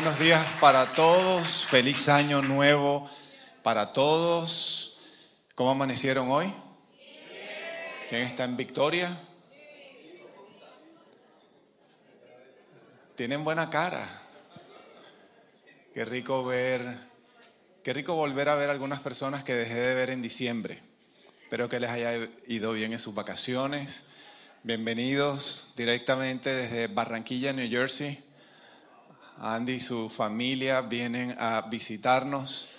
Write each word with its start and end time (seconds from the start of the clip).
buenos 0.00 0.20
días 0.20 0.46
para 0.60 0.92
todos. 0.92 1.66
Feliz 1.66 2.08
año 2.08 2.40
nuevo 2.40 3.10
para 3.64 3.88
todos. 3.88 4.96
¿Cómo 5.56 5.72
amanecieron 5.72 6.30
hoy? 6.30 6.54
¿Quién 8.08 8.22
está 8.22 8.44
en 8.44 8.56
victoria? 8.56 9.10
Tienen 13.16 13.42
buena 13.42 13.70
cara. 13.70 14.08
Qué 15.92 16.04
rico 16.04 16.44
ver, 16.44 16.96
qué 17.82 17.92
rico 17.92 18.14
volver 18.14 18.50
a 18.50 18.54
ver 18.54 18.70
algunas 18.70 19.00
personas 19.00 19.42
que 19.42 19.54
dejé 19.54 19.74
de 19.74 19.94
ver 19.96 20.10
en 20.10 20.22
diciembre. 20.22 20.80
Espero 21.42 21.68
que 21.68 21.80
les 21.80 21.90
haya 21.90 22.14
ido 22.46 22.72
bien 22.72 22.92
en 22.92 23.00
sus 23.00 23.16
vacaciones. 23.16 24.04
Bienvenidos 24.62 25.72
directamente 25.76 26.54
desde 26.54 26.86
Barranquilla, 26.86 27.52
New 27.52 27.68
Jersey. 27.68 28.27
Andy 29.40 29.74
y 29.74 29.80
su 29.80 30.10
familia 30.10 30.80
vienen 30.80 31.34
a 31.38 31.62
visitarnos. 31.70 32.70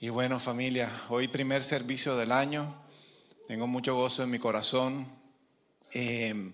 Y 0.00 0.08
bueno, 0.08 0.40
familia, 0.40 0.90
hoy 1.08 1.28
primer 1.28 1.62
servicio 1.62 2.16
del 2.16 2.32
año. 2.32 2.74
Tengo 3.46 3.68
mucho 3.68 3.94
gozo 3.94 4.24
en 4.24 4.30
mi 4.30 4.40
corazón. 4.40 5.06
Eh, 5.92 6.52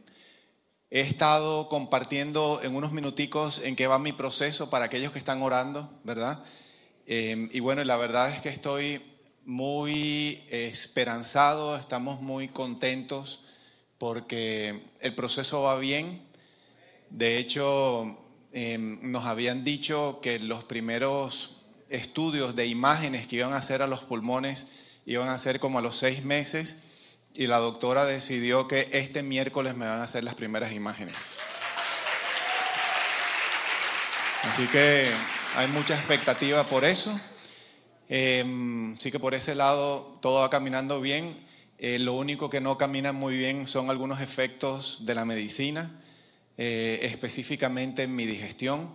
he 0.91 1.01
estado 1.01 1.71
compartiendo 1.71 2.61
en 2.63 2.75
unos 2.75 2.93
minuticos 2.93 3.63
en 3.65 3.77
qué 3.77 3.87
va 3.87 3.99
mi 3.99 4.13
proceso 4.13 4.69
para 4.69 4.85
aquellos 4.85 5.13
que 5.13 5.19
están 5.19 5.41
orando, 5.41 5.91
¿verdad? 6.05 6.45
Eh, 7.07 7.49
y 7.53 7.61
bueno, 7.61 7.83
la 7.85 7.97
verdad 7.97 8.29
es 8.29 8.43
que 8.43 8.51
estoy 8.51 9.03
muy 9.47 10.45
esperanzado, 10.51 11.77
estamos 11.77 12.21
muy 12.21 12.49
contentos 12.49 13.43
porque 13.97 14.83
el 15.01 15.15
proceso 15.15 15.63
va 15.63 15.79
bien. 15.79 16.23
De 17.09 17.39
hecho, 17.39 18.19
Em, 18.53 18.99
nos 19.13 19.27
habían 19.27 19.63
dicho 19.63 20.19
que 20.21 20.41
los 20.41 20.65
primeros 20.65 21.59
estudios 21.89 22.57
de 22.57 22.67
imágenes 22.67 23.27
que 23.27 23.37
iban 23.37 23.53
a 23.53 23.59
hacer 23.59 23.81
a 23.81 23.87
los 23.87 24.01
pulmones 24.01 24.69
iban 25.07 25.29
a 25.29 25.39
ser 25.39 25.61
como 25.61 25.79
a 25.79 25.83
los 25.83 25.97
seis 25.97 26.25
meses 26.25 26.79
y 27.35 27.47
la 27.47 27.59
doctora 27.59 28.07
decidió 28.07 28.67
que 28.67 28.89
este 28.93 29.23
miércoles 29.23 29.77
me 29.77 29.87
van 29.87 30.01
a 30.01 30.05
hacer 30.05 30.25
las 30.25 30.35
primeras 30.35 30.73
imágenes. 30.73 31.35
Así 34.43 34.67
que 34.67 35.11
hay 35.57 35.69
mucha 35.69 35.95
expectativa 35.95 36.65
por 36.65 36.85
eso. 36.85 37.19
Eh, 38.09 38.45
así 38.97 39.13
que 39.13 39.21
por 39.21 39.35
ese 39.35 39.55
lado 39.55 40.19
todo 40.21 40.41
va 40.41 40.51
caminando 40.51 41.01
bien. 41.01 41.37
Eh, 41.79 41.99
lo 42.01 42.15
único 42.15 42.51
que 42.51 42.61
no 42.61 42.77
camina 42.77 43.13
muy 43.13 43.37
bien 43.37 43.67
son 43.69 43.91
algunos 43.91 44.21
efectos 44.21 45.07
de 45.07 45.15
la 45.15 45.25
medicina. 45.25 46.00
Eh, 46.63 47.07
específicamente 47.07 48.03
en 48.03 48.15
mi 48.15 48.27
digestión. 48.27 48.91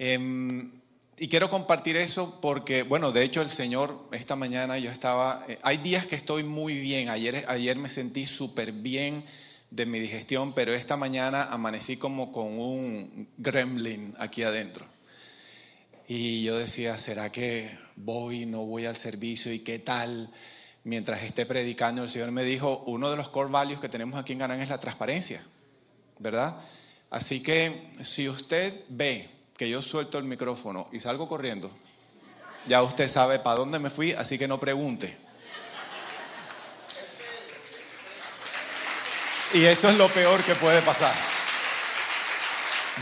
Em, 0.00 0.72
y 1.16 1.28
quiero 1.28 1.48
compartir 1.48 1.94
eso 1.96 2.40
porque, 2.40 2.82
bueno, 2.82 3.12
de 3.12 3.22
hecho 3.22 3.40
el 3.40 3.50
Señor, 3.50 4.08
esta 4.10 4.34
mañana 4.34 4.76
yo 4.76 4.90
estaba, 4.90 5.44
eh, 5.46 5.58
hay 5.62 5.76
días 5.76 6.08
que 6.08 6.16
estoy 6.16 6.42
muy 6.42 6.76
bien, 6.80 7.08
ayer, 7.08 7.44
ayer 7.46 7.76
me 7.76 7.88
sentí 7.88 8.26
súper 8.26 8.72
bien 8.72 9.24
de 9.70 9.86
mi 9.86 10.00
digestión, 10.00 10.54
pero 10.54 10.74
esta 10.74 10.96
mañana 10.96 11.44
amanecí 11.44 11.98
como 11.98 12.32
con 12.32 12.58
un 12.58 13.28
gremlin 13.38 14.16
aquí 14.18 14.42
adentro. 14.42 14.86
Y 16.08 16.42
yo 16.42 16.58
decía, 16.58 16.98
¿será 16.98 17.30
que 17.30 17.78
voy, 17.94 18.44
no 18.44 18.64
voy 18.66 18.86
al 18.86 18.96
servicio 18.96 19.52
y 19.52 19.60
qué 19.60 19.78
tal? 19.78 20.32
Mientras 20.82 21.22
esté 21.22 21.46
predicando, 21.46 22.02
el 22.02 22.08
Señor 22.08 22.32
me 22.32 22.42
dijo, 22.42 22.82
uno 22.88 23.08
de 23.08 23.16
los 23.16 23.28
core 23.28 23.52
values 23.52 23.78
que 23.78 23.88
tenemos 23.88 24.18
aquí 24.18 24.32
en 24.32 24.40
Ganán 24.40 24.60
es 24.60 24.68
la 24.68 24.80
transparencia. 24.80 25.46
¿Verdad? 26.18 26.56
Así 27.10 27.42
que 27.42 27.92
si 28.02 28.28
usted 28.28 28.84
ve 28.88 29.30
que 29.56 29.68
yo 29.68 29.82
suelto 29.82 30.18
el 30.18 30.24
micrófono 30.24 30.88
y 30.92 31.00
salgo 31.00 31.28
corriendo, 31.28 31.70
ya 32.66 32.82
usted 32.82 33.08
sabe 33.08 33.38
para 33.38 33.56
dónde 33.56 33.78
me 33.78 33.90
fui, 33.90 34.12
así 34.12 34.38
que 34.38 34.48
no 34.48 34.58
pregunte. 34.58 35.16
Y 39.54 39.64
eso 39.64 39.88
es 39.88 39.96
lo 39.96 40.08
peor 40.08 40.42
que 40.42 40.54
puede 40.54 40.82
pasar. 40.82 41.14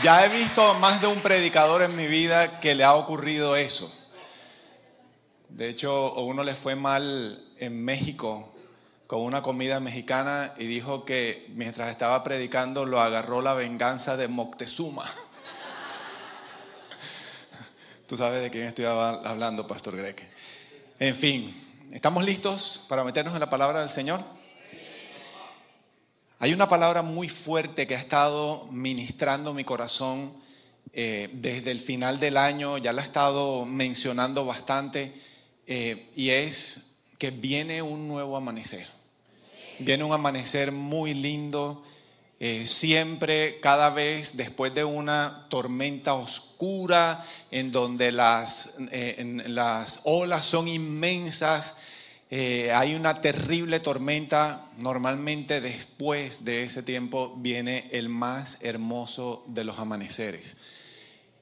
Ya 0.03 0.25
he 0.25 0.29
visto 0.29 0.73
más 0.75 1.01
de 1.01 1.07
un 1.07 1.19
predicador 1.19 1.81
en 1.81 1.95
mi 1.95 2.07
vida 2.07 2.59
que 2.59 2.75
le 2.75 2.83
ha 2.83 2.93
ocurrido 2.95 3.55
eso. 3.55 3.91
De 5.49 5.69
hecho, 5.69 5.91
a 5.91 6.21
uno 6.21 6.43
le 6.43 6.55
fue 6.55 6.75
mal 6.75 7.43
en 7.59 7.83
México 7.83 8.54
con 9.07 9.21
una 9.21 9.41
comida 9.41 9.79
mexicana 9.79 10.53
y 10.57 10.65
dijo 10.65 11.05
que 11.05 11.47
mientras 11.53 11.91
estaba 11.91 12.23
predicando 12.23 12.85
lo 12.85 12.99
agarró 12.99 13.41
la 13.41 13.53
venganza 13.53 14.17
de 14.17 14.27
Moctezuma. 14.27 15.05
Tú 18.07 18.17
sabes 18.17 18.41
de 18.41 18.49
quién 18.49 18.63
estoy 18.63 18.85
hablando, 18.85 19.67
Pastor 19.67 19.97
Greg. 19.97 20.27
En 20.99 21.15
fin, 21.15 21.53
¿estamos 21.91 22.23
listos 22.23 22.85
para 22.89 23.03
meternos 23.03 23.33
en 23.33 23.39
la 23.39 23.49
palabra 23.49 23.81
del 23.81 23.89
Señor? 23.89 24.23
Hay 26.39 26.53
una 26.53 26.67
palabra 26.67 27.01
muy 27.01 27.29
fuerte 27.29 27.87
que 27.87 27.95
ha 27.95 27.99
estado 27.99 28.67
ministrando 28.71 29.53
mi 29.53 29.63
corazón 29.63 30.33
eh, 30.93 31.29
desde 31.33 31.71
el 31.71 31.79
final 31.79 32.19
del 32.19 32.37
año, 32.37 32.77
ya 32.77 32.93
la 32.93 33.01
he 33.01 33.05
estado 33.05 33.65
mencionando 33.65 34.45
bastante, 34.45 35.13
eh, 35.67 36.09
y 36.15 36.29
es 36.29 36.95
que 37.17 37.31
viene 37.31 37.81
un 37.81 38.07
nuevo 38.07 38.37
amanecer. 38.37 38.94
Viene 39.79 40.03
un 40.03 40.13
amanecer 40.13 40.71
muy 40.71 41.13
lindo. 41.13 41.83
Eh, 42.39 42.65
siempre, 42.65 43.59
cada 43.61 43.89
vez 43.89 44.37
después 44.37 44.73
de 44.73 44.83
una 44.83 45.47
tormenta 45.49 46.13
oscura 46.13 47.25
en 47.51 47.71
donde 47.71 48.11
las, 48.11 48.75
eh, 48.91 49.43
las 49.47 50.01
olas 50.03 50.45
son 50.45 50.67
inmensas, 50.67 51.75
eh, 52.29 52.71
hay 52.73 52.95
una 52.95 53.21
terrible 53.21 53.79
tormenta, 53.79 54.69
normalmente 54.77 55.61
después 55.61 56.43
de 56.43 56.63
ese 56.63 56.83
tiempo 56.83 57.33
viene 57.37 57.87
el 57.91 58.09
más 58.09 58.57
hermoso 58.61 59.43
de 59.47 59.63
los 59.63 59.79
amaneceres. 59.79 60.57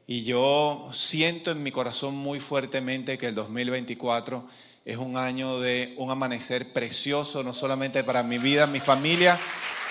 Y 0.06 0.24
yo 0.24 0.90
siento 0.92 1.52
en 1.52 1.64
mi 1.64 1.72
corazón 1.72 2.16
muy 2.16 2.40
fuertemente 2.40 3.18
que 3.18 3.28
el 3.28 3.36
2024 3.36 4.48
es 4.86 4.98
un 4.98 5.16
año 5.16 5.60
de 5.60 5.94
un 5.98 6.12
amanecer 6.12 6.74
precioso, 6.74 7.42
no 7.44 7.54
solamente 7.54 8.04
para 8.04 8.22
mi 8.22 8.38
vida, 8.38 8.68
mi 8.68 8.82
familia, 8.82 9.40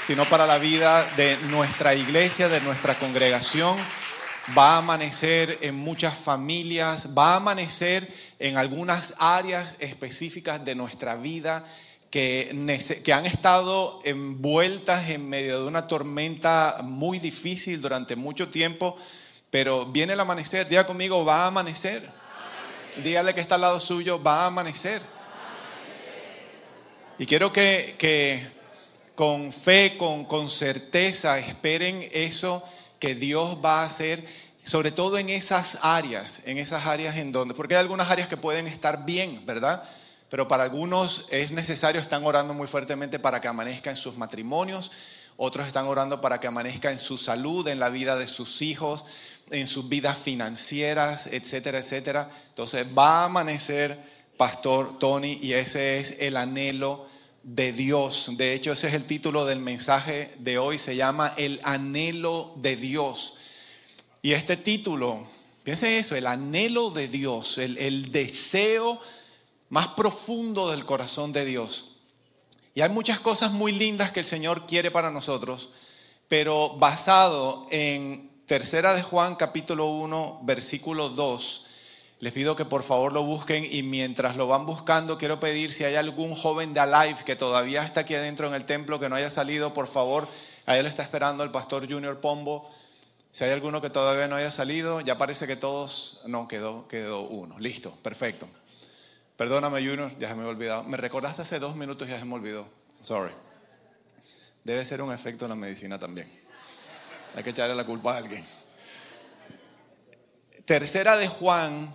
sino 0.01 0.25
para 0.27 0.47
la 0.47 0.59
vida 0.59 1.05
de 1.17 1.39
nuestra 1.49 1.95
iglesia, 1.95 2.49
de 2.49 2.61
nuestra 2.61 2.95
congregación. 2.99 3.79
Va 4.59 4.75
a 4.75 4.79
amanecer 4.79 5.59
en 5.63 5.77
muchas 5.77 6.19
familias, 6.19 7.11
va 7.17 7.35
a 7.35 7.37
amanecer 7.37 8.13
en 8.39 8.59
algunas 8.59 9.15
áreas 9.19 9.77
específicas 9.79 10.63
de 10.65 10.75
nuestra 10.75 11.15
vida 11.15 11.65
que, 12.11 12.51
han 13.15 13.25
estado 13.25 14.01
envueltas 14.05 15.09
en 15.09 15.27
medio 15.27 15.63
de 15.63 15.67
una 15.67 15.87
tormenta 15.87 16.81
muy 16.83 17.19
difícil 17.19 17.81
durante 17.81 18.17
mucho 18.17 18.51
tiempo, 18.51 18.97
pero 19.51 19.87
viene 19.87 20.13
el 20.13 20.21
amanecer, 20.21 20.69
diga 20.69 20.87
conmigo, 20.87 21.25
va 21.25 21.45
a 21.45 21.47
amanecer. 21.47 22.22
Dígale 22.97 23.35
que 23.35 23.41
está 23.41 23.55
al 23.55 23.63
lado 23.63 23.81
suyo, 23.81 24.23
va 24.23 24.43
a 24.43 24.47
amanecer. 24.47 25.01
Y 27.19 27.25
quiero 27.25 27.53
que, 27.53 28.51
con 29.15 29.53
fe, 29.53 29.97
con, 29.97 30.25
con 30.25 30.51
certeza, 30.51 31.39
esperen 31.39 32.07
eso 32.13 32.63
que 32.99 33.15
Dios 33.15 33.59
va 33.65 33.83
a 33.83 33.87
hacer, 33.87 34.27
sobre 34.65 34.91
todo 34.91 35.17
en 35.19 35.31
esas 35.31 35.79
áreas, 35.83 36.43
en 36.47 36.59
esas 36.59 36.87
áreas 36.87 37.17
en 37.17 37.33
donde, 37.33 37.55
porque 37.55 37.75
hay 37.75 37.81
algunas 37.81 38.11
áreas 38.11 38.29
que 38.29 38.37
pueden 38.37 38.67
estar 38.67 39.05
bien, 39.05 39.45
¿verdad? 39.47 39.83
Pero 40.29 40.47
para 40.47 40.63
algunos 40.63 41.27
es 41.31 41.51
necesario, 41.51 42.01
están 42.01 42.25
orando 42.25 42.55
muy 42.55 42.67
fuertemente 42.67 43.19
para 43.19 43.41
que 43.41 43.49
amanezca 43.49 43.91
en 43.91 43.97
sus 43.97 44.17
matrimonios, 44.17 44.91
otros 45.45 45.67
están 45.67 45.89
orando 45.89 46.21
para 46.21 46.39
que 46.39 46.47
amanezca 46.47 46.93
en 46.93 47.01
su 47.01 47.19
salud, 47.19 47.67
en 47.67 47.81
la 47.81 47.91
vida 47.91 48.15
de 48.17 48.29
sus 48.29 48.63
hijos, 48.63 49.05
en 49.51 49.67
sus 49.67 49.89
vidas 49.89 50.17
financieras, 50.17 51.27
etcétera, 51.27 51.81
etcétera. 51.81 52.31
Entonces 52.51 52.87
va 52.97 53.23
a 53.23 53.25
amanecer 53.25 53.99
Pastor 54.37 55.01
Tony 55.01 55.39
y 55.43 55.55
ese 55.55 55.99
es 55.99 56.19
el 56.21 56.37
anhelo 56.37 57.09
de 57.43 57.73
Dios. 57.73 58.31
De 58.37 58.55
hecho, 58.55 58.71
ese 58.71 58.87
es 58.87 58.95
el 58.95 59.05
título 59.05 59.45
del 59.45 59.59
mensaje 59.59 60.33
de 60.39 60.59
hoy, 60.59 60.79
se 60.79 60.95
llama 60.95 61.35
El 61.37 61.59
anhelo 61.65 62.55
de 62.59 62.77
Dios. 62.77 63.35
Y 64.23 64.35
este 64.35 64.57
título, 64.57 65.27
piensen 65.65 65.91
eso, 65.91 66.15
el 66.15 66.29
anhelo 66.29 66.91
de 66.91 67.09
Dios, 67.09 67.59
el, 67.59 67.79
el 67.79 68.13
deseo 68.13 69.01
más 69.71 69.89
profundo 69.89 70.71
del 70.71 70.85
corazón 70.85 71.33
de 71.33 71.45
Dios. 71.45 71.92
Y 72.75 72.81
hay 72.81 72.89
muchas 72.89 73.21
cosas 73.21 73.53
muy 73.53 73.73
lindas 73.73 74.13
que 74.13 74.21
el 74.21 74.27
Señor 74.27 74.67
quiere 74.67 74.91
para 74.91 75.11
nosotros, 75.11 75.71
pero 76.29 76.71
basado 76.77 77.67
en 77.71 78.31
Tercera 78.47 78.95
de 78.95 79.03
Juan 79.03 79.37
capítulo 79.37 79.87
1 79.87 80.41
versículo 80.45 81.11
2. 81.11 81.67
Les 82.21 82.33
pido 82.33 82.57
que 82.57 82.65
por 82.65 82.83
favor 82.83 83.13
lo 83.13 83.25
busquen 83.25 83.67
y 83.71 83.83
mientras 83.83 84.37
lo 84.37 84.47
van 84.47 84.65
buscando 84.65 85.19
quiero 85.19 85.39
pedir 85.39 85.73
si 85.73 85.85
hay 85.85 85.97
algún 85.97 86.35
joven 86.35 86.73
de 86.73 86.81
Alive 86.81 87.25
que 87.27 87.37
todavía 87.37 87.83
está 87.83 88.01
aquí 88.01 88.15
adentro 88.15 88.47
en 88.47 88.55
el 88.55 88.65
templo 88.65 88.99
que 88.99 89.09
no 89.09 89.17
haya 89.17 89.29
salido, 89.29 89.75
por 89.75 89.87
favor, 89.87 90.29
a 90.65 90.79
él 90.79 90.87
está 90.87 91.03
esperando 91.03 91.45
el 91.45 91.51
pastor 91.51 91.91
Junior 91.91 92.21
Pombo. 92.21 92.71
Si 93.33 93.45
hay 93.45 93.51
alguno 93.51 93.83
que 93.83 93.91
todavía 93.91 94.29
no 94.29 94.37
haya 94.37 94.51
salido, 94.51 95.01
ya 95.01 95.19
parece 95.19 95.47
que 95.47 95.57
todos, 95.57 96.23
no, 96.27 96.49
quedó, 96.49 96.89
quedó 96.89 97.23
uno. 97.23 97.59
Listo, 97.59 97.91
perfecto. 98.03 98.47
Perdóname, 99.37 99.79
Junior, 99.87 100.17
ya 100.19 100.29
se 100.29 100.35
me 100.35 100.45
olvidado. 100.45 100.85
Me 100.85 100.97
recordaste 100.97 101.43
hace 101.43 101.59
dos 101.59 101.75
minutos 101.75 102.07
y 102.09 102.11
ya 102.11 102.19
se 102.19 102.25
me 102.25 102.35
olvidó. 102.35 102.69
Sorry. 103.01 103.33
Debe 104.65 104.85
ser 104.85 105.03
un 105.03 105.13
efecto 105.13 105.47
en 105.47 105.51
la 105.51 105.55
medicina 105.57 105.99
también. 105.99 106.31
Hay 107.35 107.43
que 107.43 107.51
echarle 107.51 107.75
la 107.75 107.85
culpa 107.85 108.15
a 108.15 108.19
alguien. 108.19 108.45
Tercera 110.65 111.17
de 111.17 111.27
Juan, 111.27 111.93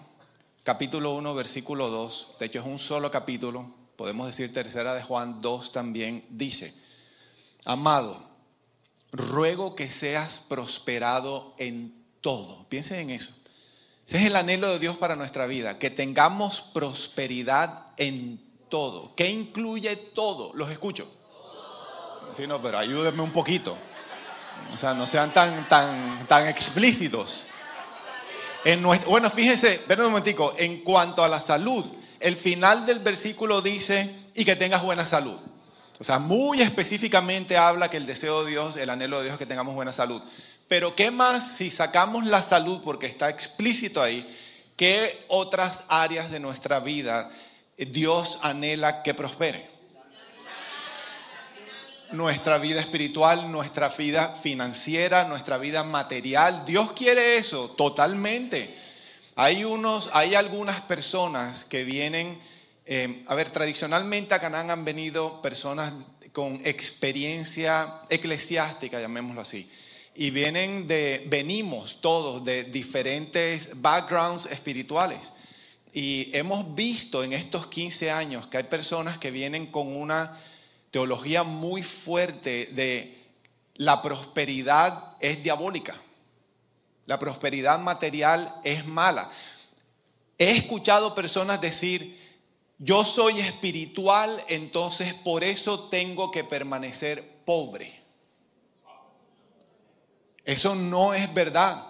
capítulo 0.63 1.13
1, 1.13 1.33
versículo 1.35 1.89
2. 1.89 2.35
De 2.39 2.47
hecho, 2.47 2.59
es 2.59 2.65
un 2.65 2.79
solo 2.79 3.09
capítulo. 3.09 3.73
Podemos 3.95 4.27
decir 4.27 4.51
tercera 4.51 4.93
de 4.93 5.03
Juan 5.03 5.39
2 5.39 5.71
también. 5.71 6.25
Dice, 6.29 6.73
amado, 7.63 8.27
ruego 9.11 9.75
que 9.75 9.89
seas 9.89 10.39
prosperado 10.39 11.55
en 11.57 12.03
todo. 12.19 12.67
Piensen 12.67 12.99
en 12.99 13.09
eso. 13.11 13.33
Ese 14.07 14.19
es 14.19 14.25
el 14.27 14.37
anhelo 14.37 14.69
de 14.69 14.79
Dios 14.79 14.95
para 14.95 15.17
nuestra 15.17 15.47
vida, 15.47 15.79
que 15.79 15.89
tengamos 15.89 16.61
prosperidad 16.61 17.87
en 17.97 18.41
todo. 18.69 19.13
¿Qué 19.15 19.29
incluye 19.29 19.97
todo? 19.97 20.53
Los 20.53 20.71
escucho. 20.71 21.11
Sí, 22.31 22.47
no, 22.47 22.61
pero 22.61 22.77
ayúdenme 22.77 23.21
un 23.21 23.33
poquito. 23.33 23.75
O 24.73 24.77
sea, 24.77 24.93
no 24.93 25.07
sean 25.07 25.33
tan, 25.33 25.67
tan, 25.67 26.25
tan 26.25 26.47
explícitos. 26.47 27.43
En 28.63 28.81
bueno, 28.81 29.29
fíjense, 29.29 29.81
ven 29.89 29.99
un 29.99 30.05
momentico, 30.07 30.53
en 30.57 30.85
cuanto 30.85 31.21
a 31.21 31.27
la 31.27 31.41
salud, 31.41 31.85
el 32.21 32.37
final 32.37 32.85
del 32.85 32.99
versículo 32.99 33.61
dice, 33.61 34.23
y 34.33 34.45
que 34.45 34.55
tengas 34.55 34.83
buena 34.83 35.05
salud. 35.05 35.37
O 35.99 36.03
sea, 36.05 36.17
muy 36.17 36.61
específicamente 36.61 37.57
habla 37.57 37.89
que 37.89 37.97
el 37.97 38.05
deseo 38.05 38.45
de 38.45 38.51
Dios, 38.51 38.77
el 38.77 38.89
anhelo 38.89 39.17
de 39.17 39.23
Dios 39.23 39.33
es 39.33 39.39
que 39.39 39.45
tengamos 39.45 39.75
buena 39.75 39.91
salud. 39.91 40.21
Pero 40.67 40.95
¿qué 40.95 41.11
más 41.11 41.57
si 41.57 41.71
sacamos 41.71 42.25
la 42.25 42.41
salud, 42.41 42.81
porque 42.83 43.05
está 43.05 43.29
explícito 43.29 44.01
ahí, 44.01 44.27
qué 44.75 45.25
otras 45.27 45.85
áreas 45.87 46.29
de 46.29 46.39
nuestra 46.39 46.79
vida 46.79 47.31
Dios 47.77 48.39
anhela 48.41 49.03
que 49.03 49.13
prospere? 49.13 49.69
Nuestra 52.11 52.57
vida 52.57 52.79
espiritual, 52.79 53.51
nuestra 53.51 53.89
vida 53.89 54.35
financiera, 54.41 55.25
nuestra 55.25 55.57
vida 55.57 55.83
material. 55.83 56.63
Dios 56.65 56.93
quiere 56.93 57.37
eso 57.37 57.69
totalmente. 57.71 58.73
Hay, 59.35 59.65
unos, 59.65 60.09
hay 60.13 60.35
algunas 60.35 60.81
personas 60.81 61.65
que 61.65 61.83
vienen 61.83 62.39
eh, 62.89 63.21
a 63.27 63.35
ver, 63.35 63.49
tradicionalmente 63.49 64.33
a 64.33 64.39
Canaán 64.39 64.71
han 64.71 64.85
venido 64.85 65.41
personas 65.41 65.91
con 66.31 66.61
experiencia 66.65 68.01
eclesiástica, 68.09 69.01
llamémoslo 69.01 69.41
así. 69.41 69.69
Y 70.19 70.31
venimos 70.31 72.01
todos 72.01 72.43
de 72.43 72.63
diferentes 72.63 73.69
backgrounds 73.79 74.47
espirituales. 74.47 75.31
Y 75.93 76.35
hemos 76.35 76.73
visto 76.73 77.23
en 77.23 77.33
estos 77.33 77.67
15 77.67 78.09
años 78.09 78.47
que 78.47 78.57
hay 78.57 78.63
personas 78.63 79.19
que 79.19 79.29
vienen 79.29 79.67
con 79.67 79.95
una 79.95 80.35
teología 80.89 81.43
muy 81.43 81.83
fuerte 81.83 82.65
de 82.73 83.15
la 83.75 84.01
prosperidad 84.01 85.15
es 85.19 85.43
diabólica. 85.43 85.95
La 87.05 87.19
prosperidad 87.19 87.77
material 87.79 88.55
es 88.63 88.87
mala. 88.87 89.29
He 90.39 90.49
escuchado 90.49 91.13
personas 91.13 91.61
decir, 91.61 92.19
yo 92.79 93.05
soy 93.05 93.39
espiritual, 93.39 94.43
entonces 94.47 95.13
por 95.13 95.43
eso 95.43 95.89
tengo 95.89 96.31
que 96.31 96.43
permanecer 96.43 97.23
pobre. 97.45 98.06
Eso 100.47 100.75
no 100.75 101.13
es 101.13 101.31
verdad. 101.33 101.83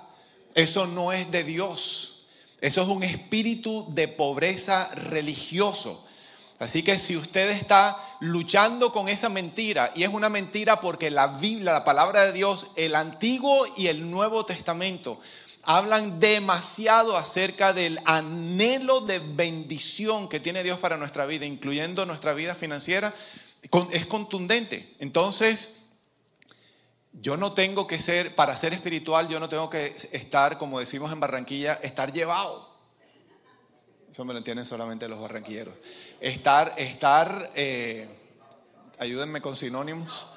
Eso 0.55 0.87
no 0.87 1.13
es 1.13 1.29
de 1.29 1.43
Dios. 1.43 2.23
Eso 2.59 2.81
es 2.81 2.87
un 2.87 3.03
espíritu 3.03 3.85
de 3.89 4.07
pobreza 4.07 4.89
religioso. 4.95 6.03
Así 6.57 6.81
que 6.81 6.97
si 6.97 7.15
usted 7.15 7.51
está 7.51 7.95
luchando 8.19 8.91
con 8.91 9.09
esa 9.09 9.29
mentira, 9.29 9.91
y 9.95 10.01
es 10.01 10.09
una 10.09 10.27
mentira 10.27 10.81
porque 10.81 11.11
la 11.11 11.27
Biblia, 11.27 11.71
la 11.71 11.85
palabra 11.85 12.25
de 12.25 12.33
Dios, 12.33 12.65
el 12.75 12.95
Antiguo 12.95 13.67
y 13.77 13.87
el 13.87 14.09
Nuevo 14.09 14.43
Testamento, 14.43 15.21
hablan 15.61 16.19
demasiado 16.19 17.15
acerca 17.15 17.73
del 17.73 17.99
anhelo 18.05 19.01
de 19.01 19.19
bendición 19.19 20.27
que 20.29 20.39
tiene 20.39 20.63
Dios 20.63 20.79
para 20.79 20.97
nuestra 20.97 21.27
vida, 21.27 21.45
incluyendo 21.45 22.07
nuestra 22.07 22.33
vida 22.33 22.55
financiera, 22.55 23.13
es 23.91 24.05
contundente. 24.07 24.95
Entonces, 24.97 25.75
yo 27.21 27.37
no 27.37 27.53
tengo 27.53 27.87
que 27.87 27.99
ser, 27.99 28.35
para 28.35 28.55
ser 28.55 28.73
espiritual, 28.73 29.27
yo 29.27 29.39
no 29.39 29.49
tengo 29.49 29.69
que 29.69 29.95
estar, 30.11 30.57
como 30.57 30.79
decimos 30.79 31.11
en 31.11 31.19
Barranquilla, 31.19 31.73
estar 31.81 32.13
llevado. 32.13 32.67
Eso 34.11 34.25
me 34.25 34.33
lo 34.33 34.39
entienden 34.39 34.65
solamente 34.65 35.07
los 35.07 35.19
barranquilleros. 35.19 35.75
Estar, 36.19 36.73
estar, 36.77 37.51
eh, 37.55 38.07
ayúdenme 38.97 39.41
con 39.41 39.55
sinónimos. 39.55 40.27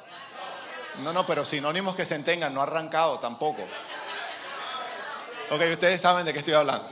No, 1.02 1.12
no, 1.12 1.24
pero 1.24 1.44
sinónimos 1.44 1.96
que 1.96 2.04
se 2.04 2.14
entengan, 2.14 2.52
no 2.52 2.60
arrancado 2.60 3.18
tampoco. 3.18 3.62
Ok, 5.50 5.62
ustedes 5.72 6.00
saben 6.00 6.26
de 6.26 6.32
qué 6.32 6.40
estoy 6.40 6.54
hablando. 6.54 6.90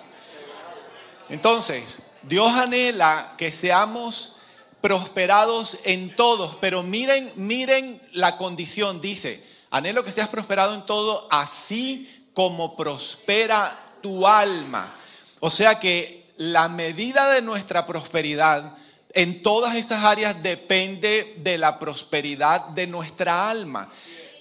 Entonces, 1.28 2.00
Dios 2.22 2.50
anhela 2.52 3.34
que 3.36 3.52
seamos 3.52 4.36
prosperados 4.80 5.78
en 5.84 6.16
todos, 6.16 6.56
pero 6.56 6.82
miren, 6.82 7.30
miren 7.36 8.00
la 8.12 8.36
condición, 8.36 9.00
dice, 9.00 9.44
anhelo 9.70 10.04
que 10.04 10.10
seas 10.10 10.28
prosperado 10.28 10.74
en 10.74 10.86
todo, 10.86 11.26
así 11.30 12.08
como 12.34 12.76
prospera 12.76 13.96
tu 14.02 14.26
alma. 14.26 14.94
O 15.40 15.50
sea 15.50 15.78
que 15.78 16.32
la 16.36 16.68
medida 16.68 17.32
de 17.32 17.42
nuestra 17.42 17.86
prosperidad 17.86 18.76
en 19.12 19.42
todas 19.42 19.74
esas 19.74 20.04
áreas 20.04 20.42
depende 20.42 21.34
de 21.38 21.58
la 21.58 21.78
prosperidad 21.78 22.68
de 22.68 22.86
nuestra 22.86 23.48
alma. 23.48 23.90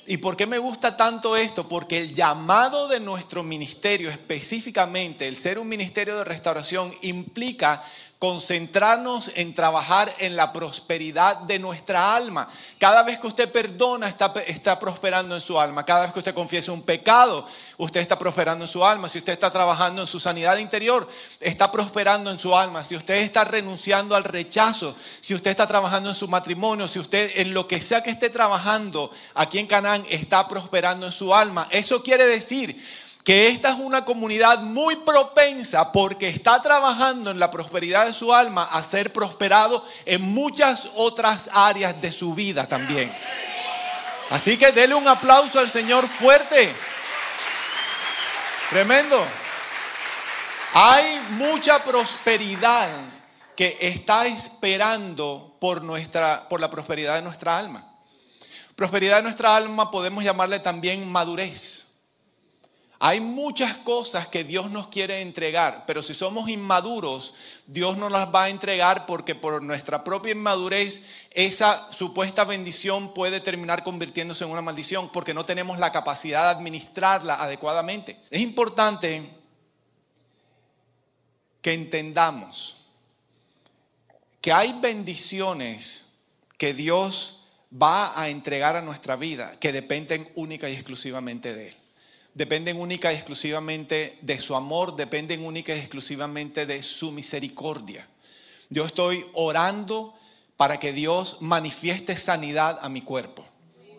¿Y 0.09 0.18
por 0.18 0.38
qué 0.38 0.45
me 0.45 0.57
gusta 0.57 0.95
tanto 0.95 1.35
esto? 1.35 1.68
Porque 1.68 1.97
el 1.97 2.15
llamado 2.15 2.88
de 2.88 3.01
nuestro 3.01 3.44
ministerio, 3.44 4.09
específicamente 4.09 5.27
el 5.27 5.35
ser 5.35 5.59
un 5.59 5.68
ministerio 5.68 6.15
de 6.15 6.23
restauración, 6.23 6.94
implica 7.01 7.83
concentrarnos 8.19 9.31
en 9.36 9.54
trabajar 9.54 10.14
en 10.18 10.36
la 10.36 10.52
prosperidad 10.52 11.38
de 11.38 11.60
nuestra 11.60 12.16
alma. 12.16 12.50
Cada 12.80 13.04
vez 13.04 13.19
que 13.19 13.28
usted 13.28 13.52
perdona, 13.52 14.08
está, 14.08 14.80
prosperando 14.80 15.36
en 15.36 15.42
su 15.42 15.60
alma. 15.60 15.86
Cada 15.86 16.02
vez 16.02 16.14
que 16.14 16.19
usted 16.19 16.34
confiesa 16.34 16.72
un 16.72 16.81
pecado, 16.81 17.48
usted 17.78 18.02
está 18.02 18.18
prosperando 18.18 18.66
en 18.66 18.72
su 18.72 18.84
alma. 18.84 19.08
Si 19.08 19.19
usted 19.19 19.34
está 19.34 19.52
trabajando 19.52 20.02
en 20.02 20.08
su 20.08 20.19
sanidad 20.19 20.58
interior, 20.58 21.07
está 21.40 21.71
prosperando 21.71 22.31
en 22.31 22.40
su 22.40 22.56
alma. 22.56 22.83
Si 22.83 22.95
usted 22.95 23.18
está 23.18 23.44
renunciando 23.44 24.16
al 24.16 24.24
rechazo, 24.24 24.95
si 25.21 25.36
usted 25.36 25.52
está 25.52 25.68
trabajando 25.68 26.09
en 26.09 26.16
su 26.16 26.28
matrimonio, 26.28 26.88
si 26.88 26.97
usted 26.97 27.33
en 27.36 27.54
lo 27.54 27.68
que 27.68 27.81
sea 27.81 28.02
que 28.02 28.09
esté 28.09 28.31
trabajando 28.31 29.12
aquí 29.36 29.59
en 29.59 29.68
Canaán 29.68 30.04
está 30.09 30.47
prosperando 30.47 31.06
en 31.06 31.12
su 31.12 31.36
alma. 31.36 31.68
Eso 31.69 32.02
quiere 32.02 32.26
decir 32.26 32.83
que 33.28 33.50
esta 33.50 33.72
es 33.72 33.76
una 33.76 34.06
comunidad 34.06 34.60
muy 34.60 34.96
propensa 34.96 35.92
porque 35.92 36.30
está 36.30 36.62
trabajando 36.62 37.30
en 37.30 37.40
la 37.40 37.52
prosperidad 37.52 38.06
de 38.06 38.14
su 38.14 38.34
alma 38.34 38.64
a 38.64 38.81
ser 38.84 39.12
prosperado 39.12 39.86
en 40.06 40.22
muchas 40.22 40.88
otras 40.96 41.50
áreas 41.52 42.00
de 42.00 42.10
su 42.10 42.34
vida 42.34 42.69
también. 42.69 43.14
Así 44.30 44.57
que 44.57 44.72
dele 44.72 44.96
un 44.96 45.10
aplauso 45.10 45.60
al 45.60 45.69
Señor 45.69 46.07
fuerte. 46.07 46.74
Tremendo. 48.69 49.22
Hay 50.74 51.19
mucha 51.31 51.84
prosperidad 51.84 52.88
que 53.57 53.78
está 53.81 54.26
esperando 54.26 55.57
por, 55.60 55.84
nuestra, 55.84 56.48
por 56.48 56.62
la 56.62 56.69
prosperidad 56.69 57.16
de 57.16 57.24
nuestra 57.24 57.57
alma. 57.57 57.86
Prosperidad 58.78 59.18
de 59.18 59.24
nuestra 59.24 59.54
alma 59.54 59.92
podemos 59.92 60.24
llamarle 60.24 60.62
también 60.62 61.12
madurez. 61.12 61.86
Hay 62.99 63.19
muchas 63.19 63.77
cosas 63.77 64.27
que 64.27 64.44
Dios 64.44 64.71
nos 64.71 64.87
quiere 64.87 65.21
entregar, 65.21 65.83
pero 65.85 66.01
si 66.01 66.16
somos 66.16 66.49
inmaduros, 66.49 67.35
Dios 67.68 67.95
no 67.95 68.09
las 68.09 68.33
va 68.33 68.45
a 68.45 68.49
entregar 68.49 69.06
porque 69.06 69.35
por 69.35 69.61
nuestra 69.61 70.04
propia 70.04 70.31
inmadurez 70.31 71.04
esa 71.30 71.92
supuesta 71.92 72.44
bendición 72.44 73.13
puede 73.13 73.39
terminar 73.39 73.83
convirtiéndose 73.83 74.45
en 74.45 74.49
una 74.49 74.63
maldición 74.63 75.11
porque 75.11 75.35
no 75.35 75.45
tenemos 75.45 75.77
la 75.77 75.92
capacidad 75.92 76.45
de 76.45 76.57
administrarla 76.57 77.35
adecuadamente. 77.35 78.19
Es 78.31 78.42
importante 78.42 79.30
que 81.61 81.73
entendamos 81.73 82.77
que 84.42 84.51
hay 84.51 84.73
bendiciones 84.81 86.06
que 86.57 86.73
Dios 86.73 87.45
va 87.71 88.19
a 88.19 88.30
entregar 88.30 88.75
a 88.75 88.81
nuestra 88.81 89.16
vida 89.16 89.59
que 89.59 89.71
dependen 89.71 90.27
única 90.33 90.68
y 90.68 90.73
exclusivamente 90.73 91.54
de 91.54 91.68
Él 91.68 91.86
dependen 92.37 92.77
única 92.77 93.11
y 93.11 93.15
exclusivamente 93.15 94.19
de 94.21 94.37
su 94.37 94.56
amor, 94.56 94.95
dependen 94.95 95.44
única 95.44 95.75
y 95.75 95.79
exclusivamente 95.79 96.67
de 96.67 96.83
su 96.83 97.11
misericordia. 97.11 98.07
Yo 98.69 98.85
estoy 98.85 99.25
orando 99.33 100.13
para 100.56 100.79
que 100.79 100.94
Dios 100.94 101.37
manifieste 101.41 102.15
sanidad 102.15 102.77
a 102.83 102.89
mi 102.89 103.01
cuerpo, 103.01 103.44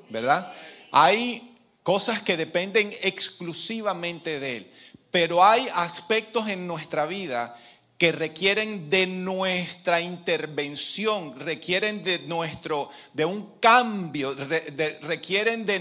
¿verdad? 0.09 0.53
Hay 0.93 1.57
cosas 1.83 2.23
que 2.23 2.37
dependen 2.37 2.95
exclusivamente 3.03 4.39
de 4.39 4.57
Él. 4.59 4.73
Pero 5.11 5.43
hay 5.43 5.67
aspectos 5.75 6.49
en 6.49 6.69
nuestra 6.69 7.07
vida 7.07 7.59
que 7.99 8.13
requieren 8.13 8.89
de 8.89 9.09
nuestra 9.09 10.01
intervención, 10.01 11.37
requieren 11.37 12.05
de 12.05 12.21
nuestro, 12.21 12.91
de 13.13 13.25
un 13.25 13.59
cambio, 13.59 14.37
requieren 15.03 15.67
de, 15.67 15.81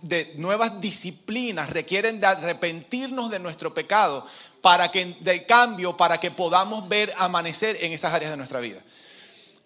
de 0.00 0.32
nuevas 0.36 0.80
disciplinas, 0.80 1.68
requieren 1.68 2.20
de 2.20 2.26
arrepentirnos 2.26 3.30
de 3.30 3.38
nuestro 3.38 3.74
pecado 3.74 4.26
para 4.62 4.90
que, 4.90 5.16
de 5.20 5.44
cambio, 5.44 5.94
para 5.94 6.18
que 6.18 6.30
podamos 6.30 6.88
ver 6.88 7.12
amanecer 7.18 7.76
en 7.82 7.92
esas 7.92 8.14
áreas 8.14 8.30
de 8.30 8.38
nuestra 8.38 8.60
vida. 8.60 8.82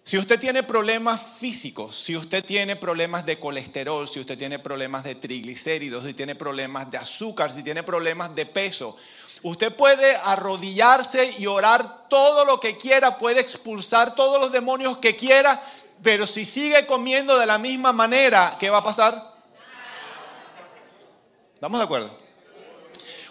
Si 0.03 0.17
usted 0.17 0.37
tiene 0.37 0.63
problemas 0.63 1.21
físicos, 1.39 1.95
si 1.97 2.17
usted 2.17 2.43
tiene 2.43 2.75
problemas 2.75 3.25
de 3.25 3.39
colesterol, 3.39 4.09
si 4.09 4.19
usted 4.19 4.37
tiene 4.37 4.59
problemas 4.59 5.05
de 5.05 5.15
triglicéridos, 5.15 6.05
si 6.05 6.13
tiene 6.13 6.35
problemas 6.35 6.91
de 6.91 6.97
azúcar, 6.97 7.53
si 7.53 7.63
tiene 7.63 7.83
problemas 7.83 8.35
de 8.35 8.45
peso, 8.45 8.97
Usted 9.43 9.75
puede 9.75 10.15
arrodillarse 10.15 11.35
y 11.37 11.47
orar 11.47 12.07
todo 12.07 12.45
lo 12.45 12.59
que 12.59 12.77
quiera, 12.77 13.17
puede 13.17 13.41
expulsar 13.41 14.15
todos 14.15 14.39
los 14.39 14.51
demonios 14.51 14.97
que 14.97 15.17
quiera, 15.17 15.61
pero 16.01 16.25
si 16.25 16.45
sigue 16.45 16.85
comiendo 16.85 17.37
de 17.37 17.45
la 17.45 17.57
misma 17.57 17.91
manera, 17.91 18.55
¿qué 18.57 18.69
va 18.69 18.77
a 18.77 18.83
pasar? 18.83 19.33
¿Estamos 21.55 21.79
de 21.79 21.83
acuerdo? 21.83 22.17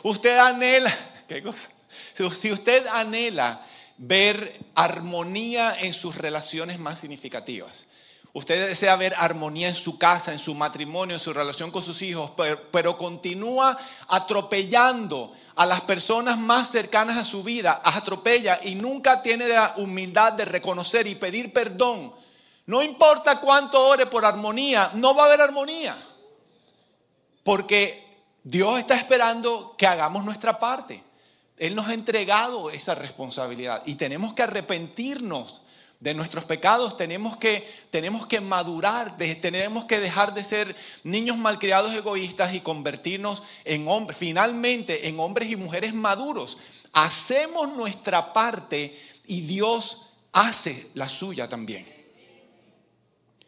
Usted 0.02 0.38
anhela, 0.38 0.92
¿qué 1.28 1.42
cosa? 1.42 1.70
Si 2.14 2.52
usted 2.52 2.86
anhela 2.88 3.64
ver 3.96 4.60
armonía 4.74 5.74
en 5.80 5.94
sus 5.94 6.16
relaciones 6.16 6.78
más 6.78 6.98
significativas, 6.98 7.86
Usted 8.34 8.68
desea 8.68 8.96
ver 8.96 9.14
armonía 9.18 9.68
en 9.68 9.74
su 9.74 9.98
casa, 9.98 10.32
en 10.32 10.38
su 10.38 10.54
matrimonio, 10.54 11.16
en 11.16 11.20
su 11.20 11.34
relación 11.34 11.70
con 11.70 11.82
sus 11.82 12.00
hijos, 12.00 12.32
pero, 12.70 12.96
continúa 12.96 13.78
atropellando 14.08 15.34
a 15.54 15.66
las 15.66 15.82
personas 15.82 16.38
más 16.38 16.70
cercanas 16.70 17.18
a 17.18 17.24
su 17.24 17.42
vida, 17.42 17.80
atropella 17.84 18.60
y 18.62 18.74
nunca 18.74 19.22
tiene 19.22 19.48
la 19.48 19.74
humildad 19.76 20.32
de 20.32 20.44
reconocer 20.44 21.06
y 21.06 21.14
pedir 21.14 21.52
perdón. 21.52 22.14
No 22.66 22.82
importa 22.82 23.40
cuánto 23.40 23.80
ore 23.88 24.06
por 24.06 24.24
armonía, 24.24 24.90
no 24.94 25.14
va 25.14 25.24
a 25.24 25.26
haber 25.26 25.40
armonía. 25.40 25.96
Porque 27.42 28.22
Dios 28.44 28.78
está 28.78 28.96
esperando 28.96 29.74
que 29.76 29.86
hagamos 29.86 30.24
nuestra 30.24 30.58
parte. 30.58 31.02
Él 31.56 31.74
nos 31.74 31.88
ha 31.88 31.94
entregado 31.94 32.70
esa 32.70 32.94
responsabilidad 32.94 33.82
y 33.86 33.94
tenemos 33.94 34.34
que 34.34 34.42
arrepentirnos 34.42 35.61
de 36.02 36.14
nuestros 36.14 36.44
pecados, 36.44 36.96
tenemos 36.96 37.36
que, 37.36 37.64
tenemos 37.90 38.26
que 38.26 38.40
madurar, 38.40 39.16
tenemos 39.16 39.84
que 39.84 40.00
dejar 40.00 40.34
de 40.34 40.42
ser 40.42 40.74
niños 41.04 41.36
malcriados 41.36 41.94
egoístas 41.94 42.54
y 42.54 42.60
convertirnos 42.60 43.44
en 43.64 43.86
hombres, 43.86 44.18
finalmente 44.18 45.06
en 45.06 45.20
hombres 45.20 45.48
y 45.52 45.54
mujeres 45.54 45.94
maduros. 45.94 46.58
Hacemos 46.92 47.72
nuestra 47.74 48.32
parte 48.32 48.98
y 49.26 49.42
Dios 49.42 50.06
hace 50.32 50.88
la 50.94 51.08
suya 51.08 51.48
también. 51.48 51.86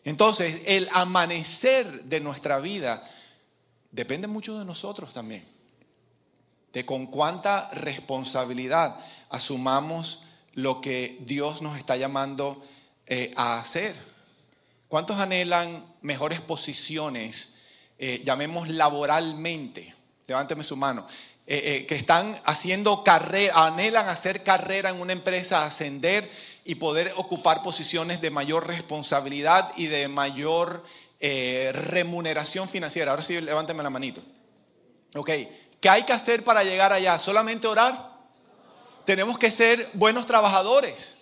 Entonces, 0.04 0.62
el 0.66 0.88
amanecer 0.92 2.04
de 2.04 2.20
nuestra 2.20 2.60
vida 2.60 3.10
depende 3.90 4.28
mucho 4.28 4.56
de 4.60 4.64
nosotros 4.64 5.12
también, 5.12 5.44
de 6.72 6.86
con 6.86 7.08
cuánta 7.08 7.68
responsabilidad 7.72 8.96
asumamos 9.28 10.23
lo 10.54 10.80
que 10.80 11.18
Dios 11.20 11.62
nos 11.62 11.76
está 11.76 11.96
llamando 11.96 12.64
eh, 13.06 13.32
a 13.36 13.58
hacer. 13.58 13.94
¿Cuántos 14.88 15.18
anhelan 15.18 15.84
mejores 16.00 16.40
posiciones, 16.40 17.54
eh, 17.98 18.22
llamemos 18.24 18.68
laboralmente? 18.68 19.94
Levánteme 20.26 20.64
su 20.64 20.76
mano. 20.76 21.06
Eh, 21.46 21.84
que 21.86 21.94
están 21.94 22.40
haciendo 22.46 23.04
carrera, 23.04 23.66
anhelan 23.66 24.08
hacer 24.08 24.42
carrera 24.42 24.88
en 24.88 25.00
una 25.00 25.12
empresa, 25.12 25.66
ascender 25.66 26.30
y 26.64 26.76
poder 26.76 27.12
ocupar 27.16 27.62
posiciones 27.62 28.22
de 28.22 28.30
mayor 28.30 28.66
responsabilidad 28.66 29.70
y 29.76 29.88
de 29.88 30.08
mayor 30.08 30.84
remuneración 31.20 32.68
financiera. 32.68 33.10
Ahora 33.10 33.22
sí, 33.22 33.38
levánteme 33.40 33.82
la 33.82 33.90
manito. 33.90 34.22
Ok, 35.14 35.30
¿qué 35.80 35.88
hay 35.88 36.04
que 36.04 36.12
hacer 36.12 36.44
para 36.44 36.64
llegar 36.64 36.92
allá? 36.92 37.18
¿Solamente 37.18 37.66
orar? 37.66 38.13
Tenemos 39.04 39.38
que 39.38 39.50
ser 39.50 39.90
buenos 39.94 40.26
trabajadores, 40.26 41.16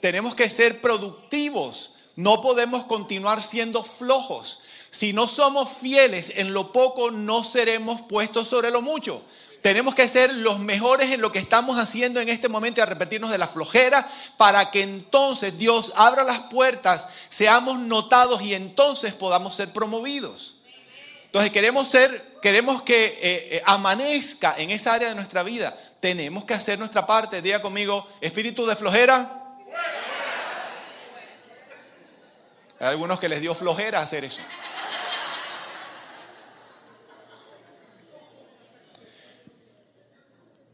tenemos 0.00 0.34
que 0.34 0.50
ser 0.50 0.80
productivos, 0.80 1.94
no 2.16 2.42
podemos 2.42 2.84
continuar 2.84 3.42
siendo 3.42 3.82
flojos. 3.82 4.60
Si 4.90 5.12
no 5.12 5.26
somos 5.26 5.70
fieles 5.70 6.32
en 6.36 6.52
lo 6.52 6.72
poco, 6.72 7.10
no 7.10 7.44
seremos 7.44 8.02
puestos 8.02 8.48
sobre 8.48 8.70
lo 8.70 8.82
mucho. 8.82 9.22
Tenemos 9.62 9.94
que 9.94 10.08
ser 10.08 10.34
los 10.34 10.58
mejores 10.58 11.12
en 11.12 11.20
lo 11.20 11.30
que 11.30 11.38
estamos 11.38 11.78
haciendo 11.78 12.20
en 12.20 12.28
este 12.28 12.48
momento 12.48 12.80
y 12.80 12.82
arrepentirnos 12.82 13.30
de 13.30 13.38
la 13.38 13.46
flojera 13.46 14.06
para 14.36 14.72
que 14.72 14.82
entonces 14.82 15.56
Dios 15.56 15.92
abra 15.94 16.24
las 16.24 16.40
puertas, 16.50 17.06
seamos 17.28 17.78
notados 17.78 18.42
y 18.42 18.54
entonces 18.54 19.14
podamos 19.14 19.54
ser 19.54 19.72
promovidos. 19.72 20.56
Entonces 21.26 21.52
queremos 21.52 21.88
ser, 21.88 22.31
queremos 22.42 22.82
que 22.82 23.04
eh, 23.04 23.56
eh, 23.56 23.62
amanezca 23.64 24.54
en 24.58 24.70
esa 24.70 24.92
área 24.92 25.08
de 25.08 25.14
nuestra 25.14 25.42
vida 25.42 25.74
tenemos 26.00 26.44
que 26.44 26.52
hacer 26.52 26.78
nuestra 26.78 27.06
parte. 27.06 27.40
Diga 27.40 27.62
conmigo, 27.62 28.06
espíritu 28.20 28.66
de 28.66 28.74
flojera. 28.74 29.38
Hay 32.80 32.88
algunos 32.88 33.20
que 33.20 33.28
les 33.28 33.40
dio 33.40 33.54
flojera 33.54 34.00
hacer 34.00 34.24
eso. 34.24 34.42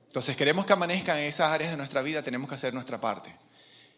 Entonces 0.07 0.35
queremos 0.35 0.65
que 0.65 0.73
amanezcan 0.73 1.19
en 1.19 1.25
esas 1.25 1.53
áreas 1.53 1.71
de 1.71 1.77
nuestra 1.77 2.01
vida, 2.01 2.23
tenemos 2.23 2.49
que 2.49 2.55
hacer 2.55 2.73
nuestra 2.73 2.99
parte. 2.99 3.37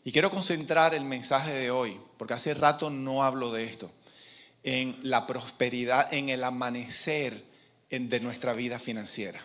Y 0.02 0.10
quiero 0.10 0.32
concentrar 0.32 0.92
el 0.92 1.04
mensaje 1.04 1.52
de 1.52 1.70
hoy, 1.70 2.00
porque 2.18 2.34
hace 2.34 2.52
rato 2.52 2.90
no 2.90 3.22
hablo 3.22 3.52
de 3.52 3.64
esto, 3.64 3.92
en 4.64 4.98
la 5.02 5.28
prosperidad, 5.28 6.12
en 6.12 6.28
el 6.30 6.42
amanecer 6.42 7.49
de 7.90 8.20
nuestra 8.20 8.52
vida 8.52 8.78
financiera. 8.78 9.40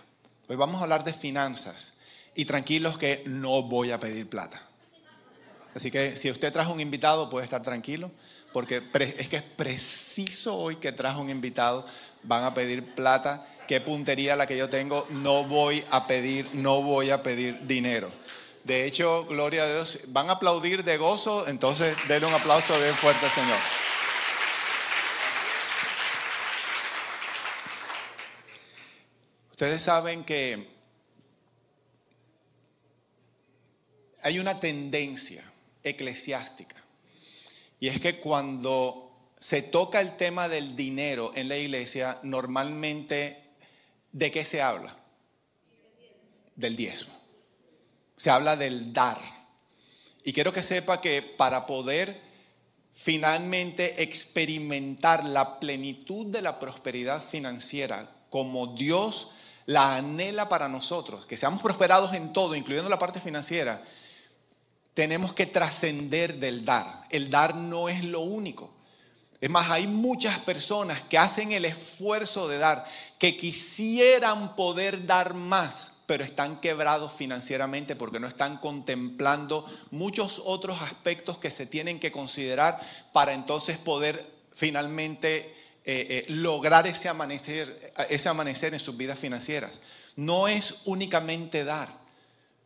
Hoy 0.47 0.55
vamos 0.55 0.79
a 0.79 0.83
hablar 0.83 1.03
de 1.03 1.13
finanzas 1.13 1.93
y 2.35 2.45
tranquilos 2.45 2.95
que 2.95 3.23
no 3.25 3.63
voy 3.63 3.89
a 3.89 3.99
pedir 3.99 4.29
plata. 4.29 4.61
Así 5.73 5.89
que 5.89 6.15
si 6.15 6.29
usted 6.29 6.53
trajo 6.53 6.71
un 6.71 6.79
invitado 6.79 7.27
puede 7.27 7.45
estar 7.45 7.63
tranquilo, 7.63 8.11
porque 8.53 8.83
es 9.17 9.29
que 9.29 9.37
es 9.37 9.41
preciso 9.43 10.55
hoy 10.55 10.75
que 10.75 10.91
trajo 10.91 11.21
un 11.21 11.31
invitado, 11.31 11.87
van 12.21 12.43
a 12.43 12.53
pedir 12.53 12.93
plata, 12.93 13.47
qué 13.67 13.81
puntería 13.81 14.35
la 14.35 14.45
que 14.45 14.55
yo 14.55 14.69
tengo, 14.69 15.07
no 15.09 15.43
voy 15.45 15.83
a 15.89 16.05
pedir, 16.05 16.47
no 16.53 16.83
voy 16.83 17.09
a 17.09 17.23
pedir 17.23 17.65
dinero. 17.65 18.11
De 18.63 18.85
hecho, 18.85 19.25
gloria 19.25 19.63
a 19.63 19.67
Dios, 19.67 20.01
van 20.09 20.29
a 20.29 20.33
aplaudir 20.33 20.83
de 20.83 20.97
gozo, 20.97 21.47
entonces 21.47 21.97
denle 22.07 22.27
un 22.27 22.33
aplauso 22.35 22.79
bien 22.79 22.93
fuerte 22.93 23.25
al 23.25 23.31
Señor. 23.31 23.57
Ustedes 29.55 29.83
saben 29.83 30.25
que 30.25 30.67
hay 34.21 34.37
una 34.37 34.59
tendencia 34.59 35.49
eclesiástica 35.81 36.75
y 37.79 37.87
es 37.87 38.01
que 38.01 38.19
cuando 38.19 39.31
se 39.39 39.61
toca 39.61 40.01
el 40.01 40.17
tema 40.17 40.49
del 40.49 40.75
dinero 40.75 41.31
en 41.35 41.47
la 41.47 41.55
iglesia, 41.55 42.19
normalmente, 42.23 43.53
¿de 44.11 44.29
qué 44.29 44.43
se 44.43 44.61
habla? 44.61 44.93
Del 46.57 46.75
diezmo. 46.75 47.13
Se 48.17 48.29
habla 48.29 48.57
del 48.57 48.91
dar. 48.91 49.21
Y 50.25 50.33
quiero 50.33 50.51
que 50.51 50.63
sepa 50.63 50.99
que 50.99 51.21
para 51.21 51.65
poder 51.65 52.19
finalmente 52.93 54.03
experimentar 54.03 55.23
la 55.23 55.61
plenitud 55.61 56.25
de 56.25 56.41
la 56.41 56.59
prosperidad 56.59 57.23
financiera 57.23 58.11
como 58.29 58.75
Dios 58.75 59.29
la 59.65 59.95
anhela 59.95 60.47
para 60.47 60.69
nosotros, 60.69 61.25
que 61.25 61.37
seamos 61.37 61.61
prosperados 61.61 62.13
en 62.13 62.33
todo, 62.33 62.55
incluyendo 62.55 62.89
la 62.89 62.99
parte 62.99 63.19
financiera, 63.19 63.83
tenemos 64.93 65.33
que 65.33 65.45
trascender 65.45 66.39
del 66.39 66.63
dar. 66.63 67.03
El 67.09 67.29
dar 67.29 67.55
no 67.55 67.89
es 67.89 68.03
lo 68.03 68.21
único. 68.21 68.73
Es 69.41 69.49
más, 69.49 69.69
hay 69.69 69.87
muchas 69.87 70.39
personas 70.39 71.03
que 71.03 71.17
hacen 71.17 71.51
el 71.51 71.65
esfuerzo 71.65 72.47
de 72.47 72.57
dar, 72.57 72.85
que 73.19 73.35
quisieran 73.35 74.55
poder 74.55 75.05
dar 75.05 75.33
más, 75.33 75.97
pero 76.05 76.23
están 76.23 76.61
quebrados 76.61 77.11
financieramente 77.11 77.95
porque 77.95 78.19
no 78.19 78.27
están 78.27 78.57
contemplando 78.57 79.65
muchos 79.91 80.41
otros 80.45 80.81
aspectos 80.81 81.37
que 81.37 81.51
se 81.51 81.65
tienen 81.65 81.99
que 81.99 82.11
considerar 82.11 82.79
para 83.11 83.33
entonces 83.33 83.77
poder 83.77 84.33
finalmente 84.53 85.53
eh, 85.85 86.07
eh, 86.09 86.25
lograr 86.29 86.87
ese 86.87 87.09
amanecer, 87.09 87.93
ese 88.09 88.29
amanecer 88.29 88.73
en 88.73 88.79
sus 88.79 88.97
vidas 88.97 89.19
financieras. 89.19 89.81
No 90.15 90.47
es 90.47 90.81
únicamente 90.85 91.63
dar, 91.63 91.89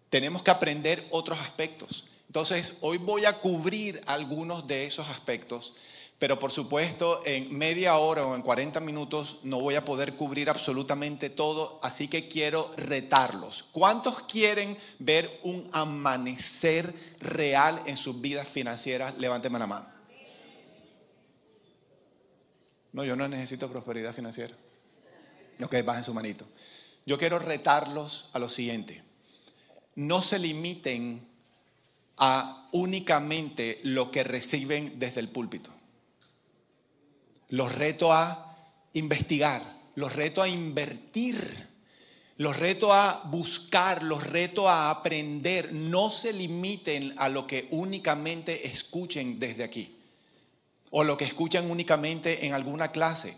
tenemos 0.09 0.43
que 0.43 0.51
aprender 0.51 1.05
otros 1.11 1.39
aspectos. 1.39 2.07
Entonces, 2.27 2.73
hoy 2.81 2.97
voy 2.97 3.25
a 3.25 3.33
cubrir 3.33 4.01
algunos 4.05 4.67
de 4.67 4.85
esos 4.85 5.09
aspectos 5.09 5.73
pero 6.19 6.37
por 6.37 6.51
supuesto 6.51 7.21
en 7.25 7.57
media 7.57 7.97
hora 7.97 8.25
o 8.25 8.35
en 8.35 8.41
40 8.41 8.81
minutos 8.81 9.37
no 9.43 9.61
voy 9.61 9.75
a 9.75 9.85
poder 9.85 10.13
cubrir 10.15 10.49
absolutamente 10.49 11.29
todo, 11.29 11.79
así 11.81 12.09
que 12.09 12.27
quiero 12.27 12.69
retarlos. 12.75 13.63
¿Cuántos 13.71 14.23
quieren 14.23 14.77
ver 14.99 15.39
un 15.43 15.69
amanecer 15.71 16.93
real 17.21 17.81
en 17.85 17.95
sus 17.95 18.19
vidas 18.19 18.47
financieras? 18.47 19.17
Levánteme 19.17 19.57
la 19.57 19.67
mano. 19.67 19.98
No, 22.93 23.03
yo 23.03 23.15
no 23.15 23.27
necesito 23.27 23.69
prosperidad 23.69 24.13
financiera. 24.13 24.55
Ok, 25.61 25.75
bajen 25.83 26.03
su 26.03 26.13
manito. 26.13 26.45
Yo 27.05 27.17
quiero 27.17 27.39
retarlos 27.39 28.29
a 28.33 28.39
lo 28.39 28.49
siguiente. 28.49 29.03
No 29.95 30.21
se 30.21 30.39
limiten 30.39 31.27
a 32.17 32.67
únicamente 32.71 33.79
lo 33.83 34.11
que 34.11 34.23
reciben 34.23 34.99
desde 34.99 35.19
el 35.19 35.29
púlpito 35.29 35.71
los 37.49 37.73
reto 37.75 38.13
a 38.13 38.55
investigar, 38.93 39.63
los 39.95 40.15
reto 40.15 40.41
a 40.41 40.47
invertir, 40.47 41.67
los 42.37 42.57
reto 42.57 42.93
a 42.93 43.23
buscar, 43.25 44.03
los 44.03 44.25
reto 44.25 44.69
a 44.69 44.91
aprender. 44.91 45.73
No 45.73 46.11
se 46.11 46.31
limiten 46.31 47.13
a 47.17 47.27
lo 47.27 47.45
que 47.45 47.67
únicamente 47.71 48.67
escuchen 48.67 49.39
desde 49.39 49.63
aquí 49.63 49.95
o 50.91 51.03
lo 51.03 51.17
que 51.17 51.25
escuchan 51.25 51.69
únicamente 51.69 52.45
en 52.45 52.53
alguna 52.53 52.91
clase. 52.91 53.37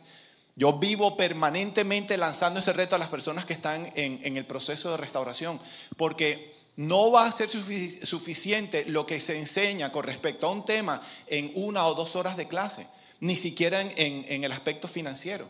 Yo 0.56 0.74
vivo 0.74 1.16
permanentemente 1.16 2.18
lanzando 2.18 2.60
ese 2.60 2.74
reto 2.74 2.96
a 2.96 3.00
las 3.00 3.10
personas 3.10 3.46
que 3.46 3.54
están 3.54 3.90
en, 3.96 4.38
el 4.38 4.46
proceso 4.46 4.92
de 4.92 4.98
restauración, 4.98 5.60
porque 5.98 6.54
no 6.76 7.12
va 7.12 7.26
a 7.26 7.32
ser 7.32 7.50
suficiente 7.50 8.86
lo 8.86 9.06
que 9.06 9.20
se 9.20 9.38
enseña 9.38 9.92
con 9.92 10.04
respecto 10.04 10.48
a 10.48 10.52
un 10.52 10.66
tema 10.66 11.02
en 11.28 11.52
una 11.56 11.86
o 11.86 11.94
dos 11.94 12.16
horas 12.16 12.36
de 12.38 12.48
clase 12.48 12.88
ni 13.22 13.38
siquiera 13.38 13.82
en, 13.82 14.44
el 14.44 14.52
aspecto 14.52 14.88
financiero. 14.88 15.48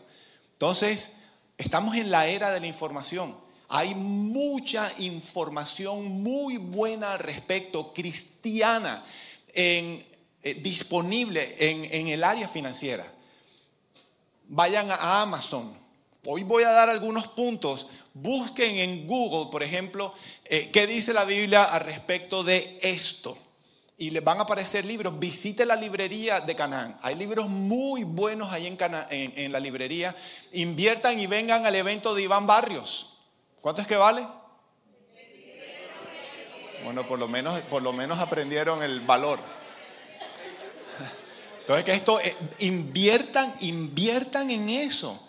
Entonces, 0.52 1.12
estamos 1.56 1.96
en 1.96 2.10
la 2.10 2.26
era 2.26 2.52
de 2.52 2.60
la 2.60 2.66
información. 2.66 3.34
Hay 3.68 3.94
mucha 3.94 4.92
información 4.98 6.22
muy 6.22 6.58
buena 6.58 7.14
al 7.14 7.18
respecto, 7.18 7.94
cristiana, 7.94 9.04
eh, 10.42 10.54
disponible 10.54 11.54
en, 11.58 11.84
en, 11.84 12.08
el 12.08 12.24
área 12.24 12.48
financiera. 12.48 13.06
Vayan 14.48 14.90
a 14.90 15.22
Amazon. 15.22 15.76
Hoy 16.24 16.42
voy 16.42 16.64
a 16.64 16.70
dar 16.70 16.88
algunos 16.88 17.28
puntos. 17.28 17.86
Busquen 18.14 18.76
en 18.76 19.06
Google, 19.06 19.50
por 19.50 19.62
ejemplo, 19.62 20.14
eh, 20.44 20.70
qué 20.72 20.86
dice 20.86 21.12
la 21.12 21.24
Biblia 21.24 21.64
al 21.64 21.80
respecto 21.82 22.44
de 22.44 22.78
esto 22.82 23.36
y 24.02 24.10
les 24.10 24.24
van 24.24 24.38
a 24.38 24.42
aparecer 24.42 24.84
libros. 24.84 25.16
Visite 25.16 25.64
la 25.64 25.76
librería 25.76 26.40
de 26.40 26.56
Canaán. 26.56 26.98
Hay 27.02 27.14
libros 27.14 27.48
muy 27.48 28.02
buenos 28.02 28.52
ahí 28.52 28.66
en, 28.66 28.76
en, 29.10 29.52
la 29.52 29.60
librería. 29.60 30.14
Inviertan 30.52 31.20
y 31.20 31.28
vengan 31.28 31.66
al 31.66 31.74
evento 31.76 32.12
de 32.12 32.22
Iván 32.22 32.44
Barrios. 32.44 33.18
¿Cuánto 33.60 33.80
es 33.80 33.86
que 33.86 33.96
vale? 33.96 34.26
Bueno, 36.82 37.04
por 37.04 37.20
lo 37.20 37.28
menos, 37.28 37.60
por 37.62 37.80
lo 37.80 37.92
menos 37.92 38.18
aprendieron 38.18 38.82
el 38.82 39.00
valor. 39.02 39.38
Entonces, 41.62 41.84
que 41.84 41.94
esto, 41.94 42.18
eh, 42.20 42.36
inviertan, 42.58 43.54
inviertan 43.60 44.50
en 44.50 44.68
eso. 44.68 45.20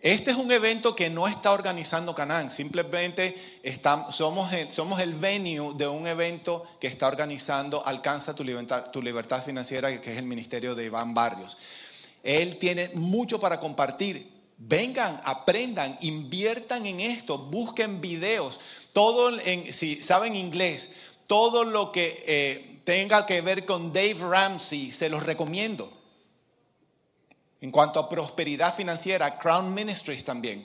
Este 0.00 0.32
es 0.32 0.36
un 0.36 0.50
evento 0.52 0.94
que 0.94 1.08
no 1.08 1.26
está 1.26 1.52
organizando 1.52 2.14
Canán, 2.14 2.50
simplemente 2.50 3.34
somos, 4.12 4.52
el, 4.52 4.70
somos 4.70 5.00
el 5.00 5.14
venue 5.14 5.72
de 5.74 5.86
un 5.88 6.06
evento 6.06 6.64
que 6.80 6.86
está 6.86 7.08
organizando 7.08 7.84
Alcanza 7.84 8.34
tu 8.34 8.44
libertad, 8.44 8.90
tu 8.90 9.00
financiera, 9.44 10.00
que 10.00 10.12
es 10.12 10.18
el 10.18 10.26
ministerio 10.26 10.74
de 10.74 10.84
Iván 10.84 11.14
Barrios. 11.14 11.56
Él 12.22 12.58
tiene 12.58 12.90
mucho 12.94 13.40
para 13.40 13.58
compartir. 13.58 14.30
Vengan, 14.58 15.20
aprendan, 15.24 15.96
inviertan 16.00 16.86
en 16.86 17.00
esto, 17.00 17.38
busquen 17.38 18.00
videos, 18.00 18.58
todo 18.92 19.38
si 19.70 20.02
saben 20.02 20.34
inglés, 20.34 20.92
todo 21.26 21.64
lo 21.64 21.92
que 21.92 22.22
eh, 22.26 22.75
tenga 22.86 23.26
que 23.26 23.40
ver 23.40 23.66
con 23.66 23.92
Dave 23.92 24.14
Ramsey, 24.14 24.92
se 24.92 25.08
los 25.08 25.24
recomiendo. 25.24 25.92
En 27.60 27.72
cuanto 27.72 27.98
a 27.98 28.08
prosperidad 28.08 28.76
financiera, 28.76 29.38
Crown 29.38 29.74
Ministries 29.74 30.22
también. 30.24 30.64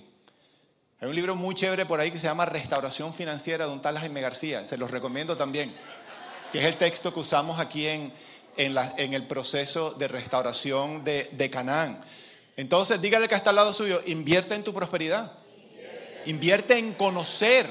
Hay 1.00 1.10
un 1.10 1.16
libro 1.16 1.36
muy 1.36 1.56
chévere 1.56 1.88
por 1.88 2.00
ahí 2.00 2.12
que 2.12 2.20
se 2.20 2.28
llama 2.28 2.46
Restauración 2.46 3.12
Financiera 3.12 3.66
de 3.66 3.74
un 3.74 3.82
tal 3.82 3.98
Jaime 3.98 4.22
García. 4.22 4.64
Se 4.68 4.78
los 4.78 4.92
recomiendo 4.92 5.36
también. 5.36 5.76
Que 6.52 6.60
es 6.60 6.66
el 6.66 6.78
texto 6.78 7.12
que 7.12 7.22
usamos 7.22 7.60
aquí 7.60 7.88
en, 7.88 8.14
en, 8.56 9.14
el 9.16 9.26
proceso 9.26 9.90
de 9.90 10.08
restauración 10.08 11.04
de, 11.04 11.28
de 11.32 11.50
Canaán. 11.50 12.04
Entonces, 12.56 13.02
dígale 13.02 13.28
que 13.28 13.34
está 13.34 13.50
al 13.50 13.56
lado 13.56 13.74
suyo, 13.74 14.00
invierte 14.06 14.54
en 14.54 14.64
tu 14.64 14.76
prosperidad. 14.76 15.32
Invierte 16.28 16.78
en 16.78 16.94
conocer. 16.94 17.66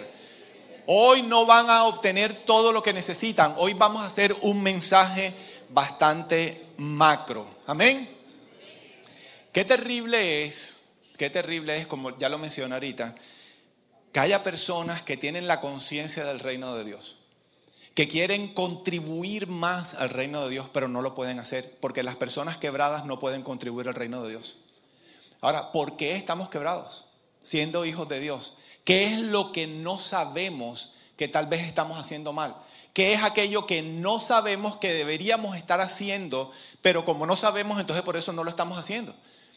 Hoy 0.92 1.22
no 1.22 1.46
van 1.46 1.70
a 1.70 1.84
obtener 1.84 2.34
todo 2.34 2.72
lo 2.72 2.82
que 2.82 2.92
necesitan. 2.92 3.54
Hoy 3.58 3.74
vamos 3.74 4.02
a 4.02 4.06
hacer 4.06 4.36
un 4.40 4.60
mensaje 4.60 5.32
bastante 5.68 6.66
macro. 6.78 7.46
Amén. 7.68 8.10
Qué 9.52 9.64
terrible 9.64 10.44
es, 10.44 10.80
qué 11.16 11.30
terrible 11.30 11.76
es, 11.76 11.86
como 11.86 12.18
ya 12.18 12.28
lo 12.28 12.38
mencioné 12.38 12.74
ahorita, 12.74 13.14
que 14.10 14.18
haya 14.18 14.42
personas 14.42 15.00
que 15.02 15.16
tienen 15.16 15.46
la 15.46 15.60
conciencia 15.60 16.24
del 16.24 16.40
reino 16.40 16.74
de 16.74 16.84
Dios, 16.84 17.18
que 17.94 18.08
quieren 18.08 18.52
contribuir 18.52 19.46
más 19.46 19.94
al 19.94 20.10
reino 20.10 20.42
de 20.42 20.50
Dios, 20.50 20.68
pero 20.72 20.88
no 20.88 21.02
lo 21.02 21.14
pueden 21.14 21.38
hacer, 21.38 21.78
porque 21.78 22.02
las 22.02 22.16
personas 22.16 22.58
quebradas 22.58 23.04
no 23.04 23.20
pueden 23.20 23.44
contribuir 23.44 23.86
al 23.86 23.94
reino 23.94 24.24
de 24.24 24.30
Dios. 24.30 24.56
Ahora, 25.40 25.70
¿por 25.70 25.96
qué 25.96 26.16
estamos 26.16 26.50
quebrados 26.50 27.04
siendo 27.40 27.84
hijos 27.84 28.08
de 28.08 28.18
Dios? 28.18 28.54
¿Qué 28.84 29.12
es 29.12 29.18
lo 29.18 29.52
que 29.52 29.66
no 29.66 29.98
sabemos 29.98 30.92
que 31.16 31.28
tal 31.28 31.46
vez 31.46 31.66
estamos 31.66 31.98
haciendo 31.98 32.32
mal? 32.32 32.56
¿Qué 32.92 33.12
es 33.12 33.22
aquello 33.22 33.66
que 33.66 33.82
no 33.82 34.20
sabemos 34.20 34.76
que 34.76 34.92
deberíamos 34.92 35.56
estar 35.56 35.80
haciendo, 35.80 36.50
pero 36.82 37.04
como 37.04 37.26
no 37.26 37.36
sabemos, 37.36 37.80
entonces 37.80 38.04
por 38.04 38.16
eso 38.16 38.32
no 38.32 38.44
lo 38.44 38.50
estamos 38.50 38.78
haciendo? 38.78 39.14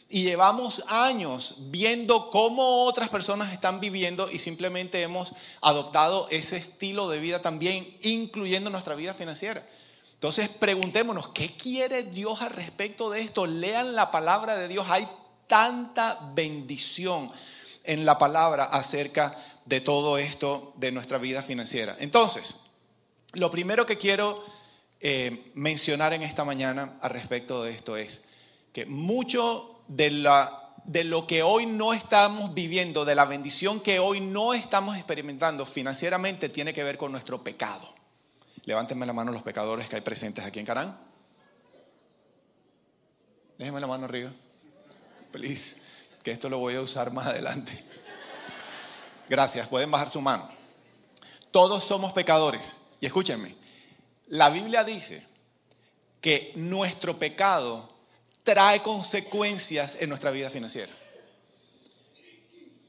y 0.08 0.22
llevamos 0.22 0.82
años 0.86 1.54
viendo 1.58 2.30
cómo 2.30 2.84
otras 2.84 3.08
personas 3.08 3.52
están 3.52 3.80
viviendo 3.80 4.30
y 4.30 4.38
simplemente 4.38 5.02
hemos 5.02 5.32
adoptado 5.60 6.28
ese 6.30 6.56
estilo 6.56 7.08
de 7.08 7.18
vida 7.18 7.40
también, 7.42 7.84
incluyendo 8.02 8.70
nuestra 8.70 8.94
vida 8.94 9.14
financiera. 9.14 9.66
Entonces 10.12 10.48
preguntémonos, 10.48 11.28
¿qué 11.28 11.56
quiere 11.56 12.02
Dios 12.02 12.42
al 12.42 12.50
respecto 12.50 13.10
de 13.10 13.22
esto? 13.22 13.46
Lean 13.46 13.94
la 13.94 14.10
palabra 14.10 14.56
de 14.56 14.68
Dios. 14.68 14.86
Hay 14.88 15.08
tanta 15.46 16.18
bendición 16.34 17.32
en 17.84 18.04
la 18.04 18.18
palabra 18.18 18.64
acerca 18.64 19.36
de 19.64 19.80
todo 19.80 20.18
esto 20.18 20.72
de 20.76 20.92
nuestra 20.92 21.18
vida 21.18 21.42
financiera. 21.42 21.96
Entonces, 22.00 22.56
lo 23.32 23.50
primero 23.50 23.86
que 23.86 23.98
quiero 23.98 24.44
eh, 25.00 25.50
mencionar 25.54 26.12
en 26.12 26.22
esta 26.22 26.44
mañana 26.44 26.96
al 27.00 27.10
respecto 27.10 27.62
de 27.62 27.72
esto 27.72 27.96
es 27.96 28.24
que 28.72 28.86
mucho 28.86 29.82
de, 29.88 30.10
lo 30.10 31.26
que 31.26 31.42
hoy 31.42 31.66
no 31.66 31.92
estamos 31.92 32.54
viviendo, 32.54 33.04
de 33.04 33.14
la 33.14 33.24
bendición 33.24 33.80
que 33.80 33.98
hoy 33.98 34.20
no 34.20 34.54
estamos 34.54 34.96
experimentando 34.96 35.66
financieramente, 35.66 36.48
tiene 36.48 36.74
que 36.74 36.82
ver 36.84 36.98
con 36.98 37.12
nuestro 37.12 37.42
pecado. 37.42 37.94
Levántenme 38.64 39.04
la 39.06 39.12
mano 39.12 39.30
los 39.30 39.42
pecadores 39.42 39.88
que 39.88 39.96
hay 39.96 40.02
presentes 40.02 40.44
aquí 40.44 40.58
en 40.58 40.66
Carán. 40.66 40.98
Déjenme 43.58 43.80
la 43.80 43.86
mano 43.86 44.06
arriba. 44.06 44.32
Please, 45.30 45.76
que 46.24 46.32
esto 46.32 46.48
lo 46.48 46.58
voy 46.58 46.74
a 46.74 46.80
usar 46.80 47.12
más 47.12 47.26
adelante. 47.26 47.84
Gracias, 49.28 49.68
pueden 49.68 49.90
bajar 49.90 50.08
su 50.08 50.22
mano. 50.22 50.48
Todos 51.50 51.84
somos 51.84 52.14
pecadores. 52.14 52.76
Y 53.00 53.06
escúchenme, 53.06 53.54
la 54.28 54.48
Biblia 54.48 54.84
dice 54.84 55.22
que 56.22 56.52
nuestro 56.56 57.18
pecado 57.18 57.92
trae 58.42 58.80
consecuencias 58.80 60.00
en 60.00 60.08
nuestra 60.08 60.30
vida 60.30 60.48
financiera. 60.48 60.92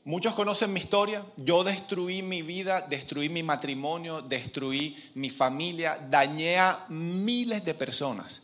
Muchos 0.05 0.33
conocen 0.33 0.71
mi 0.71 0.79
historia. 0.79 1.25
Yo 1.35 1.65
destruí 1.65 2.21
mi 2.21 2.41
vida, 2.41 2.81
destruí 2.81 3.27
mi 3.27 3.43
matrimonio, 3.43 4.21
destruí 4.21 5.11
mi 5.13 5.29
familia, 5.29 5.99
dañé 6.09 6.57
a 6.57 6.85
miles 6.87 7.65
de 7.65 7.73
personas 7.73 8.43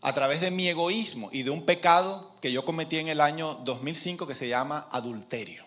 a 0.00 0.12
través 0.12 0.40
de 0.40 0.50
mi 0.50 0.68
egoísmo 0.68 1.28
y 1.32 1.42
de 1.42 1.50
un 1.50 1.64
pecado 1.64 2.34
que 2.40 2.52
yo 2.52 2.64
cometí 2.64 2.98
en 2.98 3.08
el 3.08 3.20
año 3.20 3.54
2005 3.64 4.26
que 4.26 4.34
se 4.34 4.48
llama 4.48 4.86
adulterio. 4.90 5.64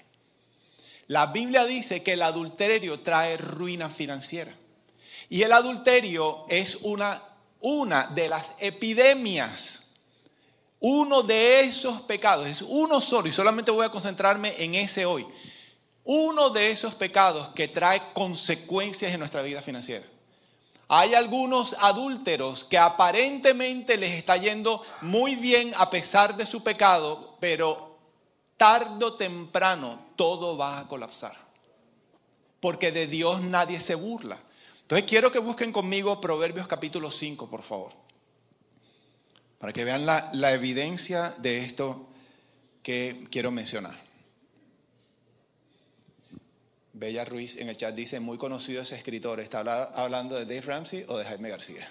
La 1.08 1.28
Biblia 1.28 1.66
dice 1.66 2.04
que 2.04 2.14
el 2.14 2.22
adulterio 2.22 3.02
trae 3.02 3.38
ruina 3.38 3.90
financiera. 3.90 4.56
Y 5.30 5.42
el 5.44 5.52
adulterio 5.52 6.46
es 6.50 6.78
una, 6.82 7.22
una 7.60 8.08
de 8.08 8.30
las 8.30 8.56
epidemias 8.60 9.92
uno 10.84 11.22
de 11.22 11.60
esos 11.62 12.02
pecados, 12.02 12.48
es 12.48 12.64
uno 12.64 13.02
solo, 13.02 13.28
y 13.28 13.32
solamente 13.32 13.70
voy 13.70 13.86
a 13.86 13.92
concentrarme 13.92 14.56
en 14.58 14.74
ese 14.74 15.06
hoy. 15.06 15.28
Uno 16.04 16.50
de 16.50 16.72
esos 16.72 16.96
pecados 16.96 17.50
que 17.50 17.68
trae 17.68 18.02
consecuencias 18.14 19.12
en 19.12 19.20
nuestra 19.20 19.44
vida 19.44 19.62
financiera. 19.62 20.04
Hay 20.94 21.14
algunos 21.14 21.74
adúlteros 21.80 22.66
que 22.66 22.78
aparentemente 22.78 23.96
les 23.96 24.12
está 24.12 24.36
yendo 24.36 24.86
muy 25.00 25.38
bien 25.38 25.72
a 25.78 25.90
pesar 25.90 26.36
de 26.36 26.46
su 26.46 26.64
pecado, 26.64 27.38
pero 27.40 27.98
tarde 28.58 29.06
o 29.06 29.14
temprano 29.14 30.08
todo 30.18 30.58
va 30.58 30.80
a 30.80 30.90
colapsar. 30.90 31.38
Porque 32.60 32.92
de 32.92 33.08
Dios 33.08 33.42
nadie 33.42 33.80
se 33.80 33.96
burla. 33.96 34.38
Entonces 34.82 35.08
quiero 35.08 35.32
que 35.32 35.40
busquen 35.40 35.72
conmigo 35.72 36.20
Proverbios 36.20 36.68
capítulo 36.68 37.10
5, 37.10 37.50
por 37.50 37.64
favor. 37.64 37.94
Para 39.60 39.72
que 39.72 39.86
vean 39.86 40.06
la, 40.06 40.30
la 40.34 40.52
evidencia 40.52 41.30
de 41.38 41.64
esto 41.64 42.08
que 42.84 43.30
quiero 43.32 43.50
mencionar. 43.50 43.98
Bella 47.02 47.26
Ruiz 47.26 47.58
en 47.58 47.68
el 47.68 47.76
chat 47.76 47.96
dice, 47.96 48.20
muy 48.20 48.38
conocido 48.38 48.84
ese 48.84 48.96
escritor, 48.96 49.40
¿está 49.40 49.62
hablando 49.96 50.36
de 50.36 50.46
Dave 50.46 50.62
Ramsey 50.62 51.04
o 51.08 51.18
de 51.18 51.26
Jaime 51.26 51.50
García? 51.50 51.90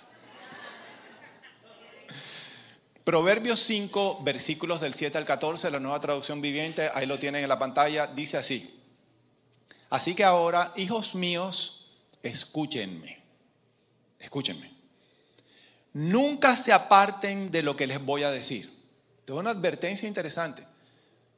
Proverbios 3.04 3.58
5, 3.58 4.22
versículos 4.22 4.80
del 4.80 4.94
7 4.94 5.18
al 5.18 5.26
14, 5.26 5.72
la 5.72 5.80
nueva 5.80 5.98
traducción 5.98 6.40
viviente, 6.40 6.88
ahí 6.94 7.06
lo 7.06 7.18
tienen 7.18 7.42
en 7.42 7.48
la 7.48 7.58
pantalla, 7.58 8.06
dice 8.06 8.36
así. 8.36 8.78
Así 9.90 10.14
que 10.14 10.22
ahora, 10.22 10.72
hijos 10.76 11.16
míos, 11.16 11.90
escúchenme, 12.22 13.20
escúchenme. 14.20 14.72
Nunca 15.92 16.54
se 16.54 16.72
aparten 16.72 17.50
de 17.50 17.64
lo 17.64 17.76
que 17.76 17.88
les 17.88 18.00
voy 18.00 18.22
a 18.22 18.30
decir. 18.30 18.72
Es 19.26 19.34
una 19.34 19.50
advertencia 19.50 20.06
interesante. 20.06 20.69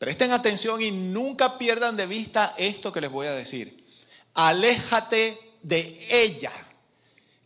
Presten 0.03 0.33
atención 0.33 0.83
y 0.83 0.91
nunca 0.91 1.59
pierdan 1.59 1.97
de 1.97 2.07
vista 2.07 2.57
esto 2.59 2.91
que 2.91 3.01
les 3.01 3.09
voy 3.09 3.29
a 3.29 3.35
decir. 3.35 3.87
Aléjate 4.35 5.38
de 5.62 6.09
ella. 6.11 6.51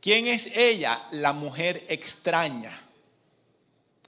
¿Quién 0.01 0.27
es 0.27 0.57
ella? 0.57 1.07
La 1.11 1.35
mujer 1.35 1.85
extraña. 1.91 2.81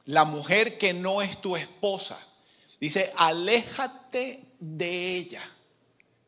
La 0.06 0.24
mujer 0.24 0.78
que 0.78 0.94
no 0.94 1.20
es 1.20 1.42
tu 1.42 1.56
esposa. 1.56 2.18
Dice, 2.80 3.12
aléjate 3.18 4.42
de 4.58 5.16
ella. 5.16 5.42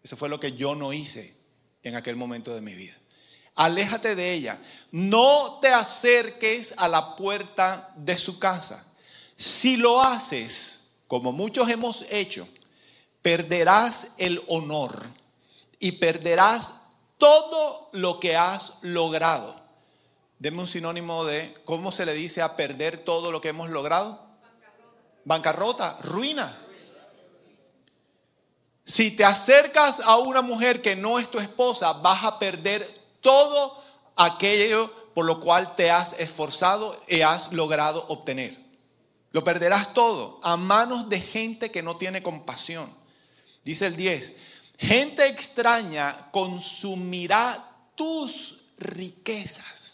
Eso 0.02 0.14
fue 0.14 0.28
lo 0.28 0.38
que 0.38 0.52
yo 0.52 0.74
no 0.74 0.92
hice 0.92 1.34
en 1.82 1.96
aquel 1.96 2.16
momento 2.16 2.54
de 2.54 2.60
mi 2.60 2.74
vida. 2.74 2.98
Aléjate 3.54 4.14
de 4.14 4.34
ella. 4.34 4.60
No 4.90 5.58
te 5.62 5.68
acerques 5.68 6.74
a 6.76 6.86
la 6.86 7.16
puerta 7.16 7.94
de 7.96 8.18
su 8.18 8.38
casa. 8.38 8.84
Si 9.38 9.78
lo 9.78 10.02
haces, 10.02 10.79
como 11.10 11.32
muchos 11.32 11.68
hemos 11.68 12.04
hecho, 12.12 12.46
perderás 13.20 14.12
el 14.16 14.40
honor 14.46 15.08
y 15.80 15.90
perderás 15.90 16.74
todo 17.18 17.88
lo 17.90 18.20
que 18.20 18.36
has 18.36 18.74
logrado. 18.82 19.60
Deme 20.38 20.60
un 20.60 20.68
sinónimo 20.68 21.24
de 21.24 21.52
cómo 21.64 21.90
se 21.90 22.06
le 22.06 22.14
dice 22.14 22.42
a 22.42 22.54
perder 22.54 23.00
todo 23.00 23.32
lo 23.32 23.40
que 23.40 23.48
hemos 23.48 23.70
logrado. 23.70 24.24
Bancarrota, 25.24 25.98
ruina. 26.02 26.64
Si 28.84 29.10
te 29.10 29.24
acercas 29.24 29.98
a 29.98 30.16
una 30.16 30.42
mujer 30.42 30.80
que 30.80 30.94
no 30.94 31.18
es 31.18 31.28
tu 31.28 31.40
esposa, 31.40 31.92
vas 31.94 32.22
a 32.22 32.38
perder 32.38 32.86
todo 33.20 33.82
aquello 34.14 34.88
por 35.12 35.24
lo 35.24 35.40
cual 35.40 35.74
te 35.74 35.90
has 35.90 36.12
esforzado 36.20 36.96
y 37.08 37.22
has 37.22 37.52
logrado 37.52 38.06
obtener. 38.06 38.59
Lo 39.32 39.44
perderás 39.44 39.94
todo 39.94 40.40
a 40.42 40.56
manos 40.56 41.08
de 41.08 41.20
gente 41.20 41.70
que 41.70 41.82
no 41.82 41.96
tiene 41.96 42.22
compasión. 42.22 42.92
Dice 43.64 43.86
el 43.86 43.96
10, 43.96 44.34
gente 44.78 45.26
extraña 45.26 46.30
consumirá 46.30 47.88
tus 47.94 48.60
riquezas. 48.78 49.88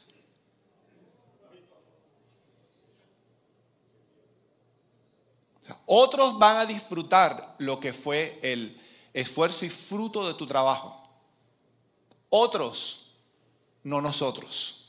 otros 5.85 6.39
van 6.39 6.59
a 6.59 6.67
disfrutar 6.67 7.57
lo 7.59 7.81
que 7.81 7.93
fue 7.93 8.39
el 8.43 8.81
esfuerzo 9.13 9.65
y 9.65 9.69
fruto 9.69 10.27
de 10.27 10.35
tu 10.35 10.47
trabajo. 10.47 11.03
Otros, 12.29 13.17
no 13.83 14.01
nosotros 14.01 14.86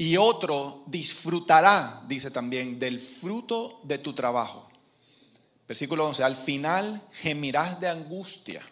y 0.00 0.16
otro 0.16 0.82
disfrutará, 0.86 2.02
dice 2.08 2.30
también, 2.30 2.78
del 2.78 2.98
fruto 2.98 3.80
de 3.82 3.98
tu 3.98 4.14
trabajo. 4.14 4.66
Versículo 5.68 6.06
11, 6.06 6.24
al 6.24 6.36
final 6.36 7.02
gemirás 7.12 7.78
de 7.80 7.88
angustia 7.90 8.62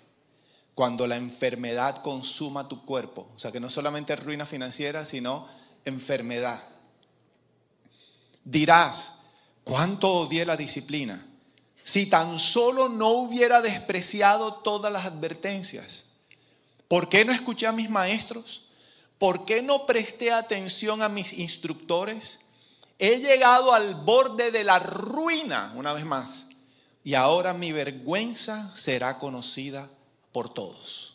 cuando 0.75 1.07
la 1.07 1.17
enfermedad 1.17 2.01
consuma 2.01 2.67
tu 2.67 2.83
cuerpo. 2.83 3.29
O 3.37 3.39
sea 3.39 3.53
que 3.53 3.61
no 3.61 3.69
solamente 3.69 4.17
ruina 4.17 4.47
financiera, 4.47 5.05
sino 5.05 5.47
enfermedad. 5.85 6.65
Dirás, 8.43 9.17
¿cuánto 9.65 10.11
odié 10.11 10.47
la 10.47 10.57
disciplina? 10.57 11.27
Si 11.83 12.07
tan 12.07 12.39
solo 12.39 12.89
no 12.89 13.11
hubiera 13.11 13.61
despreciado 13.61 14.55
todas 14.55 14.91
las 14.91 15.05
advertencias. 15.05 16.07
¿Por 16.89 17.11
qué 17.11 17.27
no 17.27 17.35
escuché 17.35 17.67
a 17.67 17.73
mis 17.73 17.91
maestros? 17.91 18.68
¿Por 19.19 19.45
qué 19.45 19.63
no 19.63 19.85
presté 19.85 20.33
atención 20.33 21.03
a 21.03 21.09
mis 21.09 21.33
instructores? 21.33 22.39
He 22.99 23.19
llegado 23.19 23.73
al 23.73 23.95
borde 23.97 24.51
de 24.51 24.65
la 24.65 24.79
ruina, 24.79 25.73
una 25.75 25.93
vez 25.93 26.05
más, 26.05 26.47
y 27.05 27.15
ahora 27.15 27.53
mi 27.53 27.73
vergüenza 27.73 28.71
será 28.75 29.19
conocida 29.19 29.91
por 30.33 30.53
todos. 30.53 31.15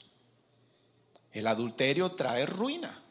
El 1.32 1.48
adulterio 1.48 2.12
trae 2.12 2.46
ruina, 2.46 3.02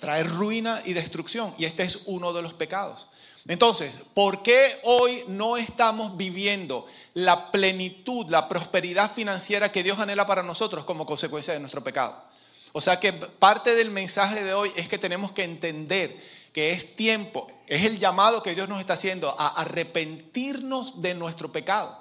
trae 0.00 0.22
ruina 0.22 0.80
y 0.84 0.92
destrucción, 0.92 1.54
y 1.58 1.64
este 1.64 1.82
es 1.82 2.02
uno 2.06 2.32
de 2.32 2.42
los 2.42 2.54
pecados. 2.54 3.08
Entonces, 3.46 3.98
¿por 4.14 4.42
qué 4.42 4.80
hoy 4.84 5.24
no 5.28 5.56
estamos 5.56 6.16
viviendo 6.16 6.86
la 7.12 7.52
plenitud, 7.52 8.26
la 8.30 8.48
prosperidad 8.48 9.12
financiera 9.12 9.70
que 9.70 9.82
Dios 9.82 9.98
anhela 9.98 10.26
para 10.26 10.42
nosotros 10.42 10.84
como 10.84 11.04
consecuencia 11.04 11.52
de 11.52 11.60
nuestro 11.60 11.84
pecado? 11.84 12.33
O 12.76 12.80
sea 12.80 12.98
que 12.98 13.12
parte 13.12 13.76
del 13.76 13.92
mensaje 13.92 14.42
de 14.42 14.52
hoy 14.52 14.68
es 14.74 14.88
que 14.88 14.98
tenemos 14.98 15.30
que 15.30 15.44
entender 15.44 16.18
que 16.52 16.72
es 16.72 16.96
tiempo, 16.96 17.46
es 17.68 17.86
el 17.86 18.00
llamado 18.00 18.42
que 18.42 18.56
Dios 18.56 18.68
nos 18.68 18.80
está 18.80 18.94
haciendo 18.94 19.32
a 19.38 19.60
arrepentirnos 19.60 21.00
de 21.00 21.14
nuestro 21.14 21.52
pecado. 21.52 21.96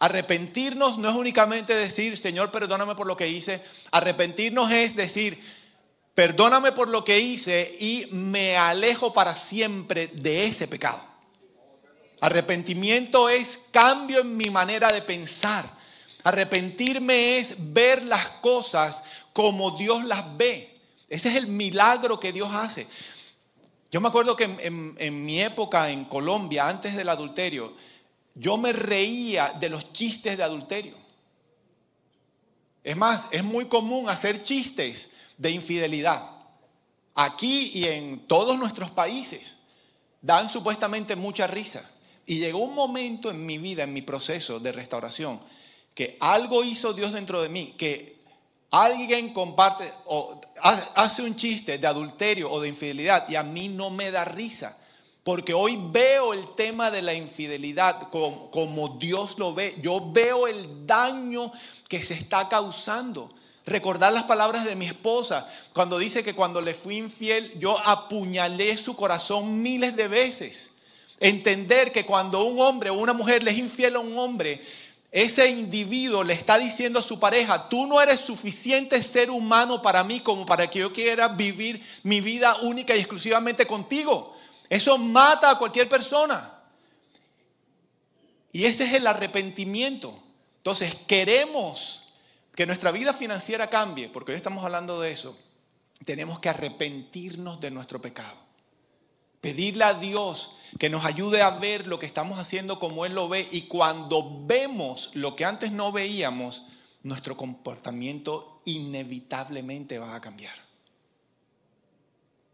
Arrepentirnos 0.00 0.98
no 0.98 1.08
es 1.08 1.14
únicamente 1.14 1.74
decir, 1.74 2.18
Señor, 2.18 2.50
perdóname 2.50 2.94
por 2.94 3.06
lo 3.06 3.16
que 3.16 3.28
hice. 3.28 3.62
Arrepentirnos 3.90 4.70
es 4.70 4.94
decir, 4.94 5.42
perdóname 6.14 6.72
por 6.72 6.88
lo 6.88 7.04
que 7.04 7.18
hice 7.18 7.74
y 7.80 8.06
me 8.10 8.58
alejo 8.58 9.14
para 9.14 9.34
siempre 9.34 10.08
de 10.08 10.44
ese 10.44 10.68
pecado. 10.68 11.02
Arrepentimiento 12.20 13.30
es 13.30 13.60
cambio 13.70 14.20
en 14.20 14.36
mi 14.36 14.50
manera 14.50 14.92
de 14.92 15.00
pensar. 15.00 15.64
Arrepentirme 16.22 17.38
es 17.38 17.54
ver 17.72 18.04
las 18.04 18.28
cosas 18.28 19.02
como 19.32 19.72
Dios 19.72 20.04
las 20.04 20.36
ve. 20.36 20.78
Ese 21.08 21.28
es 21.28 21.36
el 21.36 21.46
milagro 21.46 22.18
que 22.18 22.32
Dios 22.32 22.50
hace. 22.52 22.86
Yo 23.90 24.00
me 24.00 24.08
acuerdo 24.08 24.34
que 24.34 24.44
en, 24.44 25.24
mi 25.24 25.40
época 25.40 25.90
en 25.90 26.06
Colombia, 26.06 26.66
antes 26.66 26.96
del 26.96 27.10
adulterio, 27.10 27.74
yo 28.34 28.56
me 28.56 28.72
reía 28.72 29.52
de 29.60 29.68
los 29.68 29.92
chistes 29.92 30.36
de 30.38 30.42
adulterio. 30.42 30.96
Es 32.82 32.96
más, 32.96 33.28
es 33.30 33.44
muy 33.44 33.66
común 33.66 34.08
hacer 34.08 34.42
chistes 34.42 35.10
de 35.36 35.50
infidelidad. 35.50 36.30
Aquí 37.14 37.70
y 37.74 37.84
en 37.84 38.26
todos 38.26 38.58
nuestros 38.58 38.90
países 38.90 39.58
dan 40.22 40.48
supuestamente 40.48 41.14
mucha 41.14 41.46
risa. 41.46 41.88
Y 42.24 42.38
llegó 42.38 42.60
un 42.60 42.74
momento 42.74 43.30
en 43.30 43.44
mi 43.44 43.58
vida, 43.58 43.82
en 43.82 43.92
mi 43.92 44.00
proceso 44.00 44.58
de 44.58 44.72
restauración, 44.72 45.38
que 45.94 46.16
algo 46.20 46.64
hizo 46.64 46.94
Dios 46.94 47.12
dentro 47.12 47.42
de 47.42 47.50
mí, 47.50 47.74
que 47.76 48.11
alguien 48.72 49.32
comparte 49.32 49.84
o 50.06 50.40
hace 50.94 51.22
un 51.22 51.36
chiste 51.36 51.78
de 51.78 51.86
adulterio 51.86 52.50
o 52.50 52.60
de 52.60 52.68
infidelidad 52.68 53.28
y 53.28 53.36
a 53.36 53.42
mí 53.42 53.68
no 53.68 53.90
me 53.90 54.10
da 54.10 54.24
risa. 54.24 54.76
Porque 55.22 55.54
hoy 55.54 55.78
veo 55.80 56.32
el 56.32 56.56
tema 56.56 56.90
de 56.90 57.00
la 57.00 57.14
infidelidad 57.14 58.10
como, 58.10 58.50
como, 58.50 58.88
Dios 58.88 59.38
lo 59.38 59.54
ve. 59.54 59.76
Yo 59.80 60.10
veo 60.10 60.48
el 60.48 60.84
daño 60.84 61.52
que 61.88 62.02
se 62.02 62.14
está 62.14 62.48
causando. 62.48 63.32
Recordar 63.64 64.12
las 64.12 64.24
palabras 64.24 64.64
de 64.64 64.74
mi 64.74 64.86
esposa 64.86 65.48
cuando 65.72 65.96
dice 65.98 66.24
que 66.24 66.34
cuando 66.34 66.60
le 66.60 66.74
fui 66.74 66.96
infiel 66.96 67.56
yo 67.56 67.78
apuñalé 67.78 68.76
su 68.76 68.96
corazón 68.96 69.62
miles 69.62 69.94
de 69.94 70.08
veces. 70.08 70.72
Entender 71.20 71.92
que 71.92 72.04
cuando 72.04 72.42
un 72.42 72.58
hombre 72.60 72.90
o 72.90 72.94
una 72.94 73.12
mujer 73.12 73.44
le 73.44 73.52
es 73.52 73.58
infiel 73.58 73.94
a 73.94 74.00
un 74.00 74.18
hombre, 74.18 74.60
ese 75.12 75.46
individuo 75.50 76.24
le 76.24 76.32
está 76.32 76.56
diciendo 76.56 76.98
a 76.98 77.02
su 77.02 77.20
pareja, 77.20 77.68
tú 77.68 77.86
no 77.86 78.00
eres 78.00 78.18
suficiente 78.18 79.02
ser 79.02 79.30
humano 79.30 79.82
para 79.82 80.02
mí 80.02 80.20
como 80.20 80.46
para 80.46 80.68
que 80.68 80.78
yo 80.78 80.90
quiera 80.90 81.28
vivir 81.28 81.86
mi 82.02 82.22
vida 82.22 82.56
única 82.62 82.96
y 82.96 83.00
exclusivamente 83.00 83.66
contigo. 83.66 84.34
Eso 84.70 84.96
mata 84.96 85.50
a 85.50 85.58
cualquier 85.58 85.86
persona. 85.86 86.50
Y 88.52 88.64
ese 88.64 88.84
es 88.84 88.94
el 88.94 89.06
arrepentimiento. 89.06 90.18
Entonces, 90.56 90.94
queremos 91.06 92.14
que 92.54 92.64
nuestra 92.64 92.90
vida 92.90 93.12
financiera 93.12 93.68
cambie, 93.68 94.08
porque 94.08 94.32
hoy 94.32 94.36
estamos 94.36 94.64
hablando 94.64 94.98
de 94.98 95.12
eso. 95.12 95.38
tenemos 96.06 96.40
que 96.40 96.48
arrepentirnos 96.48 97.60
de 97.60 97.70
nuestro 97.70 98.00
pecado. 98.00 98.36
Pedirle 99.42 99.84
a 99.84 99.94
Dios 99.94 100.52
que 100.78 100.88
nos 100.88 101.04
ayude 101.04 101.42
a 101.42 101.50
ver 101.50 101.86
lo 101.86 101.98
que 101.98 102.06
estamos 102.06 102.38
haciendo 102.38 102.78
como 102.78 103.04
Él 103.04 103.14
lo 103.14 103.28
ve 103.28 103.46
y 103.50 103.62
cuando 103.62 104.46
vemos 104.46 105.10
lo 105.14 105.36
que 105.36 105.44
antes 105.44 105.72
no 105.72 105.92
veíamos, 105.92 106.62
nuestro 107.02 107.36
comportamiento 107.36 108.62
inevitablemente 108.64 109.98
va 109.98 110.14
a 110.14 110.20
cambiar. 110.20 110.54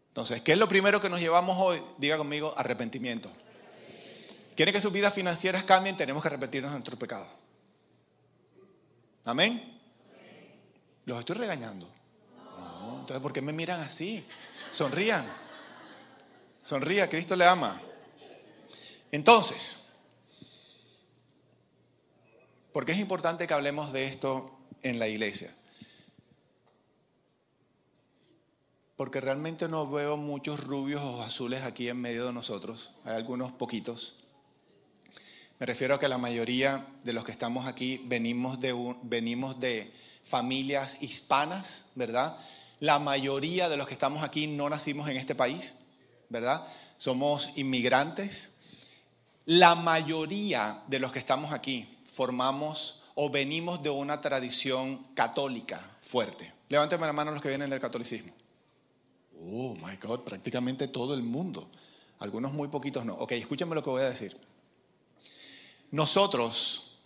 Entonces, 0.07 0.41
¿qué 0.41 0.53
es 0.53 0.57
lo 0.57 0.67
primero 0.67 0.99
que 0.99 1.09
nos 1.09 1.19
llevamos 1.19 1.55
hoy? 1.59 1.79
Diga 1.99 2.17
conmigo, 2.17 2.53
arrepentimiento. 2.57 3.31
¿Quieren 4.55 4.73
que 4.73 4.81
sus 4.81 4.91
vidas 4.91 5.13
financieras 5.13 5.63
cambien? 5.63 5.95
Tenemos 5.95 6.23
que 6.23 6.27
arrepentirnos 6.27 6.71
de 6.71 6.79
nuestro 6.79 6.97
pecado. 6.97 7.27
Amén. 9.23 9.79
¿Los 11.05 11.19
estoy 11.19 11.35
regañando? 11.35 11.87
Entonces, 13.01 13.21
¿por 13.21 13.31
qué 13.31 13.41
me 13.41 13.53
miran 13.53 13.79
así? 13.79 14.25
Sonrían. 14.71 15.48
Sonría, 16.69 17.09
Cristo 17.09 17.35
le 17.35 17.45
ama. 17.45 17.81
Entonces, 19.11 19.79
¿por 22.71 22.85
qué 22.85 22.91
es 22.91 22.99
importante 22.99 23.47
que 23.47 23.55
hablemos 23.55 23.91
de 23.91 24.05
esto 24.05 24.55
en 24.83 24.99
la 24.99 25.07
iglesia? 25.07 25.51
Porque 28.97 29.19
realmente 29.19 29.67
no 29.67 29.89
veo 29.89 30.15
muchos 30.15 30.63
rubios 30.63 31.01
o 31.01 31.23
azules 31.23 31.63
aquí 31.63 31.89
en 31.89 31.99
medio 31.99 32.27
de 32.27 32.33
nosotros. 32.33 32.91
Hay 33.03 33.15
algunos 33.15 33.51
poquitos. 33.51 34.19
Me 35.57 35.65
refiero 35.65 35.95
a 35.95 35.99
que 35.99 36.07
la 36.07 36.19
mayoría 36.19 36.85
de 37.03 37.13
los 37.13 37.23
que 37.23 37.31
estamos 37.31 37.65
aquí 37.65 38.03
venimos 38.05 38.59
de, 38.59 38.75
venimos 39.01 39.59
de 39.59 39.91
familias 40.23 41.01
hispanas, 41.01 41.87
¿verdad? 41.95 42.37
La 42.79 42.99
mayoría 42.99 43.69
de 43.69 43.77
los 43.77 43.87
que 43.87 43.93
estamos 43.93 44.23
aquí 44.23 44.45
no 44.45 44.69
nacimos 44.69 45.09
en 45.09 45.17
este 45.17 45.33
país. 45.33 45.78
¿Verdad? 46.29 46.65
Somos 46.97 47.57
inmigrantes. 47.57 48.53
La 49.45 49.75
mayoría 49.75 50.83
de 50.87 50.99
los 50.99 51.11
que 51.11 51.19
estamos 51.19 51.51
aquí 51.51 51.97
formamos 52.05 53.03
o 53.15 53.29
venimos 53.29 53.83
de 53.83 53.89
una 53.89 54.21
tradición 54.21 54.97
católica 55.13 55.97
fuerte. 56.01 56.53
Levánteme 56.69 57.05
la 57.05 57.13
mano 57.13 57.31
los 57.31 57.41
que 57.41 57.49
vienen 57.49 57.69
del 57.69 57.79
catolicismo. 57.79 58.33
Oh, 59.41 59.75
my 59.75 59.95
God, 59.97 60.21
prácticamente 60.21 60.87
todo 60.87 61.13
el 61.13 61.23
mundo. 61.23 61.69
Algunos 62.19 62.51
muy 62.51 62.67
poquitos 62.67 63.05
no. 63.05 63.13
Ok, 63.15 63.31
escúchame 63.33 63.75
lo 63.75 63.83
que 63.83 63.89
voy 63.89 64.03
a 64.03 64.09
decir. 64.09 64.37
Nosotros 65.91 66.97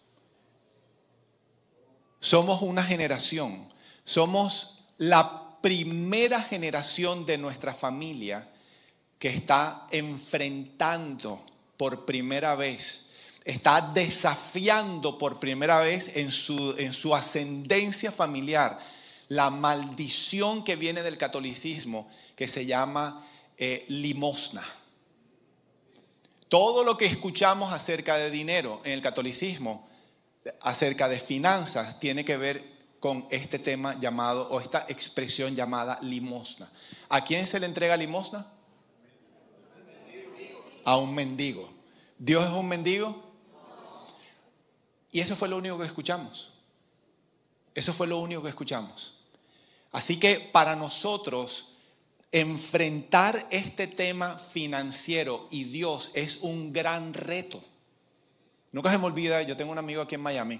somos 2.20 2.62
una 2.62 2.84
generación, 2.84 3.68
somos 4.04 4.86
la 4.98 5.60
primera 5.62 6.42
generación 6.42 7.26
de 7.26 7.38
nuestra 7.38 7.74
familia 7.74 8.50
que 9.24 9.30
está 9.30 9.88
enfrentando 9.90 11.42
por 11.78 12.04
primera 12.04 12.56
vez, 12.56 13.06
está 13.46 13.80
desafiando 13.80 15.18
por 15.18 15.40
primera 15.40 15.80
vez 15.80 16.18
en 16.18 16.30
su, 16.30 16.76
en 16.78 16.92
su 16.92 17.16
ascendencia 17.16 18.12
familiar 18.12 18.78
la 19.30 19.50
maldición 19.50 20.62
que 20.66 20.76
viene 20.76 21.04
del 21.04 21.18
catolicismo, 21.18 22.12
que 22.36 22.50
se 22.50 22.66
llama 22.66 23.26
eh, 23.58 23.86
limosna. 23.88 24.62
Todo 26.50 26.84
lo 26.84 26.98
que 26.98 27.06
escuchamos 27.06 27.72
acerca 27.72 28.18
de 28.18 28.30
dinero 28.30 28.82
en 28.84 28.92
el 28.92 29.02
catolicismo, 29.02 29.88
acerca 30.60 31.08
de 31.08 31.18
finanzas, 31.18 31.98
tiene 31.98 32.26
que 32.26 32.36
ver 32.36 32.74
con 33.00 33.26
este 33.30 33.58
tema 33.58 33.98
llamado, 33.98 34.50
o 34.50 34.60
esta 34.60 34.86
expresión 34.90 35.56
llamada 35.56 35.98
limosna. 36.02 36.70
¿A 37.08 37.24
quién 37.24 37.48
se 37.48 37.62
le 37.62 37.68
entrega 37.68 37.96
limosna? 37.96 38.48
A 40.84 40.98
un 40.98 41.14
mendigo. 41.14 41.70
¿Dios 42.18 42.46
es 42.46 42.52
un 42.52 42.68
mendigo? 42.68 43.32
Y 45.12 45.20
eso 45.20 45.36
fue 45.36 45.48
lo 45.48 45.58
único 45.58 45.78
que 45.78 45.86
escuchamos. 45.86 46.52
Eso 47.76 47.94
fue 47.94 48.08
lo 48.08 48.20
único 48.20 48.42
que 48.44 48.50
escuchamos. 48.50 49.16
Así 49.92 50.20
que 50.20 50.40
para 50.40 50.76
nosotros 50.76 51.70
enfrentar 52.32 53.48
este 53.52 53.86
tema 53.86 54.40
financiero 54.40 55.48
y 55.52 55.66
Dios 55.66 56.10
es 56.16 56.38
un 56.42 56.74
gran 56.74 57.14
reto. 57.14 57.64
Nunca 58.72 58.92
se 58.92 58.98
me 58.98 59.06
olvida, 59.06 59.44
yo 59.44 59.56
tengo 59.56 59.72
un 59.72 59.78
amigo 59.78 60.02
aquí 60.02 60.16
en 60.16 60.22
Miami, 60.22 60.60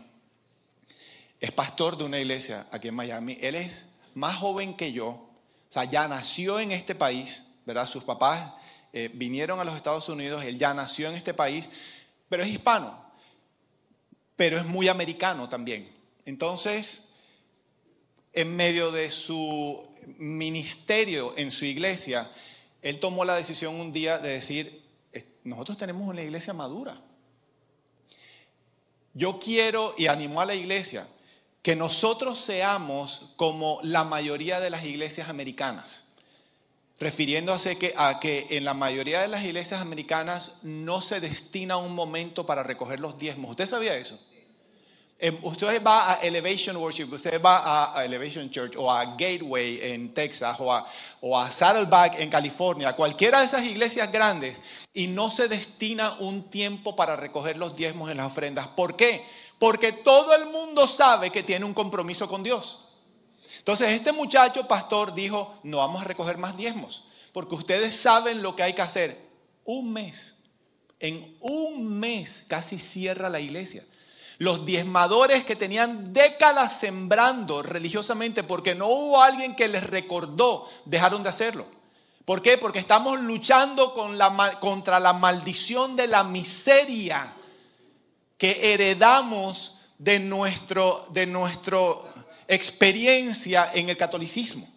es 1.40 1.52
pastor 1.52 1.98
de 1.98 2.04
una 2.04 2.20
iglesia 2.20 2.68
aquí 2.70 2.90
en 2.90 2.94
Miami, 2.94 3.40
él 3.42 3.56
es 3.56 3.88
más 4.14 4.36
joven 4.36 4.76
que 4.76 4.94
yo, 4.94 5.08
o 5.08 5.30
sea, 5.68 5.86
ya 5.86 6.08
nació 6.08 6.60
en 6.60 6.72
este 6.72 6.94
país, 6.94 7.48
¿verdad? 7.66 7.88
Sus 7.88 8.04
papás 8.04 8.54
eh, 8.96 9.10
vinieron 9.12 9.60
a 9.60 9.64
los 9.64 9.76
Estados 9.76 10.08
Unidos, 10.08 10.44
él 10.44 10.60
ya 10.60 10.72
nació 10.76 11.10
en 11.10 11.16
este 11.16 11.34
país, 11.34 11.68
pero 12.30 12.44
es 12.44 12.50
hispano, 12.50 12.96
pero 14.36 14.60
es 14.60 14.66
muy 14.66 14.88
americano 14.88 15.50
también. 15.50 15.92
Entonces, 16.26 17.10
en 18.34 18.56
medio 18.56 18.92
de 18.92 19.10
su 19.10 19.90
ministerio 20.20 21.34
en 21.38 21.52
su 21.52 21.66
iglesia, 21.66 22.30
él 22.84 23.00
tomó 23.00 23.26
la 23.26 23.36
decisión 23.36 23.80
un 23.80 23.92
día 23.92 24.20
de 24.20 24.30
decir, 24.30 24.84
nosotros 25.44 25.78
tenemos 25.78 26.08
una 26.08 26.22
iglesia 26.22 26.54
madura. 26.54 27.02
Yo 29.16 29.40
quiero 29.40 29.96
y 29.98 30.06
animó 30.06 30.42
a 30.42 30.46
la 30.46 30.56
iglesia 30.56 31.08
que 31.64 31.76
nosotros 31.76 32.40
seamos 32.40 33.32
como 33.38 33.80
la 33.82 34.04
mayoría 34.04 34.60
de 34.60 34.70
las 34.70 34.86
iglesias 34.86 35.30
americanas 35.30 36.13
refiriéndose 37.04 37.78
que, 37.78 37.94
a 37.98 38.20
que 38.20 38.48
en 38.50 38.64
la 38.64 38.74
mayoría 38.74 39.22
de 39.22 39.28
las 39.28 39.44
iglesias 39.44 39.82
americanas 39.82 40.54
no 40.64 41.02
se 41.02 41.20
destina 41.20 41.78
un 41.78 41.94
momento 41.94 42.46
para 42.46 42.64
recoger 42.64 43.00
los 43.02 43.20
diezmos. 43.20 43.52
¿Usted 43.52 43.68
sabía 43.68 43.96
eso? 43.96 44.18
Em, 45.20 45.38
usted 45.44 45.82
va 45.84 46.14
a 46.14 46.16
Elevation 46.22 46.76
Worship, 46.78 47.06
usted 47.12 47.42
va 47.42 47.98
a 47.98 48.04
Elevation 48.04 48.50
Church 48.50 48.76
o 48.78 48.92
a 48.92 49.06
Gateway 49.06 49.80
en 49.82 50.14
Texas 50.14 50.58
o 50.60 50.74
a, 50.74 50.86
o 51.22 51.38
a 51.38 51.52
Saddleback 51.52 52.20
en 52.20 52.30
California, 52.30 52.94
cualquiera 52.94 53.40
de 53.40 53.46
esas 53.46 53.64
iglesias 53.64 54.12
grandes, 54.12 54.60
y 54.94 55.08
no 55.08 55.30
se 55.30 55.48
destina 55.48 56.14
un 56.20 56.50
tiempo 56.50 56.96
para 56.96 57.16
recoger 57.16 57.58
los 57.58 57.76
diezmos 57.76 58.12
en 58.12 58.18
las 58.18 58.28
ofrendas. 58.28 58.68
¿Por 58.70 58.96
qué? 58.96 59.24
Porque 59.60 59.92
todo 59.92 60.36
el 60.36 60.48
mundo 60.48 60.88
sabe 60.88 61.30
que 61.30 61.44
tiene 61.44 61.66
un 61.66 61.74
compromiso 61.74 62.28
con 62.28 62.44
Dios. 62.44 62.80
Entonces 63.64 63.94
este 63.94 64.12
muchacho 64.12 64.68
pastor 64.68 65.14
dijo, 65.14 65.58
no 65.64 65.78
vamos 65.78 66.02
a 66.02 66.04
recoger 66.04 66.38
más 66.38 66.58
diezmos, 66.58 67.06
porque 67.32 67.56
ustedes 67.56 67.96
saben 67.96 68.42
lo 68.42 68.58
que 68.58 68.64
hay 68.64 68.74
que 68.74 68.82
hacer. 68.82 69.26
Un 69.64 69.94
mes, 69.94 70.36
en 71.00 71.38
un 71.40 71.98
mes 71.98 72.44
casi 72.46 72.78
cierra 72.78 73.30
la 73.30 73.40
iglesia. 73.40 73.86
Los 74.38 74.66
diezmadores 74.66 75.46
que 75.46 75.56
tenían 75.56 76.12
décadas 76.12 76.78
sembrando 76.78 77.64
religiosamente 77.64 78.44
porque 78.44 78.76
no 78.76 78.88
hubo 78.88 79.24
alguien 79.24 79.56
que 79.56 79.70
les 79.70 79.84
recordó, 79.86 80.70
dejaron 80.84 81.24
de 81.24 81.30
hacerlo. 81.30 81.66
¿Por 82.26 82.42
qué? 82.42 82.58
Porque 82.58 82.80
estamos 82.80 83.18
luchando 83.22 83.94
contra 84.60 85.00
la 85.00 85.14
maldición 85.14 85.96
de 85.96 86.08
la 86.08 86.26
miseria 86.26 87.32
que 88.38 88.74
heredamos 88.74 89.78
de 90.00 90.20
nuestro, 90.20 91.06
de 91.12 91.26
nuestro 91.26 92.06
experiencia 92.54 93.72
en 93.74 93.90
el 93.90 93.98
catolicismo. 93.98 94.68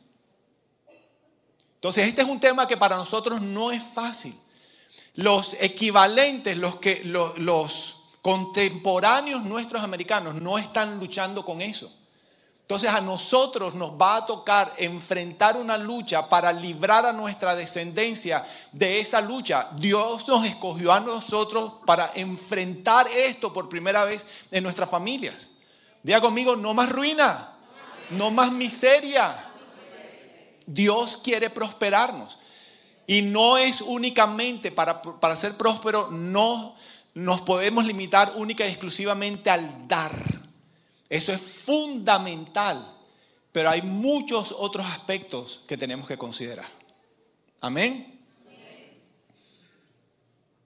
Entonces, 1.76 2.08
este 2.08 2.22
es 2.22 2.28
un 2.28 2.40
tema 2.40 2.66
que 2.66 2.76
para 2.76 2.96
nosotros 2.96 3.40
no 3.40 3.70
es 3.70 3.82
fácil. 3.82 4.34
Los 5.14 5.56
equivalentes, 5.60 6.56
los, 6.56 6.76
que, 6.76 7.02
los, 7.04 7.96
contemporáneos 8.22 9.44
nuestros 9.44 9.84
americanos 9.84 10.34
no 10.34 10.58
están 10.58 10.98
luchando 10.98 11.44
con 11.44 11.62
eso. 11.62 11.96
Entonces 12.62 12.90
a 12.90 13.00
nosotros 13.00 13.76
nos 13.76 13.92
va 13.92 14.16
a 14.16 14.26
tocar 14.26 14.72
enfrentar 14.78 15.56
una 15.56 15.78
lucha 15.78 16.28
para 16.28 16.52
librar 16.52 17.06
a 17.06 17.12
nuestra 17.12 17.54
descendencia 17.54 18.44
de 18.72 18.98
esa 18.98 19.20
lucha. 19.20 19.68
Dios 19.78 20.26
nos 20.26 20.44
escogió 20.44 20.92
a 20.92 20.98
nosotros 20.98 21.74
para 21.86 22.10
enfrentar 22.16 23.06
esto 23.06 23.52
por 23.52 23.68
primera 23.68 24.02
vez 24.02 24.26
en 24.50 24.64
nuestras 24.64 24.90
familias. 24.90 25.52
Diga 26.02 26.20
conmigo, 26.20 26.56
no 26.56 26.74
más 26.74 26.90
ruina 26.90 27.55
no 28.10 28.30
más 28.30 28.52
miseria. 28.52 29.50
Dios 30.66 31.16
quiere 31.16 31.50
prosperarnos. 31.50 32.38
Y 33.06 33.22
no 33.22 33.56
es 33.56 33.80
únicamente 33.80 34.72
para, 34.72 35.00
para 35.00 35.36
ser 35.36 35.56
próspero, 35.56 36.10
no 36.10 36.74
nos 37.14 37.40
podemos 37.42 37.84
limitar 37.84 38.32
única 38.36 38.66
y 38.66 38.70
exclusivamente 38.70 39.48
al 39.48 39.86
dar. 39.86 40.12
Eso 41.08 41.32
es 41.32 41.40
fundamental. 41.40 42.94
Pero 43.52 43.70
hay 43.70 43.80
muchos 43.82 44.52
otros 44.52 44.84
aspectos 44.86 45.62
que 45.66 45.78
tenemos 45.78 46.06
que 46.06 46.18
considerar. 46.18 46.66
Amén. 47.60 48.20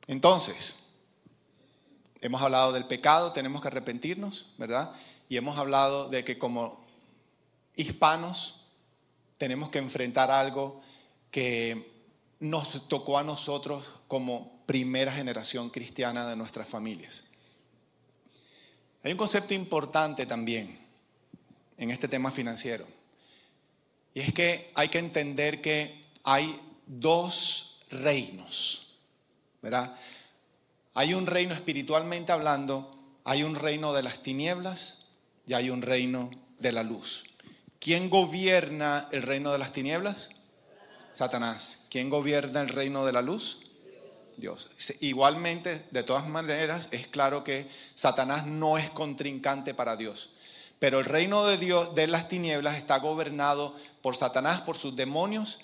Entonces, 0.08 0.76
hemos 2.20 2.42
hablado 2.42 2.72
del 2.72 2.86
pecado, 2.86 3.30
tenemos 3.30 3.62
que 3.62 3.68
arrepentirnos, 3.68 4.54
¿verdad? 4.58 4.90
Y 5.28 5.36
hemos 5.36 5.56
hablado 5.56 6.08
de 6.08 6.24
que 6.24 6.36
como 6.36 6.84
hispanos 7.80 8.66
tenemos 9.38 9.70
que 9.70 9.78
enfrentar 9.78 10.30
algo 10.30 10.82
que 11.30 11.90
nos 12.40 12.88
tocó 12.88 13.18
a 13.18 13.24
nosotros 13.24 13.94
como 14.08 14.60
primera 14.66 15.12
generación 15.12 15.70
cristiana 15.70 16.26
de 16.26 16.36
nuestras 16.36 16.68
familias. 16.68 17.24
Hay 19.02 19.12
un 19.12 19.18
concepto 19.18 19.54
importante 19.54 20.26
también 20.26 20.78
en 21.78 21.90
este 21.90 22.08
tema 22.08 22.30
financiero. 22.30 22.86
Y 24.12 24.20
es 24.20 24.32
que 24.34 24.70
hay 24.74 24.88
que 24.88 24.98
entender 24.98 25.62
que 25.62 26.04
hay 26.24 26.54
dos 26.86 27.78
reinos, 27.90 28.98
¿verdad? 29.62 29.96
Hay 30.94 31.14
un 31.14 31.26
reino 31.26 31.54
espiritualmente 31.54 32.32
hablando, 32.32 32.94
hay 33.24 33.42
un 33.42 33.54
reino 33.54 33.92
de 33.92 34.02
las 34.02 34.22
tinieblas 34.22 35.06
y 35.46 35.54
hay 35.54 35.70
un 35.70 35.82
reino 35.82 36.30
de 36.58 36.72
la 36.72 36.82
luz. 36.82 37.24
¿Quién 37.80 38.10
gobierna 38.10 39.08
el 39.10 39.22
reino 39.22 39.52
de 39.52 39.58
las 39.58 39.72
tinieblas? 39.72 40.28
Satanás. 41.14 41.86
¿Quién 41.88 42.10
gobierna 42.10 42.60
el 42.60 42.68
reino 42.68 43.06
de 43.06 43.12
la 43.12 43.22
luz? 43.22 43.60
Dios. 44.36 44.68
Igualmente, 45.00 45.86
de 45.90 46.02
todas 46.02 46.28
maneras, 46.28 46.88
es 46.90 47.06
claro 47.06 47.42
que 47.42 47.70
Satanás 47.94 48.46
no 48.46 48.76
es 48.76 48.90
contrincante 48.90 49.72
para 49.72 49.96
Dios. 49.96 50.28
Pero 50.78 50.98
el 50.98 51.06
reino 51.06 51.46
de 51.46 51.56
Dios, 51.56 51.94
de 51.94 52.06
las 52.06 52.28
tinieblas, 52.28 52.76
está 52.76 52.98
gobernado 52.98 53.74
por 54.02 54.14
Satanás, 54.14 54.60
por 54.60 54.76
sus 54.76 54.94
demonios, 54.94 55.58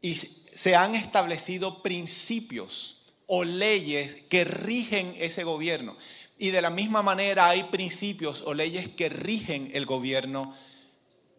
y 0.00 0.16
se 0.16 0.74
han 0.74 0.96
establecido 0.96 1.84
principios 1.84 3.04
o 3.28 3.44
leyes 3.44 4.24
que 4.28 4.42
rigen 4.42 5.14
ese 5.18 5.44
gobierno. 5.44 5.96
Y 6.36 6.50
de 6.50 6.62
la 6.62 6.70
misma 6.70 7.02
manera 7.02 7.48
hay 7.48 7.62
principios 7.62 8.42
o 8.44 8.54
leyes 8.54 8.88
que 8.88 9.08
rigen 9.08 9.70
el 9.72 9.86
gobierno 9.86 10.52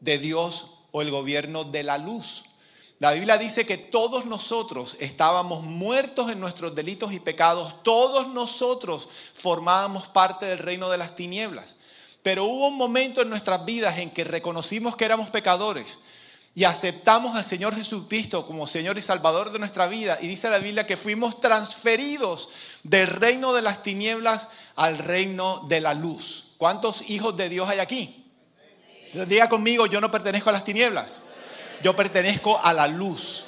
de 0.03 0.17
Dios 0.17 0.67
o 0.91 1.01
el 1.01 1.11
gobierno 1.11 1.63
de 1.63 1.83
la 1.83 1.97
luz. 1.97 2.43
La 2.99 3.11
Biblia 3.11 3.37
dice 3.37 3.65
que 3.65 3.77
todos 3.77 4.25
nosotros 4.25 4.95
estábamos 4.99 5.63
muertos 5.63 6.31
en 6.31 6.39
nuestros 6.39 6.75
delitos 6.75 7.11
y 7.11 7.19
pecados, 7.19 7.83
todos 7.83 8.27
nosotros 8.27 9.09
formábamos 9.33 10.07
parte 10.07 10.45
del 10.45 10.59
reino 10.59 10.89
de 10.89 10.97
las 10.97 11.15
tinieblas. 11.15 11.75
Pero 12.21 12.45
hubo 12.45 12.67
un 12.67 12.77
momento 12.77 13.21
en 13.21 13.29
nuestras 13.29 13.65
vidas 13.65 13.97
en 13.97 14.11
que 14.11 14.23
reconocimos 14.23 14.95
que 14.95 15.03
éramos 15.03 15.29
pecadores 15.29 15.99
y 16.55 16.63
aceptamos 16.63 17.35
al 17.35 17.43
Señor 17.43 17.75
Jesucristo 17.75 18.45
como 18.45 18.67
Señor 18.67 18.97
y 18.97 19.01
Salvador 19.01 19.51
de 19.51 19.59
nuestra 19.59 19.87
vida. 19.87 20.17
Y 20.21 20.27
dice 20.27 20.49
la 20.49 20.59
Biblia 20.59 20.87
que 20.87 20.95
fuimos 20.95 21.41
transferidos 21.41 22.49
del 22.83 23.07
reino 23.07 23.53
de 23.53 23.63
las 23.63 23.83
tinieblas 23.83 24.49
al 24.75 24.99
reino 24.99 25.65
de 25.67 25.81
la 25.81 25.93
luz. 25.93 26.53
¿Cuántos 26.57 27.09
hijos 27.09 27.35
de 27.35 27.49
Dios 27.49 27.67
hay 27.67 27.79
aquí? 27.79 28.22
Diga 29.13 29.47
conmigo, 29.47 29.85
yo 29.85 30.01
no 30.01 30.09
pertenezco 30.11 30.49
a 30.49 30.53
las 30.53 30.63
tinieblas 30.63 31.23
yo 31.83 31.95
pertenezco 31.95 32.59
a 32.63 32.73
la 32.73 32.87
luz. 32.87 33.45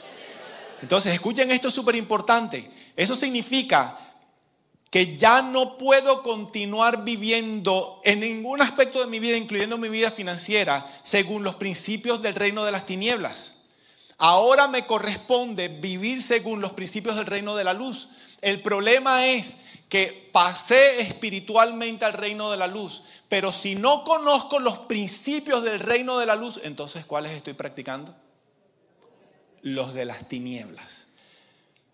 Entonces, 0.82 1.13
escuchen 1.13 1.49
esto 1.49 1.71
súper 1.71 1.95
importante. 1.95 2.69
Eso 2.95 3.15
significa 3.15 3.97
que 4.91 5.17
ya 5.17 5.41
no 5.41 5.78
puedo 5.78 6.21
continuar 6.21 7.04
viviendo 7.04 8.01
en 8.04 8.19
ningún 8.19 8.62
aspecto 8.62 8.99
de 8.99 9.08
mi 9.08 9.19
vida, 9.19 9.38
incluyendo 9.38 9.78
mi 9.78 9.89
vida 9.89 10.12
financiera, 10.12 10.86
según 11.01 11.43
los 11.43 11.56
principios 11.56 12.21
del 12.21 12.36
reino 12.36 12.63
de 12.63 12.71
las 12.71 12.86
tinieblas. 12.86 13.56
Ahora 14.17 14.67
me 14.67 14.86
corresponde 14.86 15.67
vivir 15.67 16.21
según 16.21 16.62
los 16.62 16.73
principios 16.73 17.15
del 17.15 17.25
reino 17.25 17.56
de 17.56 17.63
la 17.63 17.73
luz. 17.73 18.10
El 18.41 18.62
problema 18.62 19.25
es 19.25 19.58
que 19.89 20.30
pasé 20.32 21.02
espiritualmente 21.02 22.06
al 22.06 22.13
reino 22.13 22.52
de 22.52 22.58
la 22.58 22.67
luz, 22.67 23.04
pero 23.30 23.54
si 23.54 23.76
no 23.76 24.04
conozco 24.04 24.60
los 24.60 24.80
principios 24.80 25.63
del 25.63 25.80
reino 25.80 26.17
de 26.17 26.26
la 26.26 26.36
luz, 26.36 26.60
entonces 26.63 27.06
¿cuáles 27.06 27.32
estoy 27.32 27.54
practicando? 27.54 28.15
los 29.65 29.95
de 29.95 30.06
las 30.06 30.30
tinieblas. 30.30 31.08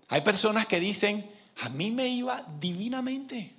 Hay 0.10 0.22
personas 0.22 0.68
que 0.68 0.82
dicen, 0.82 1.32
a 1.62 1.70
mí 1.70 1.90
me 1.90 2.10
iba 2.10 2.46
divinamente. 2.60 3.56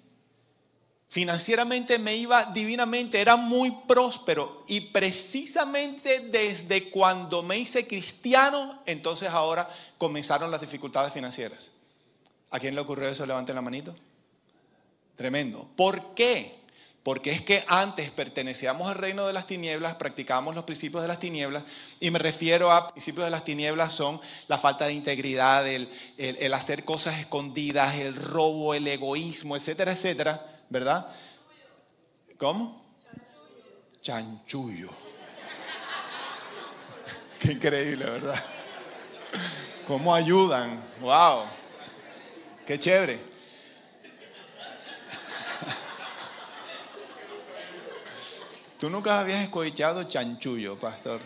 Financieramente 1.09 1.99
me 1.99 2.17
iba 2.17 2.45
divinamente, 2.45 3.21
era 3.21 3.37
muy 3.37 3.71
próspero 3.89 4.63
y 4.69 4.81
precisamente 4.81 6.21
desde 6.21 6.91
cuando 6.91 7.43
me 7.43 7.59
hice 7.59 7.87
cristiano, 7.87 8.83
entonces 8.85 9.31
ahora 9.31 9.69
comenzaron 9.97 10.51
las 10.51 10.61
dificultades 10.61 11.13
financieras. 11.13 11.73
¿A 12.51 12.61
quién 12.61 12.75
le 12.75 12.83
ocurrió 12.83 13.09
eso? 13.09 13.25
Levanten 13.25 13.55
la 13.55 13.63
manito. 13.63 13.95
Tremendo. 15.17 15.69
¿Por 15.77 16.15
qué? 16.15 16.63
Porque 17.03 17.33
es 17.33 17.43
que 17.43 17.65
antes 17.67 18.11
pertenecíamos 18.13 18.89
al 18.89 18.95
reino 18.95 19.27
de 19.27 19.33
las 19.33 19.47
tinieblas, 19.47 19.97
practicábamos 19.97 20.55
los 20.55 20.65
principios 20.65 21.03
de 21.03 21.09
las 21.09 21.19
tinieblas, 21.19 21.65
y 21.99 22.11
me 22.13 22.21
refiero 22.21 22.71
a 22.71 22.93
principios 22.93 23.25
de 23.25 23.31
las 23.33 23.45
tinieblas 23.45 23.93
son 23.93 24.21
la 24.47 24.57
falta 24.57 24.87
de 24.87 24.93
integridad, 24.93 25.67
el, 25.67 26.55
hacer 26.55 26.85
cosas 26.85 27.19
escondidas, 27.19 27.97
el 27.97 28.15
robo, 28.15 28.75
el 28.75 28.87
egoísmo, 28.87 29.57
etcétera, 29.57 29.93
etcétera, 29.93 30.47
¿verdad? 30.71 31.09
¿Cómo? 32.39 32.85
Chanchullo. 34.01 34.91
Qué 37.41 37.53
increíble, 37.53 38.05
¿verdad? 38.05 38.41
¿Cómo 39.89 40.15
ayudan? 40.15 40.81
¡Wow! 41.01 41.47
¡Qué 42.65 42.79
chévere! 42.79 43.32
Tú 48.83 48.91
nunca 48.91 49.21
habías 49.21 49.41
escuchado 49.41 50.03
chanchullo, 50.03 50.77
pastor. 50.77 51.21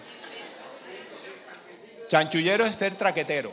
Chanchullero 2.07 2.67
es 2.67 2.77
ser 2.77 2.97
traquetero. 2.97 3.51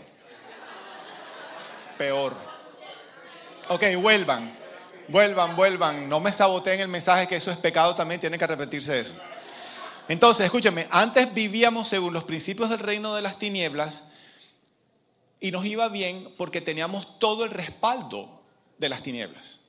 Peor. 1.98 2.36
Ok, 3.70 3.82
vuelvan. 4.02 4.54
Vuelvan, 5.08 5.56
vuelvan. 5.56 6.10
No 6.10 6.20
me 6.20 6.34
saboteen 6.34 6.82
el 6.82 6.90
mensaje 6.90 7.30
que 7.30 7.38
eso 7.38 7.50
es 7.50 7.56
pecado 7.56 7.96
también. 7.96 8.20
Tiene 8.20 8.38
que 8.38 8.46
repetirse 8.46 9.00
eso. 9.00 9.14
Entonces, 10.10 10.44
escúchame. 10.44 10.86
Antes 10.92 11.34
vivíamos 11.34 11.88
según 11.88 12.14
los 12.14 12.26
principios 12.26 12.70
del 12.70 12.80
reino 12.80 13.16
de 13.16 13.22
las 13.22 13.40
tinieblas 13.40 14.04
y 15.40 15.50
nos 15.52 15.66
iba 15.66 15.88
bien 15.88 16.34
porque 16.38 16.60
teníamos 16.60 17.20
todo 17.20 17.46
el 17.46 17.52
respaldo 17.52 18.44
de 18.78 18.90
las 18.90 19.02
tinieblas. 19.02 19.63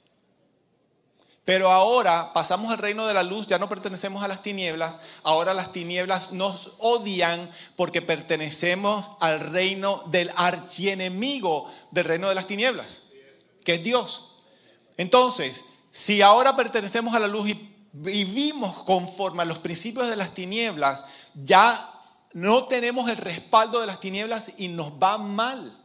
Pero 1.44 1.70
ahora 1.70 2.32
pasamos 2.32 2.72
al 2.72 2.78
reino 2.78 3.06
de 3.06 3.12
la 3.12 3.22
luz, 3.22 3.46
ya 3.46 3.58
no 3.58 3.68
pertenecemos 3.68 4.22
a 4.22 4.28
las 4.28 4.42
tinieblas, 4.42 5.00
ahora 5.22 5.52
las 5.52 5.72
tinieblas 5.72 6.32
nos 6.32 6.72
odian 6.78 7.50
porque 7.76 8.00
pertenecemos 8.00 9.10
al 9.20 9.40
reino 9.40 10.04
del 10.06 10.30
archienemigo 10.36 11.70
del 11.90 12.06
reino 12.06 12.30
de 12.30 12.34
las 12.34 12.46
tinieblas, 12.46 13.02
que 13.62 13.74
es 13.74 13.82
Dios. 13.82 14.36
Entonces, 14.96 15.64
si 15.92 16.22
ahora 16.22 16.56
pertenecemos 16.56 17.14
a 17.14 17.20
la 17.20 17.28
luz 17.28 17.50
y 17.50 17.74
vivimos 17.92 18.82
conforme 18.82 19.42
a 19.42 19.46
los 19.46 19.58
principios 19.58 20.08
de 20.08 20.16
las 20.16 20.32
tinieblas, 20.32 21.04
ya 21.34 21.90
no 22.32 22.64
tenemos 22.64 23.10
el 23.10 23.18
respaldo 23.18 23.80
de 23.80 23.86
las 23.86 24.00
tinieblas 24.00 24.52
y 24.56 24.68
nos 24.68 24.92
va 24.92 25.18
mal. 25.18 25.83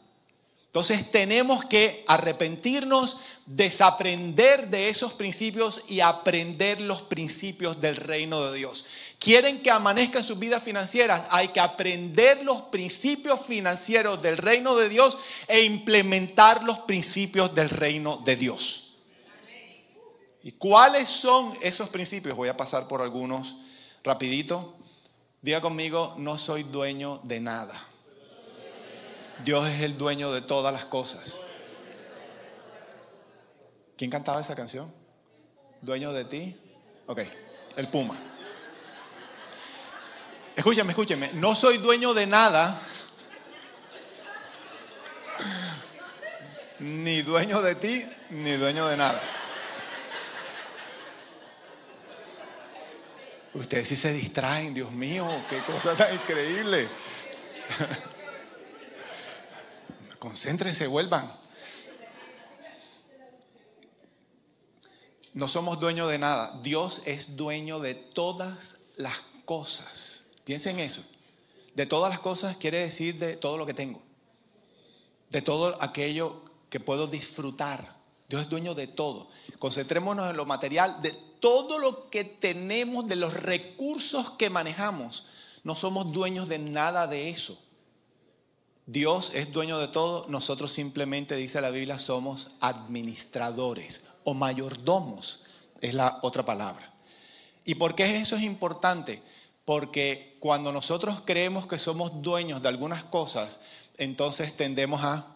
Entonces 0.70 1.10
tenemos 1.10 1.66
que 1.66 2.04
arrepentirnos, 2.08 3.18
desaprender 3.48 4.68
de 4.68 4.90
esos 4.90 5.14
principios 5.14 5.84
y 5.88 6.02
aprender 6.02 6.80
los 6.80 7.02
principios 7.02 7.82
del 7.82 7.96
reino 7.96 8.44
de 8.44 8.56
Dios. 8.60 8.86
Quieren 9.18 9.64
que 9.64 9.72
amanezcan 9.72 10.24
sus 10.24 10.38
vidas 10.38 10.62
financieras, 10.62 11.24
hay 11.32 11.48
que 11.48 11.60
aprender 11.60 12.44
los 12.44 12.62
principios 12.64 13.44
financieros 13.48 14.22
del 14.22 14.38
reino 14.38 14.76
de 14.76 14.90
Dios 14.90 15.18
e 15.48 15.64
implementar 15.64 16.64
los 16.64 16.82
principios 16.82 17.56
del 17.56 17.72
reino 17.72 18.18
de 18.18 18.36
Dios. 18.36 18.94
¿Y 20.44 20.52
cuáles 20.52 21.10
son 21.10 21.58
esos 21.64 21.90
principios? 21.90 22.36
Voy 22.36 22.48
a 22.48 22.56
pasar 22.56 22.88
por 22.88 23.02
algunos 23.02 23.56
rapidito. 24.04 24.76
Diga 25.42 25.62
conmigo, 25.62 26.14
no 26.20 26.38
soy 26.38 26.62
dueño 26.62 27.22
de 27.24 27.40
nada. 27.40 27.89
Dios 29.44 29.68
es 29.68 29.82
el 29.82 29.98
dueño 29.98 30.32
de 30.32 30.42
todas 30.42 30.74
las 30.74 30.86
cosas. 30.86 31.40
¿Quién 33.98 34.12
cantaba 34.12 34.42
esa 34.42 34.56
canción? 34.56 34.94
¿Dueño 35.82 36.12
de 36.14 36.26
ti? 36.26 36.60
Ok, 37.08 37.22
el 37.76 37.88
Puma. 37.90 38.18
Escúchame, 40.56 40.92
escúchame. 40.92 41.32
No 41.34 41.56
soy 41.56 41.78
dueño 41.78 42.14
de 42.14 42.28
nada. 42.28 42.80
Ni 46.80 47.22
dueño 47.22 47.62
de 47.62 47.76
ti, 47.76 48.06
ni 48.30 48.54
dueño 48.54 48.88
de 48.88 48.98
nada. 48.98 49.22
Ustedes 53.54 53.88
sí 53.88 53.96
se 53.96 54.14
distraen, 54.14 54.74
Dios 54.74 54.92
mío, 54.92 55.28
qué 55.50 55.60
cosa 55.64 55.96
tan 55.96 56.14
increíble. 56.14 56.88
Concéntrense, 60.20 60.86
vuelvan. 60.88 61.34
No 65.34 65.48
somos 65.48 65.80
dueños 65.80 66.10
de 66.10 66.20
nada. 66.20 66.60
Dios 66.62 67.02
es 67.06 67.38
dueño 67.38 67.80
de 67.80 67.96
todas 67.96 68.78
las 68.98 69.24
cosas. 69.46 70.26
Piensen 70.44 70.80
eso. 70.80 71.04
de 71.76 71.86
todas 71.86 72.10
las 72.10 72.20
cosas 72.20 72.58
quiere 72.58 72.80
decir 72.80 73.18
de 73.20 73.38
todo 73.38 73.58
lo 73.58 73.66
que 73.66 73.74
tengo, 73.74 74.02
de 75.30 75.42
todo 75.42 75.82
aquello 75.82 76.44
que 76.70 76.82
puedo 76.82 77.08
disfrutar. 77.08 77.96
Dios 78.28 78.42
es 78.42 78.50
dueño 78.50 78.76
de 78.76 78.88
todo. 78.88 79.30
Concentrémonos 79.60 80.30
en 80.30 80.36
lo 80.36 80.46
material, 80.46 81.02
de 81.02 81.12
todo 81.40 81.80
lo 81.80 82.10
que 82.10 82.26
tenemos, 82.26 83.08
de 83.08 83.16
los 83.16 83.34
recursos 83.34 84.32
que 84.32 84.50
manejamos. 84.50 85.26
No 85.64 85.76
somos 85.76 86.12
dueños 86.12 86.50
de 86.50 86.60
nada 86.60 87.08
de 87.08 87.30
eso. 87.30 87.58
Dios 88.92 89.34
es 89.36 89.52
dueño 89.52 89.78
de 89.78 89.88
todo, 89.88 90.26
nosotros 90.30 90.72
simplemente, 90.72 91.36
dice 91.36 91.62
la 91.62 91.70
Biblia, 91.70 92.00
somos 92.00 92.54
administradores 92.60 94.02
o 94.24 94.34
mayordomos, 94.34 95.44
es 95.80 95.94
la 95.94 96.18
otra 96.24 96.44
palabra. 96.44 96.92
¿Y 97.66 97.76
por 97.76 97.94
qué 97.94 98.18
eso 98.18 98.36
es 98.36 98.42
importante? 98.42 99.22
Porque 99.64 100.38
cuando 100.40 100.72
nosotros 100.72 101.22
creemos 101.24 101.68
que 101.68 101.78
somos 101.78 102.24
dueños 102.24 102.64
de 102.64 102.68
algunas 102.68 103.04
cosas, 103.04 103.60
entonces 104.00 104.58
tendemos 104.58 105.04
a 105.04 105.36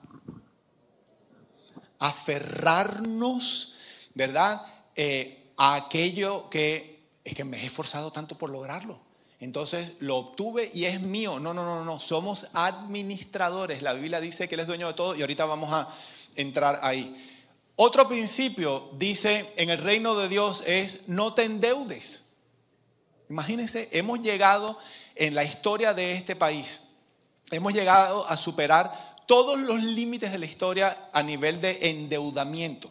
aferrarnos, 2.00 3.76
¿verdad? 4.16 4.66
Eh, 4.96 5.52
a 5.58 5.76
aquello 5.76 6.50
que 6.50 7.04
es 7.24 7.36
que 7.36 7.44
me 7.44 7.62
he 7.62 7.68
esforzado 7.68 8.12
tanto 8.12 8.36
por 8.36 8.50
lograrlo. 8.50 9.00
Entonces 9.44 9.92
lo 10.00 10.16
obtuve 10.16 10.72
y 10.74 10.86
es 10.86 11.02
mío. 11.02 11.38
No, 11.38 11.54
no, 11.54 11.66
no, 11.66 11.84
no. 11.84 12.00
Somos 12.00 12.48
administradores. 12.54 13.82
La 13.82 13.92
Biblia 13.92 14.22
dice 14.22 14.48
que 14.48 14.56
Él 14.56 14.62
es 14.62 14.68
dueño 14.68 14.88
de 14.88 14.94
todo 14.94 15.16
y 15.18 15.22
ahorita 15.22 15.44
vamos 15.44 15.74
a 15.74 15.90
entrar 16.38 16.80
ahí. 16.82 17.14
Otro 17.76 18.08
principio 18.08 18.90
dice 18.94 19.52
en 19.58 19.70
el 19.70 19.80
reino 19.80 20.16
de 20.16 20.30
Dios 20.30 20.64
es 20.66 21.10
no 21.10 21.34
te 21.34 21.44
endeudes. 21.44 22.24
Imagínense, 23.30 23.90
hemos 23.92 24.22
llegado 24.22 24.80
en 25.14 25.36
la 25.36 25.44
historia 25.44 25.94
de 25.94 26.14
este 26.14 26.38
país, 26.38 26.84
hemos 27.52 27.74
llegado 27.74 28.26
a 28.30 28.38
superar 28.38 29.18
todos 29.26 29.60
los 29.60 29.84
límites 29.84 30.32
de 30.32 30.40
la 30.40 30.46
historia 30.46 31.10
a 31.12 31.22
nivel 31.22 31.60
de 31.60 31.90
endeudamiento. 31.90 32.90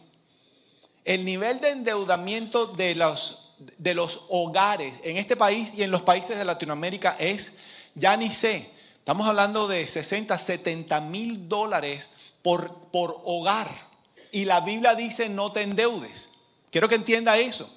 El 1.03 1.25
nivel 1.25 1.59
de 1.61 1.71
endeudamiento 1.71 2.67
de 2.67 2.93
los 2.93 3.42
de 3.57 3.93
los 3.93 4.25
hogares 4.29 4.93
en 5.03 5.17
este 5.17 5.35
país 5.35 5.73
y 5.75 5.83
en 5.83 5.91
los 5.91 6.01
países 6.01 6.37
de 6.37 6.45
Latinoamérica 6.45 7.15
es, 7.19 7.53
ya 7.95 8.17
ni 8.17 8.31
sé, 8.31 8.71
estamos 8.97 9.27
hablando 9.27 9.67
de 9.67 9.85
60, 9.85 10.37
70 10.37 11.01
mil 11.01 11.47
dólares 11.47 12.09
por, 12.41 12.73
por 12.91 13.21
hogar. 13.25 13.69
Y 14.31 14.45
la 14.45 14.61
Biblia 14.61 14.95
dice 14.95 15.29
no 15.29 15.51
te 15.51 15.61
endeudes. 15.61 16.29
Quiero 16.71 16.89
que 16.89 16.95
entienda 16.95 17.37
eso. 17.37 17.69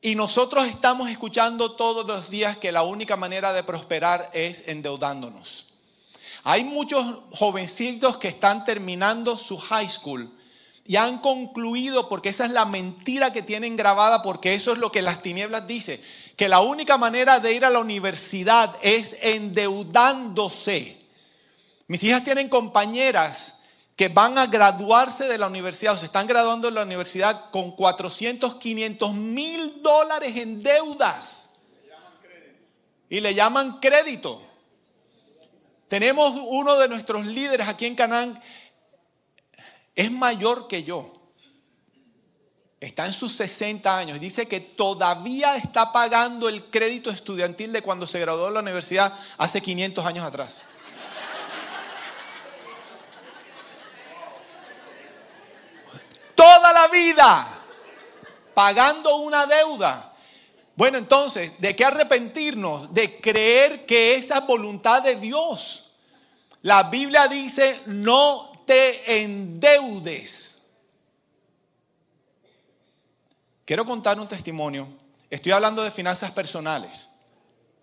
Y 0.00 0.16
nosotros 0.16 0.66
estamos 0.66 1.08
escuchando 1.08 1.72
todos 1.72 2.06
los 2.06 2.28
días 2.28 2.58
que 2.58 2.72
la 2.72 2.82
única 2.82 3.16
manera 3.16 3.54
de 3.54 3.62
prosperar 3.62 4.30
es 4.34 4.68
endeudándonos. 4.68 5.66
Hay 6.42 6.62
muchos 6.62 7.22
jovencitos 7.30 8.18
que 8.18 8.28
están 8.28 8.66
terminando 8.66 9.38
su 9.38 9.56
high 9.56 9.88
school 9.88 10.30
y 10.86 10.96
han 10.96 11.18
concluido, 11.18 12.08
porque 12.08 12.28
esa 12.28 12.44
es 12.44 12.50
la 12.50 12.66
mentira 12.66 13.32
que 13.32 13.42
tienen 13.42 13.76
grabada, 13.76 14.22
porque 14.22 14.54
eso 14.54 14.72
es 14.72 14.78
lo 14.78 14.92
que 14.92 15.00
las 15.00 15.22
tinieblas 15.22 15.66
dice, 15.66 16.02
que 16.36 16.48
la 16.48 16.60
única 16.60 16.98
manera 16.98 17.40
de 17.40 17.54
ir 17.54 17.64
a 17.64 17.70
la 17.70 17.78
universidad 17.78 18.74
es 18.82 19.16
endeudándose. 19.22 20.98
Mis 21.86 22.04
hijas 22.04 22.22
tienen 22.22 22.50
compañeras 22.50 23.60
que 23.96 24.08
van 24.08 24.36
a 24.36 24.46
graduarse 24.46 25.24
de 25.24 25.38
la 25.38 25.46
universidad 25.46 25.94
o 25.94 25.96
se 25.96 26.06
están 26.06 26.26
graduando 26.26 26.68
de 26.68 26.74
la 26.74 26.82
universidad 26.82 27.50
con 27.50 27.70
400, 27.72 28.56
500 28.56 29.14
mil 29.14 29.82
dólares 29.82 30.36
en 30.36 30.62
deudas. 30.62 31.50
Y 33.08 33.20
le 33.20 33.34
llaman 33.34 33.78
crédito. 33.80 34.42
Tenemos 35.88 36.34
uno 36.46 36.76
de 36.76 36.88
nuestros 36.88 37.24
líderes 37.24 37.68
aquí 37.68 37.86
en 37.86 37.94
Canaán 37.94 38.40
es 39.94 40.10
mayor 40.10 40.68
que 40.68 40.84
yo. 40.84 41.12
Está 42.80 43.06
en 43.06 43.12
sus 43.12 43.32
60 43.34 43.96
años. 43.96 44.20
Dice 44.20 44.46
que 44.46 44.60
todavía 44.60 45.56
está 45.56 45.92
pagando 45.92 46.48
el 46.48 46.64
crédito 46.66 47.10
estudiantil 47.10 47.72
de 47.72 47.80
cuando 47.80 48.06
se 48.06 48.20
graduó 48.20 48.46
de 48.46 48.52
la 48.52 48.60
universidad 48.60 49.16
hace 49.38 49.62
500 49.62 50.04
años 50.04 50.24
atrás. 50.26 50.64
Toda 56.34 56.72
la 56.72 56.88
vida 56.88 57.48
pagando 58.52 59.16
una 59.16 59.46
deuda. 59.46 60.12
Bueno, 60.76 60.98
entonces, 60.98 61.52
¿de 61.58 61.76
qué 61.76 61.84
arrepentirnos? 61.84 62.92
De 62.92 63.20
creer 63.20 63.86
que 63.86 64.16
esa 64.16 64.40
voluntad 64.40 65.02
de 65.02 65.14
Dios. 65.14 65.92
La 66.62 66.84
Biblia 66.84 67.28
dice, 67.28 67.80
no 67.86 68.53
te 68.66 69.22
endeudes. 69.22 70.62
Quiero 73.64 73.84
contar 73.84 74.18
un 74.20 74.28
testimonio. 74.28 74.88
Estoy 75.30 75.52
hablando 75.52 75.82
de 75.82 75.90
finanzas 75.90 76.30
personales. 76.32 77.08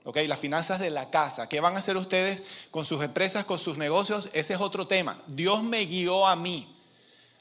¿ok? 0.04 0.18
Las 0.28 0.40
finanzas 0.40 0.80
de 0.80 0.90
la 0.90 1.10
casa. 1.10 1.50
¿Qué 1.50 1.60
van 1.60 1.76
a 1.76 1.80
hacer 1.80 1.98
ustedes 1.98 2.44
con 2.70 2.86
sus 2.86 3.04
empresas, 3.04 3.46
con 3.46 3.60
sus 3.60 3.78
negocios? 3.78 4.30
Ese 4.34 4.54
es 4.54 4.62
otro 4.62 4.88
tema. 4.88 5.22
Dios 5.28 5.64
me 5.64 5.86
guió 5.86 6.28
a 6.28 6.36
mí 6.36 6.76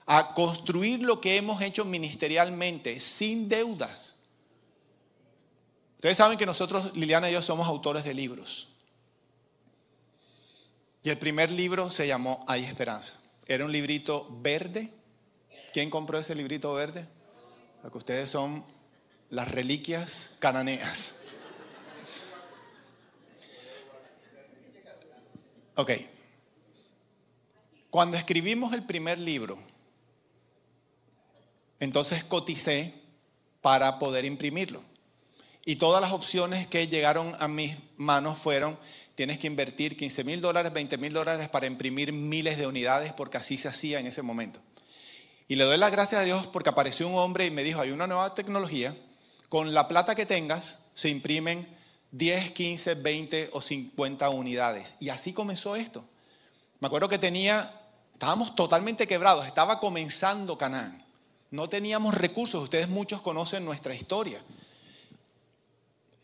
a 0.07 0.35
construir 0.35 1.01
lo 1.01 1.21
que 1.21 1.37
hemos 1.37 1.63
hecho 1.63 1.85
ministerialmente 1.85 2.99
sin 3.01 3.49
deudas. 3.49 4.17
Ustedes 5.97 6.17
saben 6.17 6.39
que 6.39 6.47
nosotros, 6.47 6.97
Liliana 6.97 7.29
y 7.29 7.35
yo, 7.35 7.43
somos 7.43 7.69
autores 7.69 8.05
de 8.05 8.15
libros. 8.15 8.69
Y 11.03 11.11
el 11.11 11.19
primer 11.19 11.51
libro 11.51 11.91
se 11.91 12.07
llamó 12.07 12.45
Hay 12.49 12.65
Esperanza. 12.65 13.20
Era 13.51 13.65
un 13.65 13.73
librito 13.73 14.29
verde. 14.31 14.93
¿Quién 15.73 15.91
compró 15.91 16.21
ese 16.21 16.37
librito 16.37 16.73
verde? 16.73 17.09
Porque 17.83 17.99
ustedes 17.99 18.31
son 18.31 18.65
las 19.29 19.51
reliquias 19.51 20.31
cananeas. 20.39 21.17
Ok. 25.75 25.91
Cuando 27.91 28.17
escribimos 28.17 28.73
el 28.73 28.87
primer 28.87 29.19
libro, 29.19 29.59
entonces 31.81 32.23
coticé 32.23 32.95
para 33.61 33.99
poder 33.99 34.25
imprimirlo. 34.25 34.81
Y 35.65 35.75
todas 35.75 36.01
las 36.01 36.13
opciones 36.13 36.69
que 36.69 36.87
llegaron 36.87 37.35
a 37.41 37.49
mis 37.49 37.77
manos 37.97 38.39
fueron 38.39 38.79
tienes 39.15 39.39
que 39.39 39.47
invertir 39.47 39.97
15 39.97 40.25
mil 40.25 40.41
dólares, 40.41 40.73
20 40.73 40.99
mil 40.99 41.13
dólares 41.13 41.49
para 41.49 41.67
imprimir 41.67 42.13
miles 42.13 42.59
de 42.59 42.67
unidades 42.67 43.13
porque 43.13 43.37
así 43.37 43.59
se 43.59 43.69
hacía 43.69 44.01
en 44.01 44.07
ese 44.07 44.23
momento. 44.23 44.61
Y 45.49 45.57
le 45.57 45.65
doy 45.65 45.79
las 45.79 45.91
gracias 45.91 46.21
a 46.21 46.25
Dios 46.25 46.47
porque 46.47 46.69
apareció 46.69 47.09
un 47.09 47.19
hombre 47.19 47.47
y 47.47 47.51
me 47.51 47.65
dijo, 47.65 47.81
hay 47.81 47.91
una 47.91 48.07
nueva 48.07 48.35
tecnología, 48.35 48.97
con 49.49 49.75
la 49.75 49.89
plata 49.89 50.15
que 50.15 50.27
tengas 50.27 50.79
se 50.95 51.09
imprimen 51.09 51.67
10, 52.13 52.53
15, 52.53 52.95
20 52.95 53.51
o 53.53 53.61
50 53.61 54.31
unidades. 54.31 54.95
Y 55.01 55.09
así 55.09 55.33
comenzó 55.33 55.77
esto. 55.77 56.05
Me 56.79 56.87
acuerdo 56.87 57.09
que 57.09 57.19
tenía, 57.19 57.71
estábamos 58.13 58.55
totalmente 58.55 59.07
quebrados, 59.07 59.47
estaba 59.47 59.81
comenzando 59.81 60.57
Canaán. 60.57 61.05
No 61.51 61.69
teníamos 61.69 62.15
recursos, 62.15 62.63
ustedes 62.63 62.89
muchos 62.89 63.21
conocen 63.21 63.65
nuestra 63.65 63.95
historia. 63.95 64.43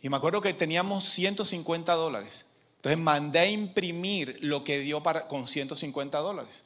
Y 0.00 0.08
me 0.08 0.16
acuerdo 0.16 0.40
que 0.40 0.54
teníamos 0.54 1.04
150 1.04 1.92
dólares. 1.94 2.45
Entonces 2.86 3.02
mandé 3.02 3.40
a 3.40 3.46
imprimir 3.46 4.38
lo 4.42 4.62
que 4.62 4.78
dio 4.78 5.02
para, 5.02 5.26
con 5.26 5.48
150 5.48 6.18
dólares. 6.18 6.62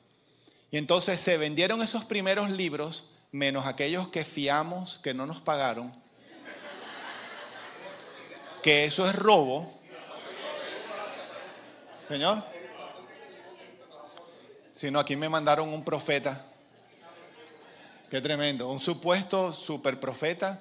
Y 0.71 0.77
entonces 0.77 1.19
se 1.19 1.39
vendieron 1.39 1.81
esos 1.81 2.05
primeros 2.05 2.51
libros, 2.51 3.05
menos 3.33 3.65
aquellos 3.65 4.09
que 4.09 4.23
fiamos, 4.23 4.99
que 4.99 5.15
no 5.15 5.25
nos 5.25 5.41
pagaron, 5.41 5.91
que 8.63 8.85
eso 8.85 9.07
es 9.09 9.17
robo. 9.17 9.81
Señor. 12.07 12.45
Si 14.75 14.91
no, 14.91 14.99
aquí 14.99 15.17
me 15.17 15.31
mandaron 15.31 15.73
un 15.73 15.83
profeta. 15.83 16.45
Qué 18.11 18.21
tremendo. 18.21 18.69
Un 18.69 18.81
supuesto 18.81 19.55
super 19.55 19.99
profeta. 19.99 20.61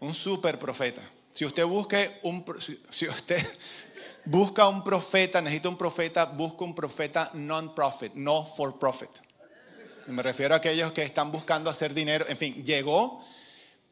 Un 0.00 0.14
super 0.14 0.58
profeta. 0.58 1.02
Si 1.34 1.44
usted 1.44 1.66
busque 1.66 2.20
un. 2.22 2.42
Si 2.88 3.06
usted 3.06 3.46
Busca 4.26 4.66
un 4.68 4.82
profeta, 4.82 5.42
necesita 5.42 5.68
un 5.68 5.76
profeta, 5.76 6.24
busca 6.24 6.64
un 6.64 6.74
profeta 6.74 7.30
non-profit, 7.34 8.14
no 8.14 8.46
for 8.46 8.78
profit. 8.78 9.10
Me 10.06 10.22
refiero 10.22 10.54
a 10.54 10.58
aquellos 10.58 10.92
que 10.92 11.02
están 11.02 11.30
buscando 11.30 11.68
hacer 11.68 11.92
dinero. 11.92 12.24
En 12.28 12.36
fin, 12.36 12.64
llegó 12.64 13.22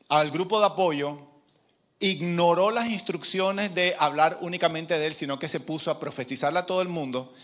al 0.09 0.30
grupo 0.30 0.59
de 0.59 0.66
apoyo, 0.66 1.18
ignoró 1.99 2.70
las 2.70 2.87
instrucciones 2.87 3.74
de 3.74 3.95
hablar 3.99 4.39
únicamente 4.41 4.99
de 4.99 5.07
él, 5.07 5.14
sino 5.14 5.39
que 5.39 5.49
se 5.49 5.61
puso 5.61 5.91
a 5.91 6.01
profetizarle 6.01 6.59
a 6.59 6.66
todo 6.66 6.83
el 6.83 6.89
mundo, 6.89 7.35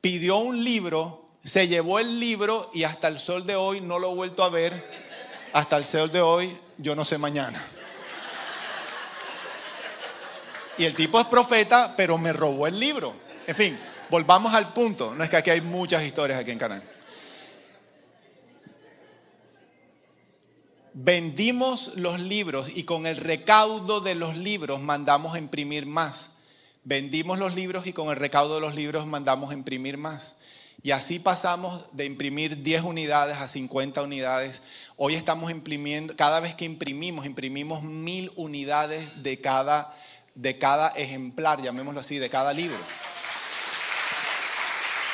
pidió 0.00 0.38
un 0.38 0.64
libro, 0.64 1.28
se 1.44 1.68
llevó 1.68 1.98
el 1.98 2.18
libro 2.18 2.70
y 2.74 2.84
hasta 2.84 3.08
el 3.08 3.20
sol 3.20 3.46
de 3.46 3.56
hoy 3.56 3.80
no 3.80 3.98
lo 3.98 4.12
he 4.12 4.14
vuelto 4.14 4.42
a 4.42 4.48
ver. 4.48 5.02
Hasta 5.52 5.76
el 5.76 5.84
sol 5.84 6.10
de 6.10 6.20
hoy, 6.20 6.56
yo 6.78 6.96
no 6.96 7.04
sé 7.04 7.18
mañana. 7.18 7.62
Y 10.78 10.84
el 10.84 10.94
tipo 10.94 11.20
es 11.20 11.26
profeta, 11.26 11.94
pero 11.96 12.18
me 12.18 12.32
robó 12.32 12.66
el 12.66 12.78
libro. 12.78 13.14
En 13.46 13.54
fin, 13.54 13.78
volvamos 14.10 14.54
al 14.54 14.72
punto. 14.72 15.14
No 15.14 15.22
es 15.24 15.30
que 15.30 15.36
aquí 15.36 15.50
hay 15.50 15.60
muchas 15.60 16.02
historias 16.04 16.38
aquí 16.38 16.50
en 16.50 16.58
Canaán. 16.58 16.82
Vendimos 20.94 21.96
los 21.96 22.20
libros 22.20 22.76
y 22.76 22.84
con 22.84 23.06
el 23.06 23.16
recaudo 23.16 24.00
de 24.00 24.14
los 24.14 24.36
libros 24.36 24.80
mandamos 24.80 25.38
imprimir 25.38 25.86
más. 25.86 26.32
Vendimos 26.84 27.38
los 27.38 27.54
libros 27.54 27.86
y 27.86 27.92
con 27.92 28.08
el 28.10 28.16
recaudo 28.16 28.56
de 28.56 28.60
los 28.60 28.74
libros 28.74 29.06
mandamos 29.06 29.50
a 29.50 29.54
imprimir 29.54 29.96
más. 29.96 30.36
Y 30.82 30.90
así 30.90 31.20
pasamos 31.20 31.96
de 31.96 32.04
imprimir 32.04 32.62
10 32.62 32.82
unidades 32.82 33.38
a 33.38 33.46
50 33.46 34.02
unidades. 34.02 34.62
Hoy 34.96 35.14
estamos 35.14 35.50
imprimiendo, 35.50 36.16
cada 36.16 36.40
vez 36.40 36.56
que 36.56 36.64
imprimimos, 36.64 37.24
imprimimos 37.24 37.82
mil 37.82 38.32
unidades 38.34 39.22
de 39.22 39.40
cada, 39.40 39.96
de 40.34 40.58
cada 40.58 40.88
ejemplar, 40.90 41.62
llamémoslo 41.62 42.00
así, 42.00 42.18
de 42.18 42.30
cada 42.30 42.52
libro. 42.52 42.78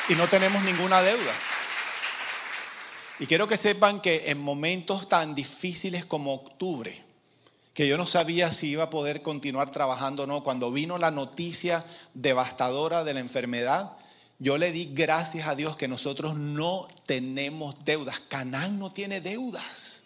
Y 0.09 0.15
no 0.15 0.27
tenemos 0.29 0.63
ninguna 0.63 1.03
deuda. 1.03 1.33
Y 3.19 3.27
quiero 3.27 3.49
que 3.49 3.57
sepan 3.57 4.01
que 4.01 4.31
en 4.31 4.41
momentos 4.41 5.09
tan 5.09 5.35
difíciles 5.35 6.07
como 6.07 6.35
octubre, 6.35 7.05
que 7.75 7.89
yo 7.89 7.97
no 7.97 8.07
sabía 8.07 8.53
si 8.53 8.69
iba 8.69 8.85
a 8.85 8.91
poder 8.91 9.23
continuar 9.23 9.71
trabajando 9.71 10.23
o 10.23 10.27
no, 10.27 10.43
cuando 10.43 10.71
vino 10.71 10.99
la 10.99 11.11
noticia 11.11 11.85
devastadora 12.15 13.05
de 13.05 13.15
la 13.15 13.21
enfermedad, 13.21 13.97
yo 14.39 14.57
le 14.57 14.71
di 14.71 14.91
gracias 14.93 15.49
a 15.49 15.57
Dios 15.57 15.77
que 15.77 15.89
nosotros 15.89 16.37
no 16.37 16.87
tenemos 17.07 17.85
deudas. 17.85 18.21
Canaán 18.21 18.79
no 18.79 18.91
tiene 18.91 19.21
deudas. 19.21 20.05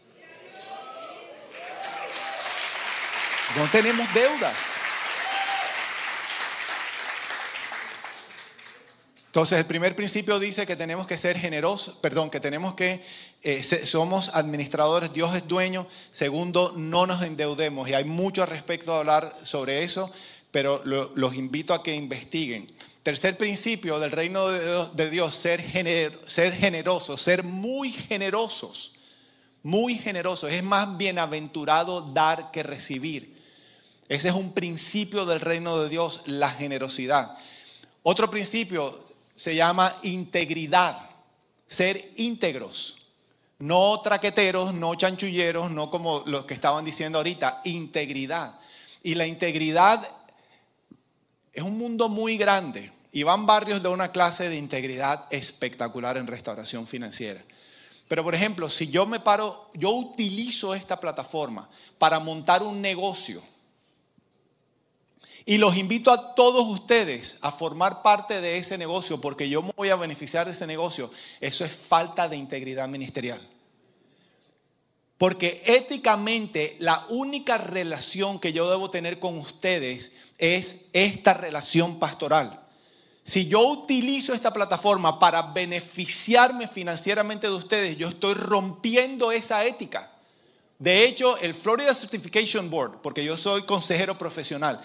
No 3.57 3.69
tenemos 3.71 4.13
deudas. 4.15 4.57
Entonces, 9.33 9.59
el 9.59 9.65
primer 9.65 9.97
principio 9.97 10.39
dice 10.39 10.67
que 10.67 10.77
tenemos 10.77 11.07
que 11.07 11.17
ser 11.17 11.39
generosos, 11.39 11.97
perdón, 12.03 12.29
que 12.29 12.39
tenemos 12.39 12.75
que, 12.75 13.03
eh, 13.43 13.63
somos 13.63 14.29
administradores, 14.35 15.15
Dios 15.15 15.35
es 15.35 15.49
dueño. 15.49 15.87
Segundo, 16.11 16.75
no 16.77 17.07
nos 17.07 17.23
endeudemos. 17.23 17.89
Y 17.89 17.95
hay 17.95 18.05
mucho 18.05 18.45
respecto 18.45 18.93
a 18.93 18.99
hablar 18.99 19.33
sobre 19.43 19.85
eso, 19.85 20.13
pero 20.51 20.83
los 20.85 21.35
invito 21.35 21.73
a 21.73 21.83
que 21.83 21.95
investiguen. 21.95 22.71
Tercer 23.03 23.39
principio 23.39 23.99
del 23.99 24.11
reino 24.11 24.49
de 24.51 25.09
Dios, 25.09 25.35
ser, 25.35 25.65
ser 26.27 26.53
generosos, 26.53 27.23
ser 27.23 27.43
muy 27.43 27.91
generosos, 27.91 28.97
muy 29.63 29.97
generosos. 29.97 30.53
Es 30.53 30.63
más 30.63 30.99
bienaventurado 30.99 32.03
dar 32.03 32.51
que 32.51 32.63
recibir. 32.63 33.35
Ese 34.11 34.29
es 34.29 34.35
un 34.35 34.53
principio 34.53 35.25
del 35.25 35.41
reino 35.41 35.79
de 35.79 35.89
Dios, 35.89 36.21
la 36.27 36.51
generosidad. 36.51 37.39
Otro 38.05 38.29
principio, 38.29 39.02
se 39.43 39.57
llama 39.57 39.93
integridad, 40.05 40.97
ser 41.67 42.13
íntegros. 42.15 43.09
No 43.59 44.01
traqueteros, 44.01 44.73
no 44.73 44.95
chanchulleros, 44.95 45.69
no 45.69 45.91
como 45.91 46.23
los 46.27 46.45
que 46.45 46.55
estaban 46.55 46.85
diciendo 46.85 47.19
ahorita, 47.19 47.61
integridad. 47.65 48.55
Y 49.03 49.17
la 49.17 49.27
integridad 49.27 50.09
es 51.53 51.61
un 51.65 51.77
mundo 51.77 52.09
muy 52.09 52.37
grande. 52.37 52.93
Iván 53.11 53.45
Barrios 53.45 53.83
da 53.83 53.91
una 53.91 54.13
clase 54.13 54.49
de 54.49 54.55
integridad 54.55 55.27
espectacular 55.31 56.19
en 56.19 56.29
restauración 56.29 56.87
financiera. 56.87 57.43
Pero 58.07 58.23
por 58.23 58.37
ejemplo, 58.37 58.71
si 58.71 58.91
yo 58.91 59.07
me 59.07 59.19
paro, 59.19 59.73
yo 59.75 59.91
utilizo 59.91 60.73
esta 60.73 61.01
plataforma 61.01 61.69
para 61.99 62.21
montar 62.21 62.63
un 62.63 62.81
negocio 62.81 63.43
y 65.45 65.59
los 65.59 65.77
invito 65.77 66.13
a 66.13 66.35
todos 66.35 66.67
ustedes 66.69 67.39
a 67.41 67.51
formar 67.51 68.03
parte 68.03 68.41
de 68.41 68.59
ese 68.59 68.79
negocio 68.79 69.21
porque 69.21 69.49
yo 69.49 69.63
me 69.63 69.73
voy 69.77 69.89
a 69.89 69.97
beneficiar 69.97 70.47
de 70.47 70.53
ese 70.53 70.67
negocio. 70.67 71.11
Eso 71.41 71.65
es 71.65 71.75
falta 71.75 72.29
de 72.29 72.37
integridad 72.37 72.89
ministerial. 72.89 73.49
Porque 75.19 75.63
éticamente 75.67 76.77
la 76.81 77.07
única 77.09 77.59
relación 77.59 78.39
que 78.39 78.53
yo 78.53 78.69
debo 78.71 78.91
tener 78.91 79.19
con 79.19 79.39
ustedes 79.39 80.13
es 80.39 80.77
esta 80.93 81.35
relación 81.35 81.99
pastoral. 81.99 82.61
Si 83.25 83.47
yo 83.47 83.61
utilizo 83.61 84.35
esta 84.35 84.53
plataforma 84.53 85.19
para 85.21 85.43
beneficiarme 85.43 86.67
financieramente 86.67 87.47
de 87.47 87.55
ustedes, 87.55 87.97
yo 87.97 88.09
estoy 88.09 88.35
rompiendo 88.35 89.31
esa 89.31 89.65
ética. 89.65 90.11
De 90.81 91.05
hecho, 91.05 91.37
el 91.39 91.55
Florida 91.55 91.95
Certification 91.95 92.69
Board, 92.69 93.01
porque 93.01 93.25
yo 93.25 93.37
soy 93.37 93.63
consejero 93.63 94.19
profesional, 94.19 94.81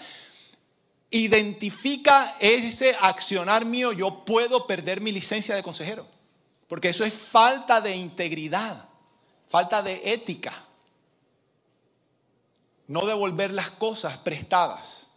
identifica 1.10 2.36
ese 2.38 2.96
accionar 3.00 3.64
mío, 3.64 3.92
yo 3.92 4.24
puedo 4.24 4.66
perder 4.66 5.00
mi 5.00 5.12
licencia 5.12 5.54
de 5.54 5.62
consejero. 5.62 6.06
Porque 6.68 6.90
eso 6.90 7.04
es 7.04 7.14
falta 7.14 7.80
de 7.80 7.96
integridad, 7.96 8.88
falta 9.48 9.82
de 9.82 10.12
ética. 10.12 10.52
No 12.86 13.06
devolver 13.06 13.52
las 13.52 13.70
cosas 13.70 14.18
prestadas. 14.18 15.08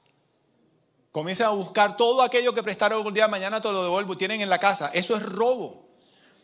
Comienzan 1.12 1.48
a 1.48 1.52
buscar 1.52 1.98
todo 1.98 2.22
aquello 2.22 2.54
que 2.54 2.64
prestaron 2.64 3.06
un 3.06 3.14
día 3.14 3.28
mañana, 3.28 3.60
te 3.60 3.70
lo 3.70 3.84
devuelvo 3.84 4.16
tienen 4.16 4.40
en 4.40 4.50
la 4.50 4.60
casa. 4.60 4.92
Eso 4.94 5.16
es 5.16 5.24
robo. 5.24 5.90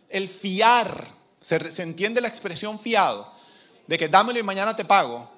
El 0.10 0.28
fiar, 0.28 1.08
se, 1.40 1.72
se 1.72 1.84
entiende 1.84 2.20
la 2.20 2.28
expresión 2.28 2.78
fiado, 2.78 3.34
de 3.88 3.98
que 3.98 4.10
dámelo 4.10 4.40
y 4.40 4.44
mañana 4.44 4.76
te 4.76 4.84
pago. 4.84 5.32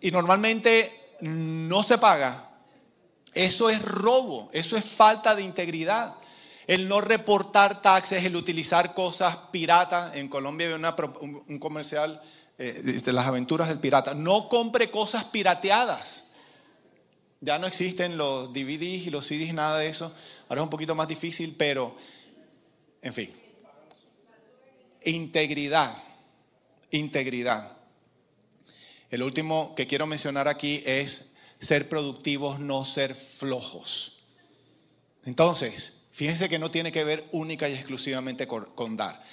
Y 0.00 0.10
normalmente 0.10 1.16
no 1.20 1.82
se 1.82 1.98
paga 1.98 2.53
eso 3.34 3.68
es 3.68 3.82
robo, 3.82 4.48
eso 4.52 4.76
es 4.76 4.84
falta 4.84 5.34
de 5.34 5.42
integridad. 5.42 6.14
El 6.66 6.88
no 6.88 7.00
reportar 7.00 7.82
taxes, 7.82 8.24
el 8.24 8.36
utilizar 8.36 8.94
cosas 8.94 9.36
piratas. 9.50 10.16
En 10.16 10.28
Colombia 10.28 10.72
había 10.72 10.94
un 11.48 11.58
comercial 11.58 12.22
eh, 12.56 13.00
de 13.04 13.12
las 13.12 13.26
aventuras 13.26 13.68
del 13.68 13.80
pirata. 13.80 14.14
No 14.14 14.48
compre 14.48 14.90
cosas 14.90 15.24
pirateadas. 15.24 16.26
Ya 17.40 17.58
no 17.58 17.66
existen 17.66 18.16
los 18.16 18.52
DVDs 18.52 19.06
y 19.06 19.10
los 19.10 19.26
CDs, 19.26 19.52
nada 19.52 19.78
de 19.78 19.88
eso. 19.88 20.14
Ahora 20.48 20.62
es 20.62 20.64
un 20.64 20.70
poquito 20.70 20.94
más 20.94 21.08
difícil, 21.08 21.56
pero, 21.58 21.96
en 23.02 23.12
fin. 23.12 23.30
Integridad. 25.04 25.94
Integridad. 26.90 27.76
El 29.10 29.22
último 29.22 29.74
que 29.74 29.86
quiero 29.86 30.06
mencionar 30.06 30.48
aquí 30.48 30.82
es 30.86 31.33
ser 31.58 31.88
productivos, 31.88 32.58
no 32.60 32.84
ser 32.84 33.14
flojos. 33.14 34.18
Entonces, 35.24 35.94
fíjense 36.10 36.48
que 36.48 36.58
no 36.58 36.70
tiene 36.70 36.92
que 36.92 37.04
ver 37.04 37.26
única 37.32 37.68
y 37.68 37.74
exclusivamente 37.74 38.46
con, 38.46 38.96
dar. 38.96 39.24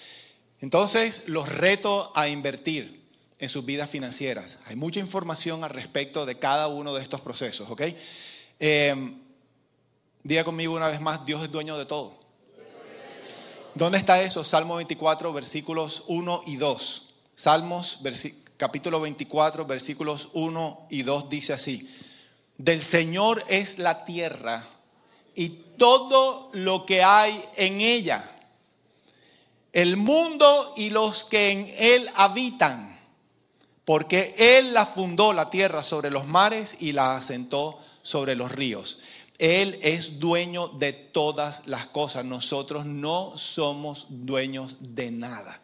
Entonces, 0.59 1.23
los 1.27 1.49
reto 1.49 2.11
a 2.15 2.27
invertir 2.27 3.01
en 3.39 3.49
sus 3.49 3.65
vidas 3.65 3.89
financieras. 3.89 4.59
Hay 4.65 4.75
mucha 4.75 4.99
información 4.99 5.63
al 5.63 5.71
respecto 5.71 6.25
de 6.25 6.37
cada 6.37 6.67
uno 6.67 6.93
de 6.93 7.01
estos 7.01 7.21
procesos, 7.21 7.69
¿ok? 7.69 7.81
Eh, 8.59 9.13
diga 10.23 10.43
conmigo 10.43 10.75
una 10.75 10.87
vez 10.87 11.01
más, 11.01 11.25
Dios 11.25 11.43
es 11.43 11.51
dueño 11.51 11.77
de 11.77 11.85
todo. 11.85 12.21
¿Dónde 13.73 13.97
está 13.97 14.21
eso? 14.21 14.43
Salmo 14.43 14.75
24, 14.75 15.31
versículos 15.31 16.03
1 16.07 16.43
y 16.45 16.57
2. 16.57 17.07
Salmos, 17.35 17.99
capítulo 18.57 18.99
24, 18.99 19.65
versículos 19.65 20.29
1 20.33 20.87
y 20.89 21.03
2 21.03 21.29
dice 21.29 21.53
así. 21.53 21.89
Del 22.63 22.83
Señor 22.83 23.43
es 23.47 23.79
la 23.79 24.05
tierra 24.05 24.67
y 25.33 25.49
todo 25.79 26.51
lo 26.53 26.85
que 26.85 27.01
hay 27.01 27.43
en 27.55 27.81
ella, 27.81 28.23
el 29.73 29.97
mundo 29.97 30.75
y 30.77 30.91
los 30.91 31.23
que 31.23 31.49
en 31.49 31.73
él 31.75 32.07
habitan, 32.13 32.99
porque 33.83 34.35
Él 34.37 34.75
la 34.75 34.85
fundó 34.85 35.33
la 35.33 35.49
tierra 35.49 35.81
sobre 35.81 36.11
los 36.11 36.27
mares 36.27 36.77
y 36.81 36.91
la 36.91 37.15
asentó 37.15 37.79
sobre 38.03 38.35
los 38.35 38.51
ríos. 38.51 38.99
Él 39.39 39.79
es 39.81 40.19
dueño 40.19 40.67
de 40.67 40.93
todas 40.93 41.65
las 41.65 41.87
cosas. 41.87 42.25
Nosotros 42.25 42.85
no 42.85 43.35
somos 43.39 44.05
dueños 44.09 44.75
de 44.79 45.09
nada. 45.09 45.59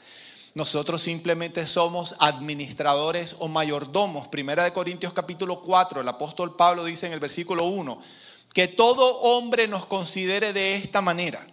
Nosotros 0.58 1.02
simplemente 1.04 1.68
somos 1.68 2.16
administradores 2.18 3.36
o 3.38 3.48
mayordomos. 3.48 4.28
Primera 4.28 4.64
de 4.64 4.74
Corintios 4.74 5.14
capítulo 5.14 5.62
4, 5.62 6.02
el 6.02 6.08
apóstol 6.08 6.56
Pablo 6.56 6.84
dice 6.84 7.06
en 7.06 7.14
el 7.14 7.20
versículo 7.20 7.66
1, 7.66 8.02
que 8.54 8.68
todo 8.68 9.20
hombre 9.20 9.68
nos 9.68 9.86
considere 9.86 10.54
de 10.54 10.78
esta 10.78 11.00
manera, 11.00 11.46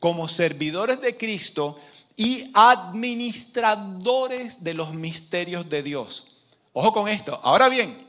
como 0.00 0.28
servidores 0.28 1.00
de 1.00 1.16
Cristo 1.16 1.78
y 2.14 2.50
administradores 2.52 4.62
de 4.62 4.74
los 4.74 4.92
misterios 4.92 5.70
de 5.70 5.82
Dios. 5.82 6.26
Ojo 6.74 6.92
con 6.92 7.08
esto. 7.08 7.40
Ahora 7.42 7.70
bien, 7.70 8.06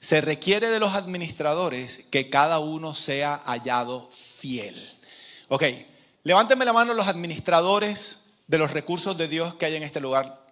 se 0.00 0.20
requiere 0.22 0.70
de 0.70 0.80
los 0.80 0.94
administradores 0.94 2.02
que 2.10 2.30
cada 2.30 2.58
uno 2.58 2.96
sea 2.96 3.42
hallado 3.44 4.10
fiel. 4.10 4.92
Ok, 5.46 5.62
levánteme 6.24 6.64
la 6.64 6.72
mano 6.72 6.94
los 6.94 7.06
administradores 7.06 8.25
de 8.46 8.58
los 8.58 8.72
recursos 8.72 9.16
de 9.16 9.28
Dios 9.28 9.54
que 9.54 9.66
hay 9.66 9.76
en 9.76 9.82
este 9.82 10.00
lugar? 10.00 10.46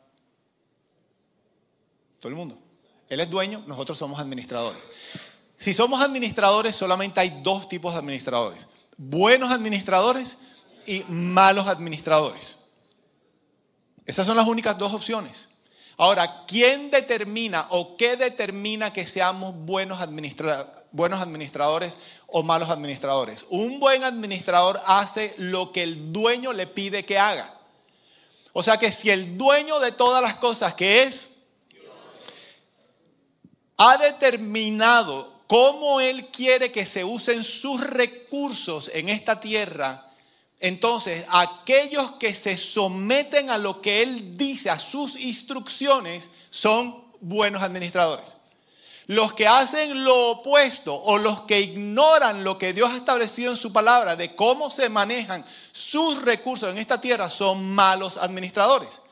Todo 2.20 2.28
el 2.28 2.36
mundo. 2.36 2.58
Él 3.08 3.20
es 3.20 3.30
dueño, 3.30 3.62
nosotros 3.66 3.98
somos 3.98 4.18
administradores. 4.18 4.82
Si 5.56 5.72
somos 5.72 6.02
administradores, 6.02 6.74
solamente 6.74 7.20
hay 7.20 7.40
dos 7.42 7.68
tipos 7.68 7.92
de 7.92 8.00
administradores. 8.00 8.66
Buenos 8.96 9.52
administradores 9.52 10.38
y 10.86 11.04
malos 11.08 11.66
administradores. 11.66 12.58
Esas 14.06 14.26
son 14.26 14.36
las 14.36 14.46
únicas 14.46 14.76
dos 14.78 14.92
opciones. 14.92 15.48
Ahora, 15.96 16.44
¿quién 16.46 16.90
determina 16.90 17.66
o 17.70 17.96
qué 17.96 18.16
determina 18.16 18.92
que 18.92 19.06
seamos 19.06 19.54
buenos, 19.54 20.00
buenos 20.90 21.20
administradores 21.20 21.98
o 22.26 22.42
malos 22.42 22.68
administradores? 22.68 23.46
Un 23.48 23.78
buen 23.78 24.02
administrador 24.02 24.80
hace 24.86 25.34
lo 25.38 25.72
que 25.72 25.84
el 25.84 26.12
dueño 26.12 26.52
le 26.52 26.66
pide 26.66 27.04
que 27.04 27.18
haga. 27.18 27.60
O 28.54 28.62
sea 28.62 28.78
que 28.78 28.90
si 28.90 29.10
el 29.10 29.36
dueño 29.36 29.78
de 29.80 29.92
todas 29.92 30.22
las 30.22 30.36
cosas 30.36 30.72
que 30.72 31.02
es, 31.02 31.32
ha 33.76 33.98
determinado 33.98 35.42
cómo 35.46 36.00
él 36.00 36.28
quiere 36.28 36.72
que 36.72 36.86
se 36.86 37.04
usen 37.04 37.44
sus 37.44 37.82
recursos 37.82 38.90
en 38.94 39.10
esta 39.10 39.38
tierra, 39.38 40.10
entonces, 40.64 41.26
aquellos 41.28 42.12
que 42.12 42.32
se 42.32 42.56
someten 42.56 43.50
a 43.50 43.58
lo 43.58 43.82
que 43.82 44.00
Él 44.02 44.38
dice, 44.38 44.70
a 44.70 44.78
sus 44.78 45.14
instrucciones, 45.16 46.30
son 46.48 47.04
buenos 47.20 47.62
administradores. 47.62 48.38
Los 49.06 49.34
que 49.34 49.46
hacen 49.46 50.02
lo 50.02 50.30
opuesto 50.30 50.94
o 50.94 51.18
los 51.18 51.42
que 51.42 51.60
ignoran 51.60 52.42
lo 52.42 52.56
que 52.56 52.72
Dios 52.72 52.90
ha 52.90 52.96
establecido 52.96 53.50
en 53.50 53.56
su 53.56 53.72
palabra 53.72 54.16
de 54.16 54.34
cómo 54.34 54.70
se 54.70 54.88
manejan 54.88 55.44
sus 55.72 56.22
recursos 56.22 56.70
en 56.70 56.78
esta 56.78 57.00
tierra 57.00 57.28
son 57.28 57.70
malos 57.74 58.16
administradores. 58.16 59.02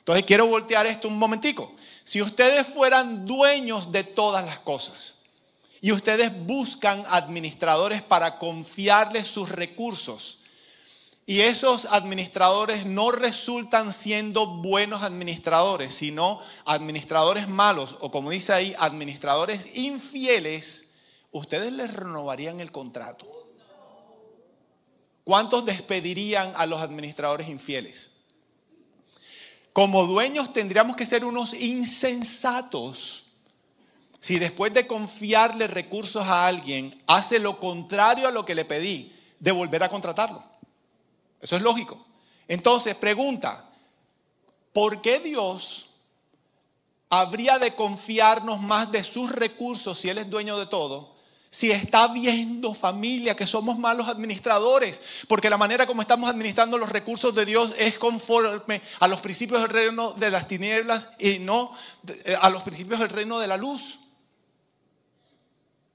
Entonces 0.00 0.24
quiero 0.24 0.46
voltear 0.46 0.86
esto 0.86 1.08
un 1.08 1.18
momentico. 1.18 1.72
Si 2.04 2.22
ustedes 2.22 2.66
fueran 2.66 3.26
dueños 3.26 3.92
de 3.92 4.04
todas 4.04 4.44
las 4.44 4.58
cosas 4.60 5.16
y 5.80 5.92
ustedes 5.92 6.30
buscan 6.46 7.04
administradores 7.08 8.02
para 8.02 8.38
confiarles 8.38 9.26
sus 9.26 9.48
recursos, 9.48 10.39
y 11.30 11.42
esos 11.42 11.84
administradores 11.84 12.86
no 12.86 13.12
resultan 13.12 13.92
siendo 13.92 14.48
buenos 14.48 15.04
administradores, 15.04 15.94
sino 15.94 16.40
administradores 16.64 17.46
malos, 17.46 17.96
o 18.00 18.10
como 18.10 18.32
dice 18.32 18.52
ahí, 18.52 18.74
administradores 18.80 19.76
infieles, 19.76 20.88
ustedes 21.30 21.72
les 21.72 21.94
renovarían 21.94 22.58
el 22.58 22.72
contrato. 22.72 23.28
¿Cuántos 25.22 25.64
despedirían 25.64 26.52
a 26.56 26.66
los 26.66 26.80
administradores 26.82 27.48
infieles? 27.48 28.10
Como 29.72 30.08
dueños 30.08 30.52
tendríamos 30.52 30.96
que 30.96 31.06
ser 31.06 31.24
unos 31.24 31.54
insensatos 31.54 33.26
si 34.18 34.40
después 34.40 34.74
de 34.74 34.88
confiarle 34.88 35.68
recursos 35.68 36.24
a 36.24 36.48
alguien 36.48 37.00
hace 37.06 37.38
lo 37.38 37.60
contrario 37.60 38.26
a 38.26 38.32
lo 38.32 38.44
que 38.44 38.56
le 38.56 38.64
pedí, 38.64 39.14
de 39.38 39.52
volver 39.52 39.84
a 39.84 39.88
contratarlo. 39.88 40.49
Eso 41.40 41.56
es 41.56 41.62
lógico. 41.62 42.04
Entonces, 42.48 42.94
pregunta, 42.94 43.64
¿por 44.72 45.00
qué 45.00 45.20
Dios 45.20 45.86
habría 47.08 47.58
de 47.58 47.74
confiarnos 47.74 48.60
más 48.60 48.90
de 48.92 49.02
sus 49.04 49.30
recursos 49.32 49.98
si 49.98 50.08
Él 50.08 50.18
es 50.18 50.28
dueño 50.28 50.58
de 50.58 50.66
todo? 50.66 51.16
Si 51.52 51.72
está 51.72 52.06
viendo 52.08 52.74
familia 52.74 53.34
que 53.34 53.46
somos 53.46 53.76
malos 53.76 54.08
administradores, 54.08 55.00
porque 55.26 55.50
la 55.50 55.56
manera 55.56 55.86
como 55.86 56.02
estamos 56.02 56.30
administrando 56.30 56.78
los 56.78 56.90
recursos 56.90 57.34
de 57.34 57.44
Dios 57.44 57.72
es 57.76 57.98
conforme 57.98 58.80
a 59.00 59.08
los 59.08 59.20
principios 59.20 59.60
del 59.62 59.70
reino 59.70 60.12
de 60.12 60.30
las 60.30 60.46
tinieblas 60.46 61.10
y 61.18 61.40
no 61.40 61.72
eh, 62.24 62.36
a 62.40 62.50
los 62.50 62.62
principios 62.62 63.00
del 63.00 63.08
reino 63.08 63.40
de 63.40 63.48
la 63.48 63.56
luz. 63.56 63.98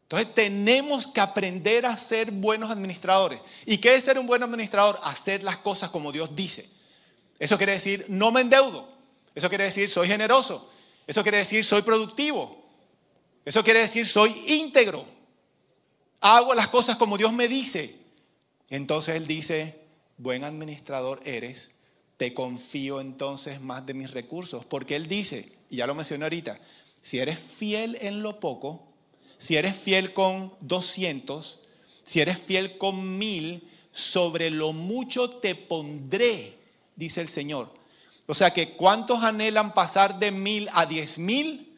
Entonces 0.05 0.35
tenemos 0.35 1.07
que 1.07 1.19
aprender 1.19 1.85
a 1.87 1.97
ser 1.97 2.29
buenos 2.29 2.69
administradores. 2.69 3.41
¿Y 3.65 3.79
qué 3.79 3.95
es 3.95 4.03
ser 4.03 4.19
un 4.19 4.27
buen 4.27 4.43
administrador? 4.43 4.99
Hacer 5.03 5.41
las 5.41 5.57
cosas 5.57 5.89
como 5.89 6.11
Dios 6.11 6.35
dice. 6.35 6.69
Eso 7.39 7.57
quiere 7.57 7.73
decir 7.73 8.05
no 8.07 8.31
me 8.31 8.41
endeudo. 8.41 8.87
Eso 9.33 9.49
quiere 9.49 9.63
decir 9.63 9.89
soy 9.89 10.07
generoso. 10.07 10.71
Eso 11.07 11.23
quiere 11.23 11.39
decir 11.39 11.65
soy 11.65 11.81
productivo. 11.81 12.63
Eso 13.45 13.63
quiere 13.63 13.79
decir 13.79 14.07
soy 14.07 14.31
íntegro. 14.45 15.07
Hago 16.21 16.53
las 16.53 16.67
cosas 16.67 16.97
como 16.97 17.17
Dios 17.17 17.33
me 17.33 17.47
dice. 17.47 17.95
Entonces 18.69 19.15
Él 19.15 19.25
dice, 19.25 19.79
buen 20.17 20.43
administrador 20.43 21.19
eres, 21.25 21.71
te 22.17 22.33
confío 22.35 23.01
entonces 23.01 23.59
más 23.59 23.87
de 23.87 23.95
mis 23.95 24.11
recursos. 24.11 24.65
Porque 24.65 24.95
Él 24.95 25.07
dice, 25.07 25.51
y 25.71 25.77
ya 25.77 25.87
lo 25.87 25.95
mencioné 25.95 26.25
ahorita, 26.25 26.59
si 27.01 27.17
eres 27.17 27.39
fiel 27.39 27.97
en 28.01 28.21
lo 28.21 28.39
poco, 28.39 28.84
si 29.45 29.57
eres 29.57 29.75
fiel 29.75 30.11
con 30.11 30.55
200, 30.61 31.59
si 32.03 32.19
eres 32.19 32.39
fiel 32.39 32.79
con 32.79 33.19
mil, 33.19 33.69
sobre 33.91 34.49
lo 34.49 34.73
mucho 34.73 35.29
te 35.29 35.53
pondré, 35.53 36.57
dice 36.95 37.21
el 37.21 37.29
Señor. 37.29 37.71
O 38.25 38.33
sea 38.33 38.51
que 38.53 38.71
¿cuántos 38.71 39.23
anhelan 39.23 39.75
pasar 39.75 40.17
de 40.17 40.31
mil 40.31 40.67
a 40.73 40.87
diez 40.87 41.19
mil? 41.19 41.77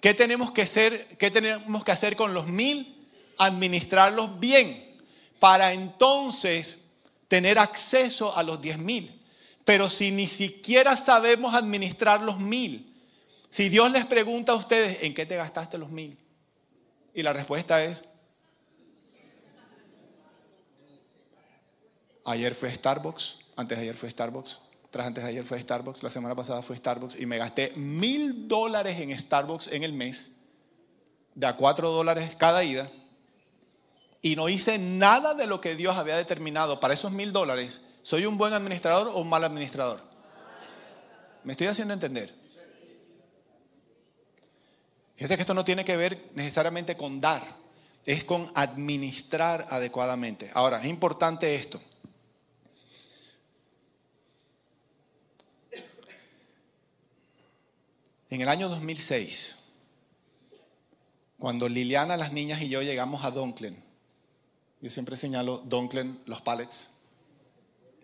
¿Qué 0.00 0.14
tenemos 0.14 0.52
que 0.52 0.62
hacer, 0.62 1.18
qué 1.18 1.32
tenemos 1.32 1.84
que 1.84 1.90
hacer 1.90 2.14
con 2.14 2.32
los 2.32 2.46
mil? 2.46 3.08
Administrarlos 3.38 4.38
bien 4.38 4.94
para 5.40 5.72
entonces 5.72 6.90
tener 7.26 7.58
acceso 7.58 8.36
a 8.36 8.44
los 8.44 8.60
diez 8.60 8.78
mil. 8.78 9.20
Pero 9.64 9.90
si 9.90 10.12
ni 10.12 10.28
siquiera 10.28 10.96
sabemos 10.96 11.56
administrar 11.56 12.22
los 12.22 12.38
mil, 12.38 12.94
si 13.50 13.68
Dios 13.68 13.90
les 13.90 14.04
pregunta 14.04 14.52
a 14.52 14.54
ustedes, 14.54 15.02
¿en 15.02 15.12
qué 15.12 15.26
te 15.26 15.34
gastaste 15.34 15.76
los 15.76 15.90
mil? 15.90 16.16
Y 17.14 17.22
la 17.22 17.32
respuesta 17.32 17.82
es, 17.84 18.02
ayer 22.24 22.54
fue 22.54 22.74
Starbucks, 22.74 23.38
antes 23.56 23.78
de 23.78 23.84
ayer 23.84 23.94
fue 23.94 24.10
Starbucks, 24.10 24.60
tras 24.90 25.06
antes 25.06 25.22
de 25.22 25.30
ayer 25.30 25.44
fue 25.44 25.60
Starbucks, 25.60 26.02
la 26.02 26.10
semana 26.10 26.34
pasada 26.34 26.62
fue 26.62 26.76
Starbucks 26.76 27.20
y 27.20 27.26
me 27.26 27.38
gasté 27.38 27.72
mil 27.76 28.48
dólares 28.48 28.98
en 28.98 29.16
Starbucks 29.16 29.68
en 29.68 29.84
el 29.84 29.92
mes, 29.92 30.32
de 31.36 31.46
a 31.46 31.56
cuatro 31.56 31.90
dólares 31.90 32.34
cada 32.36 32.64
ida, 32.64 32.90
y 34.20 34.34
no 34.36 34.48
hice 34.48 34.78
nada 34.78 35.34
de 35.34 35.46
lo 35.46 35.60
que 35.60 35.76
Dios 35.76 35.96
había 35.96 36.16
determinado 36.16 36.80
para 36.80 36.94
esos 36.94 37.12
mil 37.12 37.32
dólares. 37.32 37.82
¿Soy 38.02 38.26
un 38.26 38.38
buen 38.38 38.54
administrador 38.54 39.08
o 39.08 39.18
un 39.18 39.28
mal 39.28 39.44
administrador? 39.44 40.02
¿Me 41.44 41.52
estoy 41.52 41.66
haciendo 41.68 41.94
entender? 41.94 42.34
Fíjese 45.16 45.36
que 45.36 45.42
esto 45.42 45.54
no 45.54 45.64
tiene 45.64 45.84
que 45.84 45.96
ver 45.96 46.30
necesariamente 46.34 46.96
con 46.96 47.20
dar, 47.20 47.42
es 48.04 48.24
con 48.24 48.50
administrar 48.54 49.66
adecuadamente. 49.70 50.50
Ahora, 50.54 50.80
es 50.80 50.86
importante 50.86 51.54
esto. 51.54 51.80
En 58.30 58.40
el 58.40 58.48
año 58.48 58.68
2006, 58.68 59.58
cuando 61.38 61.68
Liliana, 61.68 62.16
las 62.16 62.32
niñas 62.32 62.60
y 62.62 62.68
yo 62.68 62.82
llegamos 62.82 63.24
a 63.24 63.30
Donklen, 63.30 63.80
yo 64.80 64.90
siempre 64.90 65.14
señalo 65.14 65.58
Donklen, 65.58 66.20
los 66.26 66.40
pallets, 66.40 66.90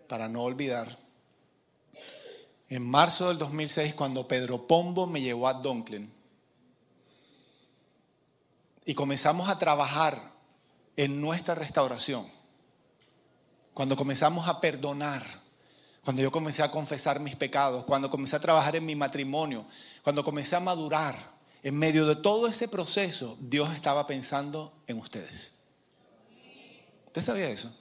para 0.07 0.29
no 0.29 0.43
olvidar. 0.43 0.97
En 2.69 2.85
marzo 2.85 3.27
del 3.27 3.37
2006, 3.37 3.93
cuando 3.93 4.25
Pedro 4.27 4.65
Pombo 4.67 5.05
me 5.05 5.21
llevó 5.21 5.49
a 5.49 5.53
Donklen, 5.55 6.20
y 8.85 8.93
comenzamos 8.93 9.49
a 9.49 9.57
trabajar 9.57 10.33
en 10.97 11.21
nuestra 11.21 11.55
restauración, 11.55 12.27
cuando 13.73 13.95
comenzamos 13.95 14.47
a 14.47 14.59
perdonar, 14.59 15.23
cuando 16.03 16.21
yo 16.21 16.31
comencé 16.31 16.63
a 16.63 16.71
confesar 16.71 17.19
mis 17.19 17.35
pecados, 17.35 17.85
cuando 17.85 18.09
comencé 18.09 18.35
a 18.35 18.39
trabajar 18.39 18.75
en 18.75 18.85
mi 18.85 18.95
matrimonio, 18.95 19.65
cuando 20.03 20.23
comencé 20.23 20.55
a 20.55 20.59
madurar, 20.59 21.15
en 21.63 21.77
medio 21.77 22.07
de 22.07 22.15
todo 22.15 22.47
ese 22.47 22.67
proceso, 22.67 23.37
Dios 23.39 23.73
estaba 23.75 24.07
pensando 24.07 24.73
en 24.87 24.97
ustedes. 24.97 25.53
¿Usted 27.07 27.21
sabía 27.21 27.49
eso? 27.49 27.75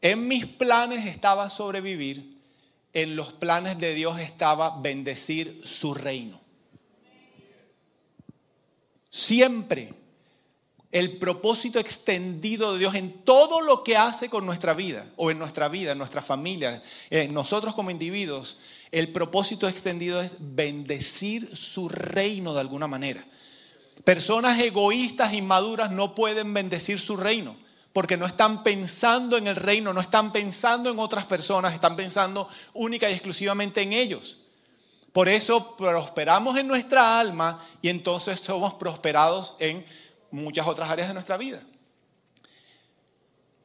En 0.00 0.28
mis 0.28 0.46
planes 0.46 1.06
estaba 1.06 1.48
sobrevivir, 1.48 2.38
en 2.92 3.16
los 3.16 3.32
planes 3.32 3.78
de 3.78 3.94
Dios 3.94 4.20
estaba 4.20 4.80
bendecir 4.80 5.60
su 5.64 5.94
reino. 5.94 6.40
Siempre 9.10 9.94
el 10.90 11.18
propósito 11.18 11.78
extendido 11.78 12.72
de 12.72 12.78
Dios 12.78 12.94
en 12.94 13.22
todo 13.24 13.60
lo 13.60 13.84
que 13.84 13.96
hace 13.96 14.30
con 14.30 14.46
nuestra 14.46 14.72
vida, 14.72 15.06
o 15.16 15.30
en 15.30 15.38
nuestra 15.38 15.68
vida, 15.68 15.92
en 15.92 15.98
nuestra 15.98 16.22
familia, 16.22 16.82
en 17.10 17.34
nosotros 17.34 17.74
como 17.74 17.90
individuos, 17.90 18.58
el 18.90 19.12
propósito 19.12 19.68
extendido 19.68 20.22
es 20.22 20.36
bendecir 20.38 21.54
su 21.54 21.88
reino 21.90 22.54
de 22.54 22.60
alguna 22.60 22.86
manera. 22.86 23.26
Personas 24.04 24.58
egoístas, 24.60 25.34
inmaduras, 25.34 25.90
no 25.90 26.14
pueden 26.14 26.54
bendecir 26.54 26.98
su 26.98 27.18
reino, 27.18 27.56
porque 27.92 28.16
no 28.16 28.24
están 28.24 28.62
pensando 28.62 29.36
en 29.36 29.46
el 29.46 29.56
reino, 29.56 29.92
no 29.92 30.00
están 30.00 30.32
pensando 30.32 30.90
en 30.90 30.98
otras 30.98 31.26
personas, 31.26 31.74
están 31.74 31.96
pensando 31.96 32.48
única 32.72 33.10
y 33.10 33.12
exclusivamente 33.12 33.82
en 33.82 33.92
ellos. 33.92 34.37
Por 35.18 35.28
eso 35.28 35.74
prosperamos 35.74 36.56
en 36.56 36.68
nuestra 36.68 37.18
alma 37.18 37.60
y 37.82 37.88
entonces 37.88 38.38
somos 38.38 38.74
prosperados 38.74 39.56
en 39.58 39.84
muchas 40.30 40.64
otras 40.68 40.88
áreas 40.88 41.08
de 41.08 41.14
nuestra 41.14 41.36
vida. 41.36 41.60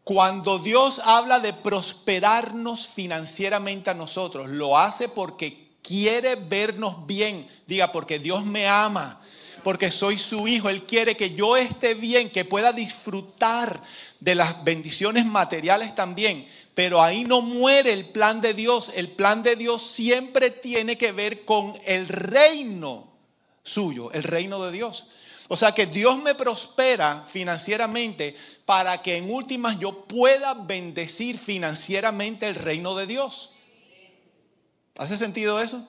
Cuando 0.04 0.58
Dios 0.58 1.00
habla 1.06 1.40
de 1.40 1.54
prosperarnos 1.54 2.88
financieramente 2.88 3.92
a 3.92 3.94
nosotros, 3.94 4.50
lo 4.50 4.80
hace 4.80 5.08
porque 5.08 5.78
quiere 5.84 6.38
vernos 6.38 7.06
bien. 7.06 7.48
Diga, 7.68 7.92
porque 7.92 8.18
Dios 8.18 8.44
me 8.44 8.68
ama, 8.68 9.22
porque 9.64 9.92
soy 9.92 10.18
su 10.18 10.48
hijo. 10.48 10.70
Él 10.70 10.84
quiere 10.84 11.18
que 11.18 11.32
yo 11.32 11.58
esté 11.58 11.94
bien, 11.94 12.30
que 12.30 12.46
pueda 12.46 12.74
disfrutar 12.74 13.82
de 14.20 14.36
las 14.36 14.64
bendiciones 14.64 15.26
materiales 15.26 15.96
también. 15.96 16.48
Pero 16.76 17.02
ahí 17.02 17.24
no 17.24 17.42
muere 17.42 17.94
el 17.94 18.10
plan 18.10 18.42
de 18.42 18.54
Dios. 18.54 18.92
El 18.96 19.10
plan 19.10 19.44
de 19.44 19.56
Dios 19.56 19.82
siempre 19.86 20.50
tiene 20.50 20.98
que 20.98 21.12
ver 21.12 21.46
con 21.46 21.74
el 21.86 22.08
reino 22.08 23.12
suyo, 23.64 24.12
el 24.12 24.24
reino 24.24 24.64
de 24.64 24.72
Dios. 24.72 25.08
O 25.50 25.58
sea 25.58 25.74
que 25.74 25.86
Dios 25.86 26.18
me 26.22 26.36
prospera 26.36 27.26
financieramente 27.28 28.36
para 28.66 29.02
que 29.02 29.18
en 29.18 29.30
últimas 29.30 29.78
yo 29.78 30.06
pueda 30.06 30.54
bendecir 30.54 31.38
financieramente 31.38 32.48
el 32.48 32.56
reino 32.56 32.96
de 32.96 33.08
Dios. 33.08 33.52
¿Hace 34.98 35.18
sentido 35.18 35.62
eso? 35.62 35.88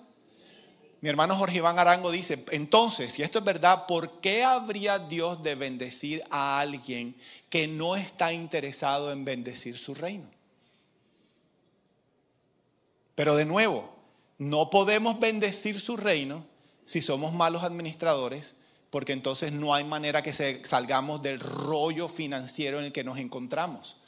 Mi 1.05 1.11
hermano 1.11 1.37
Jorge 1.37 1.59
Iván 1.59 1.79
Arango 1.79 2.11
dice, 2.11 2.47
entonces, 2.51 3.13
si 3.13 3.23
esto 3.23 3.41
es 3.41 3.45
verdad, 3.45 3.85
¿por 3.87 4.23
qué 4.23 4.43
habría 4.43 4.99
Dios 4.99 5.43
de 5.43 5.55
bendecir 5.55 6.25
a 6.31 6.59
alguien 6.59 7.15
que 7.51 7.69
no 7.69 7.95
está 7.95 8.33
interesado 8.33 9.13
en 9.13 9.23
bendecir 9.23 9.77
su 9.77 9.95
reino? 9.95 10.25
Pero 13.15 13.37
de 13.37 13.45
nuevo, 13.45 13.95
no 14.39 14.71
podemos 14.71 15.21
bendecir 15.21 15.79
su 15.79 15.99
reino 15.99 16.47
si 16.87 17.03
somos 17.03 17.35
malos 17.35 17.65
administradores 17.65 18.55
porque 18.89 19.13
entonces 19.13 19.53
no 19.53 19.75
hay 19.75 19.85
manera 19.85 20.23
que 20.23 20.33
salgamos 20.65 21.21
del 21.21 21.39
rollo 21.39 22.09
financiero 22.09 22.79
en 22.79 22.87
el 22.87 22.93
que 22.93 23.05
nos 23.05 23.19
encontramos. 23.19 23.99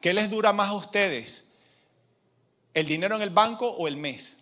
¿Qué 0.00 0.12
les 0.12 0.28
dura 0.28 0.52
más 0.52 0.70
a 0.70 0.74
ustedes? 0.74 1.44
¿El 2.74 2.88
dinero 2.88 3.14
en 3.14 3.22
el 3.22 3.30
banco 3.30 3.70
o 3.70 3.86
el 3.86 3.96
mes? 3.96 4.39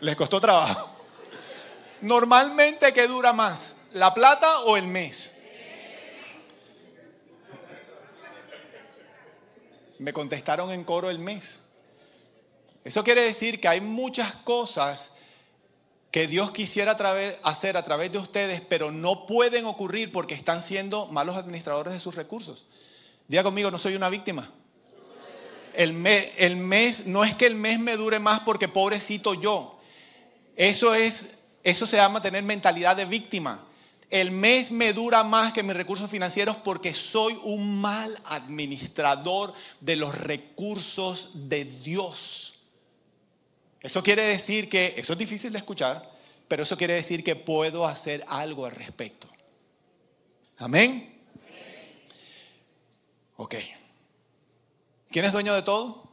Les 0.00 0.16
costó 0.16 0.40
trabajo. 0.40 0.88
Normalmente, 2.00 2.92
¿qué 2.92 3.06
dura 3.06 3.32
más? 3.32 3.76
¿La 3.92 4.14
plata 4.14 4.60
o 4.60 4.76
el 4.76 4.86
mes? 4.86 5.34
Me 9.98 10.12
contestaron 10.12 10.70
en 10.70 10.84
coro 10.84 11.10
el 11.10 11.18
mes. 11.18 11.60
Eso 12.84 13.04
quiere 13.04 13.20
decir 13.22 13.60
que 13.60 13.68
hay 13.68 13.82
muchas 13.82 14.34
cosas 14.36 15.12
que 16.10 16.26
Dios 16.26 16.50
quisiera 16.52 16.96
hacer 17.42 17.76
a 17.76 17.84
través 17.84 18.10
de 18.10 18.18
ustedes, 18.18 18.62
pero 18.62 18.90
no 18.90 19.26
pueden 19.26 19.66
ocurrir 19.66 20.10
porque 20.10 20.34
están 20.34 20.62
siendo 20.62 21.06
malos 21.06 21.36
administradores 21.36 21.92
de 21.92 22.00
sus 22.00 22.14
recursos. 22.14 22.66
Diga 23.28 23.42
conmigo, 23.42 23.70
no 23.70 23.78
soy 23.78 23.94
una 23.94 24.08
víctima. 24.08 24.50
El 25.74 25.92
mes, 25.92 26.32
el 26.38 26.56
mes, 26.56 27.06
no 27.06 27.22
es 27.22 27.34
que 27.34 27.46
el 27.46 27.54
mes 27.54 27.78
me 27.78 27.96
dure 27.96 28.18
más 28.18 28.40
porque 28.40 28.66
pobrecito 28.66 29.34
yo. 29.34 29.79
Eso 30.56 30.94
es, 30.94 31.36
eso 31.62 31.86
se 31.86 31.96
llama 31.96 32.22
tener 32.22 32.42
mentalidad 32.42 32.96
de 32.96 33.04
víctima. 33.04 33.66
El 34.10 34.32
mes 34.32 34.72
me 34.72 34.92
dura 34.92 35.22
más 35.22 35.52
que 35.52 35.62
mis 35.62 35.76
recursos 35.76 36.10
financieros 36.10 36.56
porque 36.56 36.94
soy 36.94 37.38
un 37.44 37.80
mal 37.80 38.20
administrador 38.24 39.54
de 39.80 39.96
los 39.96 40.14
recursos 40.16 41.30
de 41.34 41.64
Dios. 41.64 42.54
Eso 43.80 44.02
quiere 44.02 44.22
decir 44.22 44.68
que, 44.68 44.94
eso 44.96 45.12
es 45.12 45.18
difícil 45.18 45.52
de 45.52 45.58
escuchar, 45.58 46.10
pero 46.48 46.64
eso 46.64 46.76
quiere 46.76 46.94
decir 46.94 47.22
que 47.22 47.36
puedo 47.36 47.86
hacer 47.86 48.24
algo 48.26 48.66
al 48.66 48.72
respecto. 48.72 49.28
Amén. 50.58 51.22
Ok. 53.36 53.54
¿Quién 55.10 55.24
es 55.24 55.32
dueño 55.32 55.54
de 55.54 55.62
todo? 55.62 56.10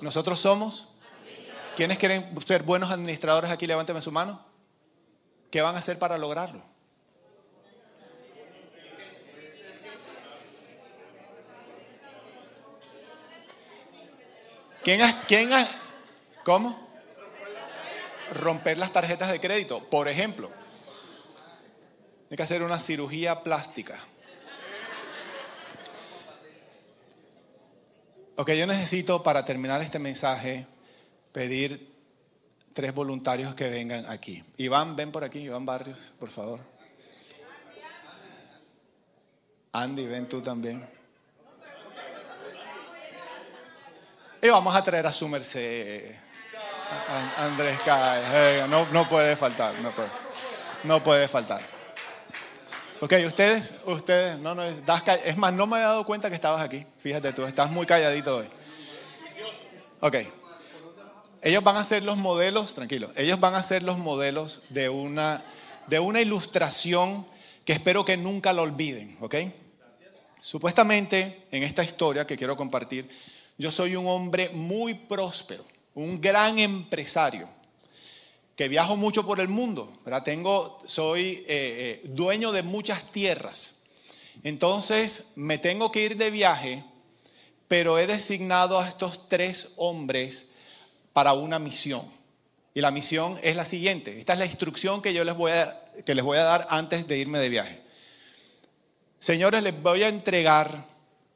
Nosotros 0.00 0.40
somos. 0.40 0.88
¿Quiénes 1.76 1.98
quieren 1.98 2.34
ser 2.46 2.62
buenos 2.62 2.90
administradores 2.90 3.50
aquí? 3.50 3.66
Levánteme 3.66 4.00
su 4.00 4.10
mano. 4.10 4.40
¿Qué 5.50 5.60
van 5.60 5.76
a 5.76 5.80
hacer 5.80 5.98
para 5.98 6.16
lograrlo? 6.16 6.64
¿Quién, 14.82 15.02
quién, 15.28 15.50
¿Cómo? 16.44 16.88
Romper 18.32 18.78
las 18.78 18.92
tarjetas 18.92 19.30
de 19.30 19.38
crédito, 19.38 19.84
por 19.90 20.08
ejemplo. 20.08 20.50
Hay 22.30 22.38
que 22.38 22.42
hacer 22.42 22.62
una 22.62 22.78
cirugía 22.78 23.42
plástica. 23.42 23.98
Ok, 28.36 28.52
yo 28.52 28.66
necesito 28.66 29.22
para 29.22 29.44
terminar 29.44 29.82
este 29.82 29.98
mensaje 29.98 30.66
pedir 31.36 31.92
tres 32.72 32.94
voluntarios 32.94 33.54
que 33.54 33.68
vengan 33.68 34.06
aquí. 34.06 34.42
Iván, 34.56 34.96
ven 34.96 35.12
por 35.12 35.22
aquí, 35.22 35.40
Iván 35.40 35.66
Barrios, 35.66 36.14
por 36.18 36.30
favor. 36.30 36.60
Andy, 39.70 40.06
ven 40.06 40.26
tú 40.30 40.40
también. 40.40 40.88
Y 44.40 44.48
vamos 44.48 44.74
a 44.74 44.82
traer 44.82 45.06
a 45.06 45.12
su 45.12 45.28
merced. 45.28 46.14
Andrés 47.36 47.80
Cae, 47.84 48.66
no, 48.66 48.86
no 48.86 49.06
puede 49.06 49.36
faltar, 49.36 49.78
no 49.80 49.90
puede, 49.90 50.08
no 50.84 51.02
puede 51.02 51.28
faltar. 51.28 51.60
Ok, 53.02 53.12
ustedes, 53.26 53.74
ustedes, 53.84 54.38
no, 54.38 54.54
no, 54.54 54.62
es 54.62 55.36
más, 55.36 55.52
no 55.52 55.66
me 55.66 55.76
he 55.76 55.82
dado 55.82 56.02
cuenta 56.06 56.30
que 56.30 56.36
estabas 56.36 56.62
aquí, 56.62 56.86
fíjate 56.98 57.34
tú, 57.34 57.44
estás 57.44 57.70
muy 57.70 57.84
calladito 57.84 58.38
hoy. 58.38 58.48
Ok, 60.00 60.16
ellos 61.42 61.62
van 61.62 61.76
a 61.76 61.84
ser 61.84 62.02
los 62.02 62.16
modelos, 62.16 62.74
tranquilo, 62.74 63.10
ellos 63.16 63.40
van 63.40 63.54
a 63.54 63.62
ser 63.62 63.82
los 63.82 63.98
modelos 63.98 64.62
de 64.68 64.88
una, 64.88 65.44
de 65.86 66.00
una 66.00 66.20
ilustración 66.20 67.26
que 67.64 67.72
espero 67.72 68.04
que 68.04 68.16
nunca 68.16 68.52
lo 68.52 68.62
olviden, 68.62 69.16
ok. 69.20 69.34
Supuestamente, 70.38 71.46
en 71.50 71.62
esta 71.62 71.82
historia 71.82 72.26
que 72.26 72.36
quiero 72.36 72.56
compartir, 72.56 73.08
yo 73.58 73.70
soy 73.70 73.96
un 73.96 74.06
hombre 74.06 74.50
muy 74.50 74.94
próspero 74.94 75.64
un 75.96 76.20
gran 76.20 76.58
empresario 76.58 77.48
que 78.54 78.68
viajo 78.68 78.96
mucho 78.96 79.26
por 79.26 79.40
el 79.40 79.48
mundo, 79.48 79.92
Tengo, 80.24 80.78
soy 80.86 81.20
eh, 81.20 81.44
eh, 81.48 82.02
dueño 82.04 82.52
de 82.52 82.62
muchas 82.62 83.10
tierras. 83.12 83.76
Entonces 84.42 85.32
me 85.34 85.58
tengo 85.58 85.90
que 85.90 86.04
ir 86.04 86.16
de 86.16 86.30
viaje, 86.30 86.84
pero 87.66 87.98
he 87.98 88.06
designado 88.06 88.78
a 88.78 88.88
estos 88.88 89.28
tres 89.28 89.72
hombres 89.76 90.46
para 91.16 91.32
una 91.32 91.58
misión. 91.58 92.04
Y 92.74 92.82
la 92.82 92.90
misión 92.90 93.38
es 93.42 93.56
la 93.56 93.64
siguiente. 93.64 94.18
Esta 94.18 94.34
es 94.34 94.38
la 94.38 94.44
instrucción 94.44 95.00
que 95.00 95.14
yo 95.14 95.24
les 95.24 95.34
voy 95.34 95.50
a, 95.50 95.82
que 96.04 96.14
les 96.14 96.22
voy 96.22 96.36
a 96.36 96.42
dar 96.42 96.66
antes 96.68 97.08
de 97.08 97.16
irme 97.16 97.38
de 97.38 97.48
viaje. 97.48 97.80
Señores, 99.18 99.62
les 99.62 99.82
voy 99.82 100.02
a 100.02 100.08
entregar, 100.08 100.84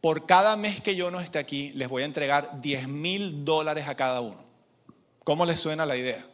por 0.02 0.26
cada 0.26 0.54
mes 0.58 0.82
que 0.82 0.96
yo 0.96 1.10
no 1.10 1.18
esté 1.18 1.38
aquí, 1.38 1.72
les 1.72 1.88
voy 1.88 2.02
a 2.02 2.04
entregar 2.04 2.60
10 2.60 2.88
mil 2.88 3.46
dólares 3.46 3.88
a 3.88 3.94
cada 3.94 4.20
uno. 4.20 4.44
¿Cómo 5.24 5.46
les 5.46 5.58
suena 5.58 5.86
la 5.86 5.96
idea? 5.96 6.26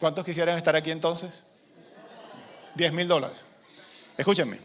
¿Cuántos 0.00 0.24
quisieran 0.24 0.56
estar 0.56 0.74
aquí 0.74 0.90
entonces? 0.90 1.44
10 2.76 2.94
mil 2.94 3.08
dólares. 3.08 3.44
Escúchenme. 4.16 4.58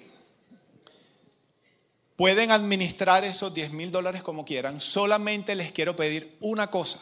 Pueden 2.16 2.52
administrar 2.52 3.26
esos 3.26 3.54
10 3.54 3.74
mil 3.74 3.92
dólares 3.92 4.24
como 4.24 4.46
quieran. 4.46 4.80
Solamente 4.80 5.54
les 5.54 5.74
quiero 5.74 5.98
pedir 5.98 6.38
una 6.40 6.72
cosa. 6.72 7.02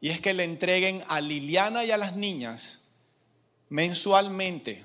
Y 0.00 0.10
es 0.10 0.20
que 0.20 0.32
le 0.32 0.44
entreguen 0.44 1.02
a 1.08 1.20
Liliana 1.20 1.84
y 1.84 1.90
a 1.90 1.98
las 1.98 2.16
niñas 2.16 2.80
mensualmente. 3.68 4.84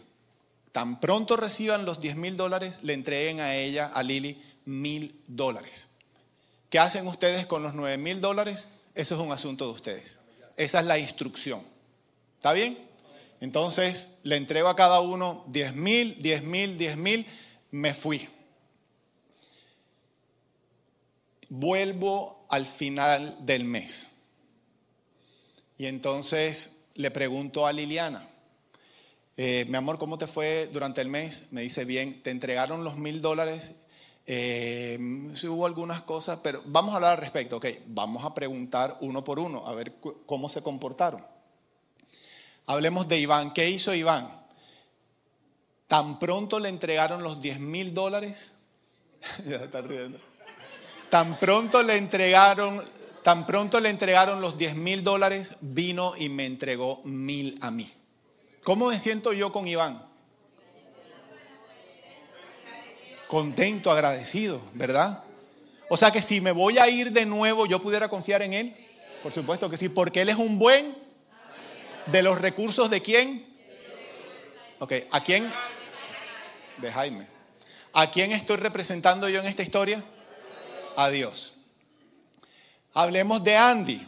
Tan 0.71 0.99
pronto 0.99 1.37
reciban 1.37 1.85
los 1.85 1.99
10 2.01 2.15
mil 2.15 2.37
dólares, 2.37 2.79
le 2.81 2.93
entreguen 2.93 3.39
a 3.39 3.55
ella, 3.55 3.87
a 3.87 4.03
Lili, 4.03 4.41
mil 4.65 5.21
dólares. 5.27 5.89
¿Qué 6.69 6.79
hacen 6.79 7.07
ustedes 7.07 7.45
con 7.47 7.63
los 7.63 7.73
9 7.73 7.97
mil 7.97 8.19
dólares? 8.19 8.67
Eso 8.93 9.15
es 9.15 9.21
un 9.21 9.31
asunto 9.31 9.65
de 9.65 9.71
ustedes. 9.71 10.19
Esa 10.57 10.79
es 10.79 10.85
la 10.85 10.99
instrucción. 10.99 11.61
¿Está 12.37 12.53
bien? 12.53 12.77
Entonces 13.41 14.07
le 14.23 14.37
entrego 14.37 14.67
a 14.69 14.75
cada 14.75 14.99
uno 15.01 15.45
10 15.47 15.75
mil, 15.75 16.21
10 16.21 16.43
mil, 16.43 16.77
10 16.77 16.97
mil, 16.97 17.27
me 17.71 17.93
fui. 17.93 18.27
Vuelvo 21.49 22.45
al 22.49 22.65
final 22.65 23.37
del 23.41 23.63
mes. 23.63 24.14
Y 25.77 25.87
entonces 25.87 26.81
le 26.93 27.11
pregunto 27.11 27.67
a 27.67 27.73
Liliana, 27.73 28.27
eh, 29.37 29.65
mi 29.67 29.75
amor, 29.75 29.97
¿cómo 29.97 30.17
te 30.17 30.27
fue 30.27 30.69
durante 30.71 31.01
el 31.01 31.09
mes? 31.09 31.47
Me 31.51 31.61
dice, 31.61 31.83
bien, 31.83 32.23
te 32.23 32.31
entregaron 32.31 32.83
los 32.83 32.97
mil 32.97 33.21
dólares 33.21 33.73
Eh, 34.27 34.97
hubo 35.43 35.67
algunas 35.67 36.01
cosas, 36.01 36.39
pero 36.41 36.63
vamos 36.65 36.93
a 36.93 36.95
hablar 36.95 37.11
al 37.11 37.17
respecto. 37.19 37.57
Ok, 37.57 37.67
vamos 37.85 38.25
a 38.25 38.33
preguntar 38.33 38.97
uno 39.01 39.23
por 39.23 39.37
uno, 39.37 39.67
a 39.67 39.75
ver 39.75 39.93
cómo 40.25 40.49
se 40.49 40.63
comportaron. 40.63 41.23
Hablemos 42.65 43.07
de 43.07 43.19
Iván. 43.19 43.53
¿Qué 43.53 43.69
hizo 43.69 43.93
Iván? 43.93 44.27
Tan 45.87 46.17
pronto 46.17 46.59
le 46.59 46.69
entregaron 46.69 47.21
los 47.21 47.39
10 47.39 47.59
mil 47.59 47.93
dólares. 47.93 48.53
ya 49.47 49.57
está 49.57 49.81
riendo. 49.81 50.19
Tan 51.09 51.37
pronto 51.39 51.83
le 51.83 51.95
entregaron, 51.95 52.83
tan 53.25 53.47
pronto 53.47 53.79
le 53.79 53.89
entregaron 53.89 54.39
los 54.39 54.55
10 54.55 54.75
mil 54.75 55.03
dólares, 55.03 55.55
vino 55.59 56.13
y 56.15 56.29
me 56.29 56.45
entregó 56.45 57.01
mil 57.05 57.57
a 57.59 57.71
mí. 57.71 57.91
¿Cómo 58.63 58.89
me 58.89 58.99
siento 58.99 59.33
yo 59.33 59.51
con 59.51 59.67
Iván? 59.67 60.05
Contento, 63.27 63.91
agradecido, 63.91 64.61
¿verdad? 64.75 65.23
O 65.89 65.97
sea 65.97 66.11
que 66.11 66.21
si 66.21 66.39
me 66.39 66.51
voy 66.51 66.77
a 66.77 66.87
ir 66.87 67.11
de 67.13 67.25
nuevo, 67.25 67.65
yo 67.65 67.81
pudiera 67.81 68.09
confiar 68.09 68.43
en 68.43 68.53
Él. 68.53 68.75
Por 69.23 69.33
supuesto 69.33 69.71
que 69.71 69.77
sí, 69.77 69.89
porque 69.89 70.21
Él 70.21 70.29
es 70.29 70.37
un 70.37 70.59
buen 70.59 70.95
de 72.05 72.21
los 72.21 72.39
recursos 72.39 72.91
de 72.91 73.01
quién. 73.01 73.47
¿a 75.09 75.23
quién? 75.23 75.51
De 76.77 76.91
Jaime. 76.91 77.27
¿A 77.91 78.11
quién 78.11 78.33
estoy 78.33 78.57
representando 78.57 79.27
yo 79.29 79.39
en 79.39 79.47
esta 79.47 79.63
historia? 79.63 80.03
A 80.95 81.09
Dios. 81.09 81.54
Hablemos 82.95 83.43
de 83.43 83.57
Andy. 83.57 84.07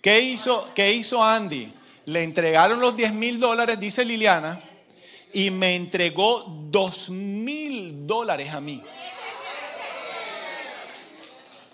¿Qué 0.00 0.20
hizo, 0.20 0.70
qué 0.74 0.92
hizo 0.92 1.22
Andy? 1.22 1.74
Le 2.06 2.22
entregaron 2.22 2.78
los 2.78 2.96
10 2.96 3.14
mil 3.14 3.40
dólares, 3.40 3.80
dice 3.80 4.04
Liliana, 4.04 4.62
y 5.32 5.50
me 5.50 5.74
entregó 5.74 6.44
2 6.46 7.10
mil 7.10 8.06
dólares 8.06 8.52
a 8.52 8.60
mí. 8.60 8.80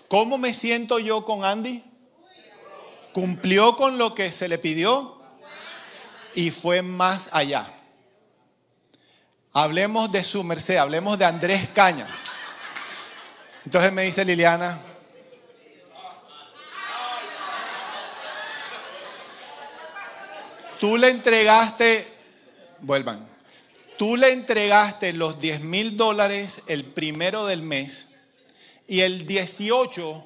¿Cómo 0.07 0.39
me 0.39 0.55
siento 0.55 0.97
yo 0.97 1.23
con 1.23 1.45
Andy? 1.45 1.83
Cumplió 3.13 3.75
con 3.75 3.99
lo 3.99 4.15
que 4.15 4.31
se 4.31 4.49
le 4.49 4.57
pidió 4.57 5.21
y 6.33 6.49
fue 6.49 6.81
más 6.81 7.29
allá. 7.31 7.71
Hablemos 9.53 10.11
de 10.11 10.23
su 10.23 10.43
merced, 10.43 10.77
hablemos 10.77 11.19
de 11.19 11.25
Andrés 11.25 11.69
Cañas. 11.69 12.23
Entonces 13.65 13.93
me 13.93 14.03
dice 14.03 14.25
Liliana, 14.25 14.79
tú 20.79 20.97
le 20.97 21.09
entregaste, 21.09 22.07
vuelvan, 22.79 23.27
tú 23.97 24.15
le 24.15 24.31
entregaste 24.31 25.13
los 25.13 25.39
10 25.39 25.61
mil 25.61 25.97
dólares 25.97 26.63
el 26.67 26.85
primero 26.85 27.45
del 27.45 27.61
mes 27.61 28.07
y 28.87 29.01
el 29.01 29.27
18, 29.27 30.23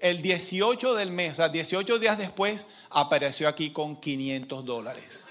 el 0.00 0.20
18 0.20 0.94
del 0.94 1.10
mes, 1.10 1.32
o 1.32 1.34
sea, 1.36 1.48
18 1.48 1.98
días 1.98 2.18
después, 2.18 2.66
apareció 2.90 3.48
aquí 3.48 3.70
con 3.70 3.96
500 3.96 4.64
dólares. 4.64 5.24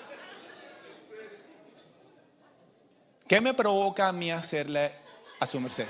¿Qué 3.27 3.39
me 3.41 3.53
provoca 3.53 4.07
a 4.07 4.13
mí 4.13 4.31
hacerle 4.31 4.93
a 5.39 5.45
su 5.45 5.59
merced? 5.59 5.87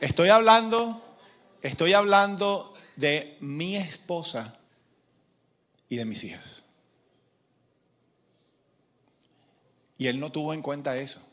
Estoy 0.00 0.28
hablando, 0.28 1.18
estoy 1.62 1.94
hablando 1.94 2.74
de 2.96 3.36
mi 3.40 3.76
esposa 3.76 4.58
y 5.88 5.96
de 5.96 6.04
mis 6.04 6.24
hijas. 6.24 6.64
Y 9.98 10.08
él 10.08 10.20
no 10.20 10.30
tuvo 10.30 10.52
en 10.52 10.62
cuenta 10.62 10.96
eso. 10.96 11.26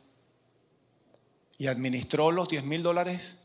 Y 1.58 1.68
administró 1.68 2.32
los 2.32 2.48
10 2.48 2.64
mil 2.64 2.84
dólares 2.84 3.40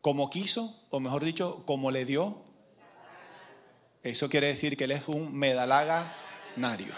como 0.00 0.30
quiso, 0.30 0.80
o 0.90 1.00
mejor 1.00 1.24
dicho, 1.24 1.62
como 1.66 1.90
le 1.90 2.04
dio. 2.04 2.42
Eso 4.02 4.28
quiere 4.28 4.48
decir 4.48 4.76
que 4.76 4.84
él 4.84 4.92
es 4.92 5.08
un 5.08 5.34
medalaganario. 5.34 6.94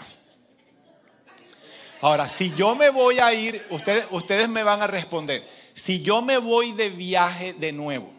Ahora, 2.01 2.27
si 2.27 2.53
yo 2.55 2.75
me 2.75 2.89
voy 2.89 3.19
a 3.19 3.33
ir, 3.33 3.65
ustedes, 3.69 4.07
ustedes 4.11 4.49
me 4.49 4.63
van 4.63 4.81
a 4.81 4.87
responder, 4.87 5.47
si 5.73 6.01
yo 6.01 6.21
me 6.21 6.37
voy 6.37 6.73
de 6.73 6.89
viaje 6.89 7.53
de 7.53 7.71
nuevo, 7.71 8.11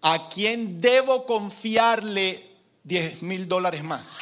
¿a 0.00 0.28
quién 0.28 0.80
debo 0.80 1.24
confiarle 1.26 2.50
10 2.82 3.22
mil 3.22 3.48
dólares 3.48 3.84
más? 3.84 4.18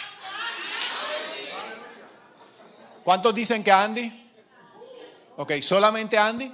¿Cuántos 3.04 3.34
dicen 3.34 3.64
que 3.64 3.72
Andy? 3.72 4.30
Ok, 5.36 5.52
¿solamente 5.60 6.18
Andy? 6.18 6.52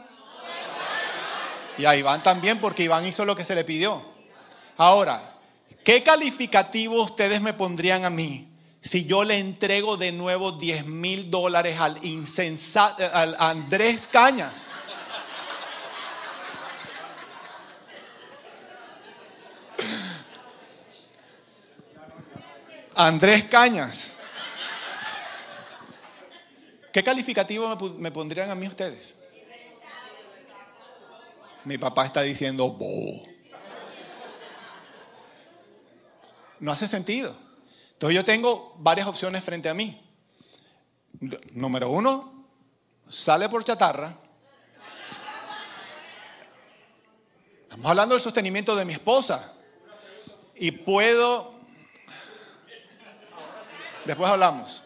Y 1.79 1.85
a 1.85 1.95
Iván 1.95 2.23
también, 2.23 2.61
porque 2.61 2.83
Iván 2.85 3.07
hizo 3.07 3.25
lo 3.25 3.37
que 3.37 3.45
se 3.45 3.55
le 3.55 3.65
pidió. 3.65 4.03
Ahora, 4.77 5.35
¿qué 5.85 6.03
calificativo 6.03 7.03
ustedes 7.03 7.41
me 7.41 7.53
pondrían 7.53 8.05
a 8.05 8.11
mí 8.11 8.49
si 8.81 9.05
yo 9.05 9.25
le 9.25 9.39
entrego 9.39 9.97
de 9.97 10.13
nuevo 10.13 10.53
10 10.53 10.87
mil 10.87 11.31
dólares 11.31 11.79
al 11.79 12.03
insensato, 12.05 13.03
al 13.13 13.37
Andrés 13.39 14.09
Cañas? 14.09 14.69
Andrés 22.95 23.45
Cañas. 23.45 24.18
¿Qué 26.93 27.03
calificativo 27.03 27.77
me 27.99 28.11
pondrían 28.11 28.51
a 28.51 28.55
mí 28.55 28.67
ustedes? 28.67 29.19
Mi 31.65 31.77
papá 31.77 32.07
está 32.07 32.23
diciendo, 32.23 32.71
Bo. 32.71 33.23
No 36.61 36.73
hace 36.73 36.87
sentido. 36.87 37.37
Entonces 37.93 38.17
yo 38.17 38.25
tengo 38.25 38.75
varias 38.79 39.07
opciones 39.07 39.45
frente 39.45 39.69
a 39.69 39.75
mí. 39.75 40.01
Número 41.53 41.91
uno, 41.91 42.47
sale 43.09 43.49
por 43.49 43.65
chatarra. 43.65 44.17
Estamos 47.63 47.87
hablando 47.87 48.15
del 48.15 48.23
sostenimiento 48.23 48.75
de 48.75 48.85
mi 48.85 48.95
esposa. 48.95 49.53
Y 50.55 50.71
puedo... 50.71 51.55
Después 54.05 54.31
hablamos. 54.31 54.85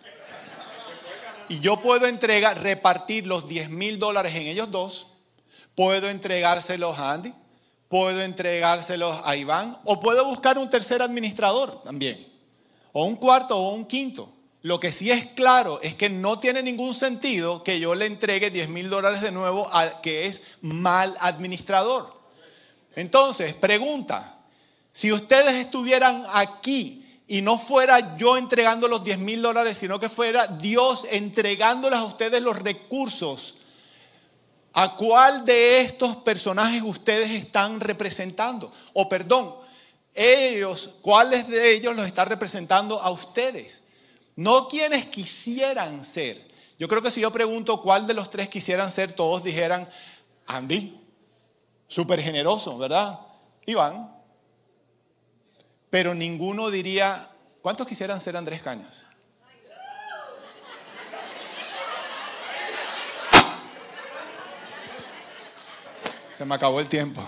Y 1.52 1.60
yo 1.60 1.82
puedo 1.82 2.06
entregar, 2.06 2.62
repartir 2.62 3.26
los 3.26 3.46
10 3.46 3.68
mil 3.68 3.98
dólares 3.98 4.34
en 4.34 4.46
ellos 4.46 4.70
dos. 4.70 5.08
Puedo 5.74 6.08
entregárselos 6.08 6.98
a 6.98 7.12
Andy. 7.12 7.34
Puedo 7.88 8.22
entregárselos 8.22 9.20
a 9.26 9.36
Iván. 9.36 9.78
O 9.84 10.00
puedo 10.00 10.24
buscar 10.24 10.56
un 10.56 10.70
tercer 10.70 11.02
administrador 11.02 11.82
también. 11.82 12.26
O 12.92 13.04
un 13.04 13.16
cuarto 13.16 13.58
o 13.58 13.74
un 13.74 13.84
quinto. 13.84 14.32
Lo 14.62 14.80
que 14.80 14.90
sí 14.90 15.10
es 15.10 15.26
claro 15.26 15.78
es 15.82 15.94
que 15.94 16.08
no 16.08 16.38
tiene 16.38 16.62
ningún 16.62 16.94
sentido 16.94 17.62
que 17.62 17.78
yo 17.78 17.94
le 17.94 18.06
entregue 18.06 18.50
10 18.50 18.70
mil 18.70 18.88
dólares 18.88 19.20
de 19.20 19.30
nuevo 19.30 19.70
al 19.74 20.00
que 20.00 20.28
es 20.28 20.40
mal 20.62 21.14
administrador. 21.20 22.18
Entonces, 22.96 23.52
pregunta, 23.52 24.38
si 24.90 25.12
ustedes 25.12 25.52
estuvieran 25.56 26.24
aquí 26.32 27.11
y 27.32 27.40
no 27.40 27.56
fuera 27.56 28.14
yo 28.18 28.36
entregando 28.36 28.86
los 28.88 29.02
10 29.02 29.18
mil 29.20 29.40
dólares, 29.40 29.78
sino 29.78 29.98
que 29.98 30.10
fuera 30.10 30.46
Dios 30.46 31.06
entregándoles 31.10 31.98
a 31.98 32.04
ustedes 32.04 32.42
los 32.42 32.58
recursos, 32.58 33.54
¿a 34.74 34.94
cuál 34.96 35.46
de 35.46 35.80
estos 35.80 36.18
personajes 36.18 36.82
ustedes 36.82 37.30
están 37.30 37.80
representando? 37.80 38.70
O 38.92 39.08
perdón, 39.08 39.54
ellos, 40.12 40.90
¿cuáles 41.00 41.48
de 41.48 41.72
ellos 41.72 41.96
los 41.96 42.06
están 42.06 42.28
representando 42.28 43.00
a 43.00 43.10
ustedes? 43.10 43.82
No 44.36 44.68
quienes 44.68 45.06
quisieran 45.06 46.04
ser. 46.04 46.46
Yo 46.78 46.86
creo 46.86 47.00
que 47.00 47.10
si 47.10 47.22
yo 47.22 47.32
pregunto 47.32 47.80
cuál 47.80 48.06
de 48.06 48.12
los 48.12 48.28
tres 48.28 48.50
quisieran 48.50 48.92
ser, 48.92 49.14
todos 49.14 49.42
dijeran, 49.42 49.88
Andy, 50.46 51.00
súper 51.88 52.20
generoso, 52.20 52.76
¿verdad? 52.76 53.20
Iván, 53.64 54.21
pero 55.92 56.14
ninguno 56.14 56.70
diría, 56.70 57.28
¿cuántos 57.60 57.86
quisieran 57.86 58.18
ser 58.18 58.34
Andrés 58.34 58.62
Cañas? 58.62 59.04
Se 66.34 66.46
me 66.46 66.54
acabó 66.54 66.80
el 66.80 66.88
tiempo. 66.88 67.22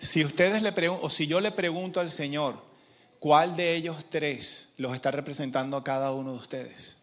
Si 0.00 0.24
ustedes 0.24 0.60
le 0.60 0.72
preguntan, 0.72 1.06
o 1.06 1.08
si 1.08 1.28
yo 1.28 1.40
le 1.40 1.52
pregunto 1.52 2.00
al 2.00 2.10
Señor, 2.10 2.60
¿cuál 3.20 3.54
de 3.54 3.76
ellos 3.76 4.04
tres 4.10 4.70
los 4.78 4.96
está 4.96 5.12
representando 5.12 5.76
a 5.76 5.84
cada 5.84 6.10
uno 6.10 6.32
de 6.32 6.38
ustedes? 6.38 6.96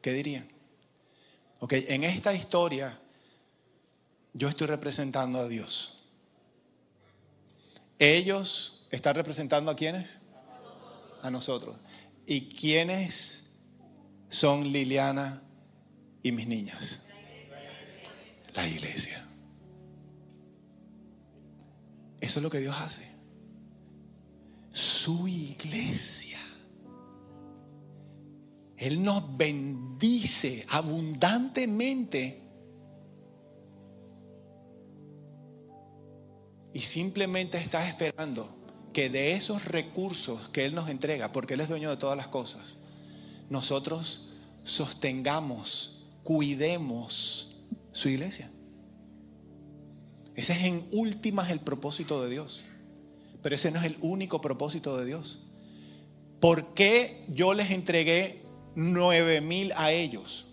¿Qué 0.00 0.12
dirían? 0.12 0.48
Ok, 1.58 1.72
en 1.72 2.04
esta 2.04 2.32
historia 2.32 2.96
yo 4.32 4.48
estoy 4.48 4.66
representando 4.66 5.38
a 5.38 5.48
Dios. 5.48 5.98
Ellos 7.98 8.86
están 8.90 9.14
representando 9.14 9.70
a 9.70 9.76
quiénes? 9.76 10.20
A 11.22 11.30
nosotros. 11.30 11.76
¿Y 12.26 12.48
quiénes 12.48 13.50
son 14.30 14.72
Liliana 14.72 15.42
y 16.22 16.32
mis 16.32 16.46
niñas. 16.46 17.02
La 18.54 18.66
iglesia. 18.66 19.26
Eso 22.20 22.38
es 22.38 22.42
lo 22.42 22.50
que 22.50 22.60
Dios 22.60 22.76
hace. 22.78 23.10
Su 24.72 25.26
iglesia. 25.28 26.38
Él 28.76 29.02
nos 29.02 29.36
bendice 29.36 30.64
abundantemente. 30.68 32.40
Y 36.72 36.80
simplemente 36.80 37.58
está 37.58 37.88
esperando 37.88 38.48
que 38.92 39.10
de 39.10 39.32
esos 39.32 39.64
recursos 39.64 40.48
que 40.48 40.64
Él 40.64 40.74
nos 40.74 40.88
entrega, 40.88 41.32
porque 41.32 41.54
Él 41.54 41.60
es 41.60 41.68
dueño 41.68 41.90
de 41.90 41.96
todas 41.96 42.16
las 42.16 42.28
cosas, 42.28 42.78
nosotros 43.48 44.30
sostengamos, 44.64 46.04
cuidemos 46.22 47.56
su 47.92 48.08
iglesia. 48.08 48.50
Ese 50.34 50.52
es 50.52 50.62
en 50.64 50.88
últimas 50.92 51.50
el 51.50 51.60
propósito 51.60 52.22
de 52.22 52.30
Dios. 52.30 52.64
Pero 53.42 53.54
ese 53.54 53.70
no 53.70 53.78
es 53.78 53.86
el 53.86 53.96
único 54.00 54.40
propósito 54.40 54.96
de 54.96 55.06
Dios. 55.06 55.40
¿Por 56.40 56.74
qué 56.74 57.24
yo 57.28 57.54
les 57.54 57.70
entregué 57.70 58.42
nueve 58.74 59.40
mil 59.40 59.72
a 59.76 59.92
ellos? 59.92 60.46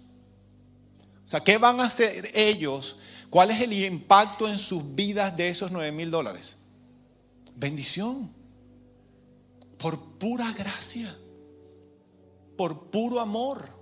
O 1.27 1.29
sea, 1.29 1.41
¿qué 1.41 1.57
van 1.57 1.81
a 1.81 1.87
hacer 1.87 2.31
ellos? 2.33 2.97
¿Cuál 3.29 3.51
es 3.51 3.59
el 3.59 3.73
impacto 3.73 4.47
en 4.47 4.57
sus 4.57 4.95
vidas 4.95 5.35
de 5.35 5.49
esos 5.49 5.71
nueve 5.71 5.91
mil 5.91 6.09
dólares? 6.09 6.57
Bendición. 7.53 8.31
Por 9.77 10.17
pura 10.17 10.53
gracia. 10.53 11.13
Por 12.55 12.89
puro 12.89 13.19
amor. 13.19 13.75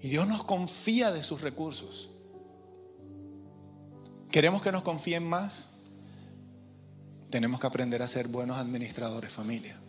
Y 0.00 0.10
Dios 0.10 0.28
nos 0.28 0.44
confía 0.44 1.10
de 1.10 1.24
sus 1.24 1.40
recursos. 1.40 2.08
¿Queremos 4.30 4.62
que 4.62 4.70
nos 4.70 4.82
confíen 4.82 5.28
más? 5.28 5.70
Tenemos 7.30 7.58
que 7.58 7.66
aprender 7.66 8.00
a 8.00 8.06
ser 8.06 8.28
buenos 8.28 8.58
administradores, 8.58 9.32
familia. 9.32 9.79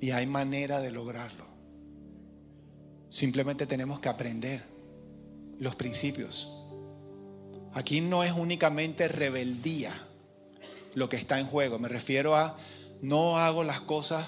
Y 0.00 0.12
hay 0.12 0.26
manera 0.26 0.80
de 0.80 0.90
lograrlo. 0.90 1.46
Simplemente 3.10 3.66
tenemos 3.66 4.00
que 4.00 4.08
aprender 4.08 4.64
los 5.58 5.76
principios. 5.76 6.50
Aquí 7.72 8.00
no 8.00 8.24
es 8.24 8.32
únicamente 8.32 9.08
rebeldía 9.08 9.92
lo 10.94 11.08
que 11.08 11.16
está 11.16 11.38
en 11.38 11.46
juego. 11.46 11.78
Me 11.78 11.88
refiero 11.88 12.36
a 12.36 12.56
no 13.02 13.38
hago 13.38 13.64
las 13.64 13.80
cosas 13.80 14.26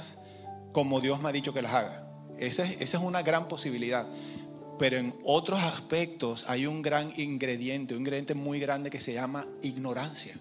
como 0.72 1.00
Dios 1.00 1.20
me 1.20 1.28
ha 1.28 1.32
dicho 1.32 1.52
que 1.52 1.62
las 1.62 1.74
haga. 1.74 2.06
Esa 2.38 2.64
es, 2.64 2.80
esa 2.80 2.98
es 2.98 3.04
una 3.04 3.22
gran 3.22 3.48
posibilidad. 3.48 4.06
Pero 4.78 4.96
en 4.96 5.14
otros 5.24 5.62
aspectos 5.62 6.44
hay 6.48 6.66
un 6.66 6.82
gran 6.82 7.12
ingrediente, 7.16 7.94
un 7.94 8.00
ingrediente 8.00 8.34
muy 8.34 8.58
grande 8.58 8.90
que 8.90 9.00
se 9.00 9.12
llama 9.12 9.46
ignorancia. 9.62 10.34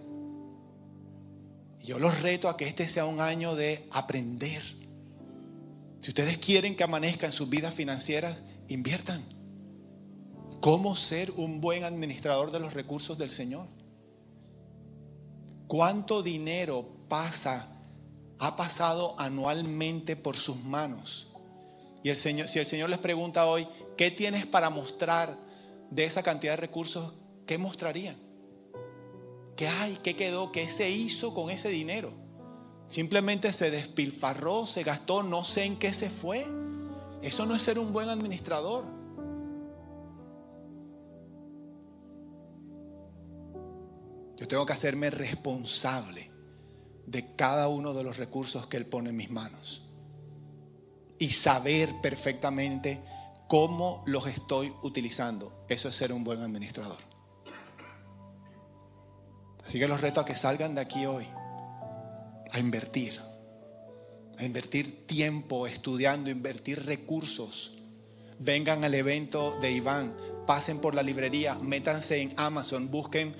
Yo 1.81 1.99
los 1.99 2.21
reto 2.21 2.47
a 2.47 2.57
que 2.57 2.67
este 2.67 2.87
sea 2.87 3.05
un 3.05 3.19
año 3.19 3.55
de 3.55 3.87
aprender. 3.91 4.61
Si 6.01 6.09
ustedes 6.09 6.37
quieren 6.37 6.75
que 6.75 6.83
amanezca 6.83 7.27
en 7.27 7.31
sus 7.31 7.49
vidas 7.49 7.73
financieras, 7.73 8.41
inviertan. 8.67 9.23
¿Cómo 10.59 10.95
ser 10.95 11.31
un 11.31 11.61
buen 11.61 11.83
administrador 11.83 12.51
de 12.51 12.59
los 12.59 12.73
recursos 12.73 13.17
del 13.17 13.29
Señor? 13.29 13.67
¿Cuánto 15.67 16.21
dinero 16.21 17.05
pasa 17.07 17.81
ha 18.41 18.55
pasado 18.55 19.13
anualmente 19.19 20.15
por 20.15 20.35
sus 20.35 20.57
manos. 20.63 21.27
Y 22.01 22.09
el 22.09 22.17
Señor, 22.17 22.47
si 22.47 22.57
el 22.57 22.65
Señor 22.65 22.89
les 22.89 22.97
pregunta 22.97 23.45
hoy, 23.45 23.67
¿qué 23.95 24.09
tienes 24.09 24.47
para 24.47 24.71
mostrar 24.71 25.37
de 25.91 26.05
esa 26.05 26.23
cantidad 26.23 26.53
de 26.53 26.57
recursos? 26.57 27.13
¿Qué 27.45 27.59
mostrarían? 27.59 28.17
¿Qué 29.55 29.67
hay? 29.67 29.99
¿Qué 30.01 30.15
quedó? 30.15 30.51
¿Qué 30.51 30.67
se 30.67 30.89
hizo 30.89 31.35
con 31.35 31.51
ese 31.51 31.69
dinero? 31.69 32.15
Simplemente 32.91 33.53
se 33.53 33.71
despilfarró, 33.71 34.65
se 34.65 34.83
gastó, 34.83 35.23
no 35.23 35.45
sé 35.45 35.63
en 35.63 35.79
qué 35.79 35.93
se 35.93 36.09
fue. 36.09 36.45
Eso 37.21 37.45
no 37.45 37.55
es 37.55 37.61
ser 37.61 37.79
un 37.79 37.93
buen 37.93 38.09
administrador. 38.09 38.83
Yo 44.35 44.45
tengo 44.45 44.65
que 44.65 44.73
hacerme 44.73 45.09
responsable 45.09 46.31
de 47.05 47.33
cada 47.37 47.69
uno 47.69 47.93
de 47.93 48.03
los 48.03 48.17
recursos 48.17 48.67
que 48.67 48.75
Él 48.75 48.85
pone 48.85 49.11
en 49.11 49.15
mis 49.15 49.31
manos 49.31 49.89
y 51.17 51.29
saber 51.29 51.93
perfectamente 52.01 53.01
cómo 53.47 54.03
los 54.05 54.27
estoy 54.27 54.73
utilizando. 54.83 55.63
Eso 55.69 55.87
es 55.87 55.95
ser 55.95 56.11
un 56.11 56.25
buen 56.25 56.41
administrador. 56.41 56.99
Así 59.63 59.79
que 59.79 59.87
los 59.87 60.01
reto 60.01 60.19
a 60.19 60.25
que 60.25 60.35
salgan 60.35 60.75
de 60.75 60.81
aquí 60.81 61.05
hoy 61.05 61.25
a 62.51 62.59
invertir, 62.59 63.19
a 64.37 64.45
invertir 64.45 65.07
tiempo 65.07 65.67
estudiando, 65.67 66.29
invertir 66.29 66.85
recursos. 66.85 67.73
Vengan 68.39 68.83
al 68.83 68.95
evento 68.95 69.57
de 69.61 69.71
Iván, 69.71 70.15
pasen 70.47 70.79
por 70.79 70.95
la 70.95 71.03
librería, 71.03 71.55
métanse 71.55 72.21
en 72.21 72.33
Amazon, 72.37 72.89
busquen 72.89 73.35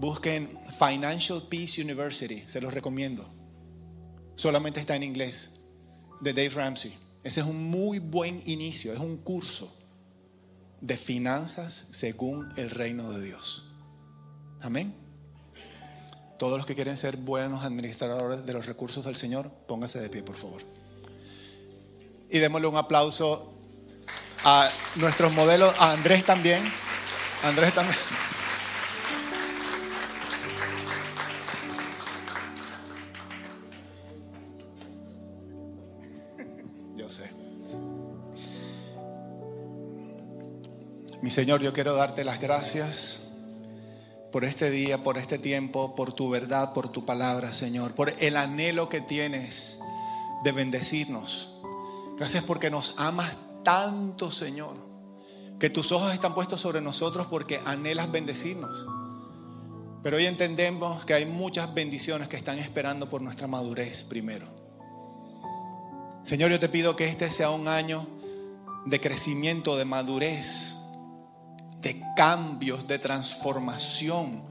Busquen 0.00 0.48
Financial 0.78 1.42
Peace 1.50 1.82
University, 1.82 2.42
se 2.46 2.62
los 2.62 2.72
recomiendo. 2.72 3.28
Solamente 4.34 4.80
está 4.80 4.96
en 4.96 5.02
inglés, 5.02 5.60
de 6.22 6.32
Dave 6.32 6.48
Ramsey. 6.48 6.96
Ese 7.22 7.40
es 7.40 7.46
un 7.46 7.70
muy 7.70 7.98
buen 7.98 8.40
inicio, 8.46 8.94
es 8.94 8.98
un 8.98 9.18
curso 9.18 9.76
de 10.80 10.96
finanzas 10.96 11.88
según 11.90 12.48
el 12.56 12.70
reino 12.70 13.12
de 13.12 13.22
Dios. 13.22 13.70
Amén. 14.62 14.94
Todos 16.40 16.56
los 16.56 16.64
que 16.64 16.74
quieren 16.74 16.96
ser 16.96 17.18
buenos 17.18 17.64
administradores 17.64 18.46
de 18.46 18.54
los 18.54 18.64
recursos 18.64 19.04
del 19.04 19.14
Señor, 19.14 19.50
pónganse 19.68 20.00
de 20.00 20.08
pie, 20.08 20.22
por 20.22 20.38
favor. 20.38 20.62
Y 22.30 22.38
démosle 22.38 22.66
un 22.66 22.78
aplauso 22.78 23.52
a 24.42 24.70
nuestros 24.96 25.34
modelos, 25.34 25.78
a 25.78 25.92
Andrés 25.92 26.24
también. 26.24 26.62
Andrés 27.42 27.74
también. 27.74 27.98
Mi 41.20 41.30
Señor, 41.30 41.60
yo 41.60 41.74
quiero 41.74 41.94
darte 41.96 42.24
las 42.24 42.40
gracias 42.40 43.29
por 44.30 44.44
este 44.44 44.70
día, 44.70 45.02
por 45.02 45.18
este 45.18 45.38
tiempo, 45.38 45.94
por 45.94 46.12
tu 46.12 46.30
verdad, 46.30 46.72
por 46.72 46.88
tu 46.88 47.04
palabra, 47.04 47.52
Señor, 47.52 47.94
por 47.94 48.12
el 48.20 48.36
anhelo 48.36 48.88
que 48.88 49.00
tienes 49.00 49.78
de 50.44 50.52
bendecirnos. 50.52 51.48
Gracias 52.16 52.44
porque 52.44 52.70
nos 52.70 52.94
amas 52.98 53.36
tanto, 53.64 54.30
Señor, 54.30 54.76
que 55.58 55.70
tus 55.70 55.92
ojos 55.92 56.12
están 56.12 56.34
puestos 56.34 56.60
sobre 56.60 56.80
nosotros 56.80 57.26
porque 57.26 57.60
anhelas 57.64 58.10
bendecirnos. 58.10 58.86
Pero 60.02 60.16
hoy 60.16 60.26
entendemos 60.26 61.04
que 61.04 61.14
hay 61.14 61.26
muchas 61.26 61.74
bendiciones 61.74 62.28
que 62.28 62.36
están 62.36 62.58
esperando 62.58 63.10
por 63.10 63.20
nuestra 63.20 63.46
madurez 63.46 64.02
primero. 64.02 64.46
Señor, 66.24 66.50
yo 66.50 66.60
te 66.60 66.68
pido 66.68 66.96
que 66.96 67.08
este 67.08 67.30
sea 67.30 67.50
un 67.50 67.68
año 67.68 68.06
de 68.86 69.00
crecimiento, 69.00 69.76
de 69.76 69.84
madurez, 69.84 70.76
de 71.80 72.02
cambios, 72.16 72.86
de 72.86 72.98
transformación, 72.98 74.44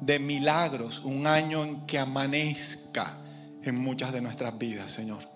de 0.00 0.18
milagros, 0.18 1.00
un 1.04 1.26
año 1.26 1.62
en 1.62 1.86
que 1.86 1.98
amanezca 1.98 3.18
en 3.62 3.76
muchas 3.76 4.12
de 4.12 4.20
nuestras 4.20 4.56
vidas, 4.58 4.90
Señor. 4.90 5.28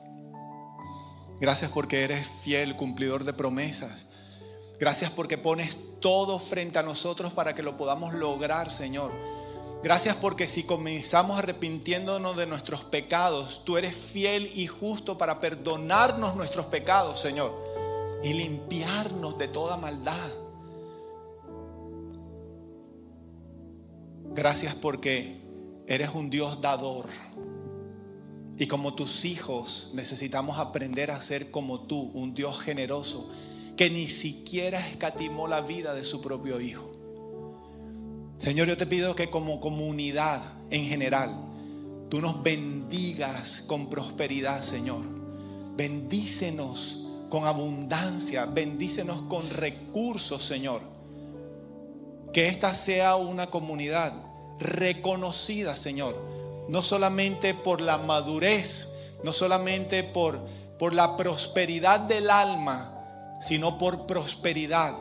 Gracias 1.41 1.71
porque 1.71 2.05
eres 2.05 2.27
fiel, 2.43 2.77
cumplidor 2.77 3.25
de 3.25 3.33
promesas. 3.33 4.07
Gracias 4.79 5.11
porque 5.11 5.37
pones 5.37 5.77
todo 6.01 6.39
frente 6.39 6.79
a 6.79 6.83
nosotros 6.83 7.33
para 7.33 7.55
que 7.55 7.63
lo 7.63 7.77
podamos 7.77 8.15
lograr, 8.15 8.71
Señor. 8.71 9.13
Gracias 9.83 10.17
porque 10.17 10.47
si 10.49 10.63
comenzamos 10.63 11.39
arrepintiéndonos 11.39 12.37
de 12.37 12.47
nuestros 12.47 12.85
pecados, 12.85 13.63
tú 13.65 13.77
eres 13.77 13.95
fiel 13.95 14.51
y 14.55 14.67
justo 14.67 15.19
para 15.19 15.41
perdonarnos 15.41 16.37
nuestros 16.37 16.67
pecados, 16.67 17.21
Señor, 17.21 17.53
y 18.23 18.33
limpiarnos 18.33 19.37
de 19.37 19.49
toda 19.49 19.77
maldad. 19.77 20.44
Gracias 24.35 24.75
porque 24.75 25.41
eres 25.87 26.11
un 26.13 26.29
Dios 26.29 26.61
dador. 26.61 27.07
Y 28.59 28.67
como 28.67 28.95
tus 28.95 29.25
hijos 29.25 29.93
necesitamos 29.95 30.59
aprender 30.59 31.13
a 31.13 31.23
ser 31.23 31.53
como 31.53 31.83
tú, 31.83 32.11
un 32.15 32.35
Dios 32.35 32.61
generoso, 32.61 33.31
que 33.77 33.91
ni 33.91 34.09
siquiera 34.09 34.87
escatimó 34.89 35.47
la 35.47 35.61
vida 35.61 35.95
de 35.95 36.05
su 36.05 36.21
propio 36.21 36.61
hijo. 36.61 36.91
Señor, 38.39 38.67
yo 38.67 38.77
te 38.77 38.87
pido 38.87 39.15
que 39.15 39.31
como 39.31 39.61
comunidad 39.61 40.43
en 40.71 40.87
general 40.87 41.37
tú 42.09 42.21
nos 42.21 42.43
bendigas 42.43 43.63
con 43.63 43.89
prosperidad, 43.89 44.63
Señor. 44.63 45.05
Bendícenos 45.77 47.05
con 47.29 47.45
abundancia, 47.45 48.47
bendícenos 48.47 49.23
con 49.23 49.49
recursos, 49.51 50.45
Señor. 50.45 50.94
Que 52.35 52.49
esta 52.49 52.75
sea 52.75 53.17
una 53.17 53.47
comunidad 53.47 54.13
reconocida, 54.59 55.77
Señor, 55.77 56.21
no 56.69 56.83
solamente 56.83 57.55
por 57.55 57.81
la 57.81 57.97
madurez, 57.97 58.95
no 59.23 59.33
solamente 59.33 60.03
por, 60.03 60.45
por 60.79 60.93
la 60.93 61.17
prosperidad 61.17 62.01
del 62.01 62.29
alma, 62.29 63.37
sino 63.41 63.79
por 63.79 64.07
prosperidad 64.07 64.97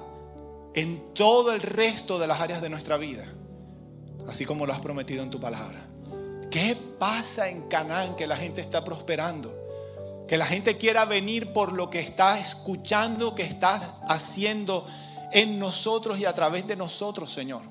en 0.75 1.13
todo 1.13 1.53
el 1.53 1.61
resto 1.61 2.19
de 2.19 2.27
las 2.27 2.39
áreas 2.39 2.61
de 2.61 2.69
nuestra 2.69 2.97
vida, 2.97 3.25
así 4.27 4.45
como 4.45 4.65
lo 4.65 4.73
has 4.73 4.79
prometido 4.81 5.23
en 5.23 5.29
tu 5.29 5.39
palabra. 5.39 5.87
¿Qué 6.51 6.77
pasa 6.99 7.49
en 7.49 7.63
Canaán 7.63 8.15
que 8.15 8.27
la 8.27 8.37
gente 8.37 8.61
está 8.61 8.83
prosperando? 8.83 9.59
Que 10.27 10.37
la 10.37 10.45
gente 10.45 10.77
quiera 10.77 11.05
venir 11.05 11.51
por 11.51 11.73
lo 11.73 11.89
que 11.89 11.99
está 11.99 12.39
escuchando, 12.39 13.33
que 13.33 13.43
está 13.43 13.75
haciendo 14.07 14.85
en 15.33 15.59
nosotros 15.59 16.19
y 16.19 16.25
a 16.25 16.33
través 16.33 16.67
de 16.67 16.75
nosotros, 16.75 17.33
Señor. 17.33 17.61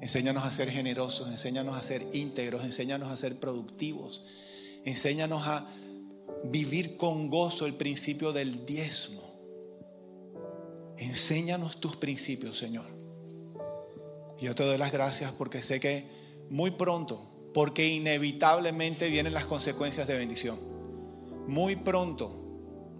Enséñanos 0.00 0.44
a 0.44 0.50
ser 0.50 0.70
generosos, 0.70 1.28
enséñanos 1.28 1.76
a 1.76 1.82
ser 1.82 2.06
íntegros, 2.12 2.64
enséñanos 2.64 3.10
a 3.10 3.16
ser 3.16 3.38
productivos, 3.38 4.24
enséñanos 4.84 5.46
a 5.46 5.66
vivir 6.44 6.96
con 6.96 7.28
gozo 7.28 7.66
el 7.66 7.74
principio 7.74 8.32
del 8.32 8.66
diezmo. 8.66 9.22
Enséñanos 10.96 11.80
tus 11.80 11.96
principios, 11.96 12.56
Señor. 12.56 12.86
Yo 14.40 14.54
te 14.54 14.64
doy 14.64 14.78
las 14.78 14.92
gracias 14.92 15.32
porque 15.32 15.62
sé 15.62 15.80
que 15.80 16.08
muy 16.50 16.70
pronto, 16.70 17.50
porque 17.52 17.88
inevitablemente 17.88 19.08
vienen 19.08 19.34
las 19.34 19.46
consecuencias 19.46 20.06
de 20.06 20.16
bendición. 20.16 20.58
Muy 21.46 21.76
pronto 21.76 22.42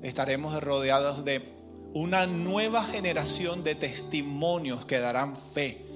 estaremos 0.02 0.62
rodeados 0.62 1.24
de 1.24 1.55
una 1.96 2.26
nueva 2.26 2.84
generación 2.84 3.64
de 3.64 3.74
testimonios 3.74 4.84
que 4.84 4.98
darán 4.98 5.34
fe 5.34 5.86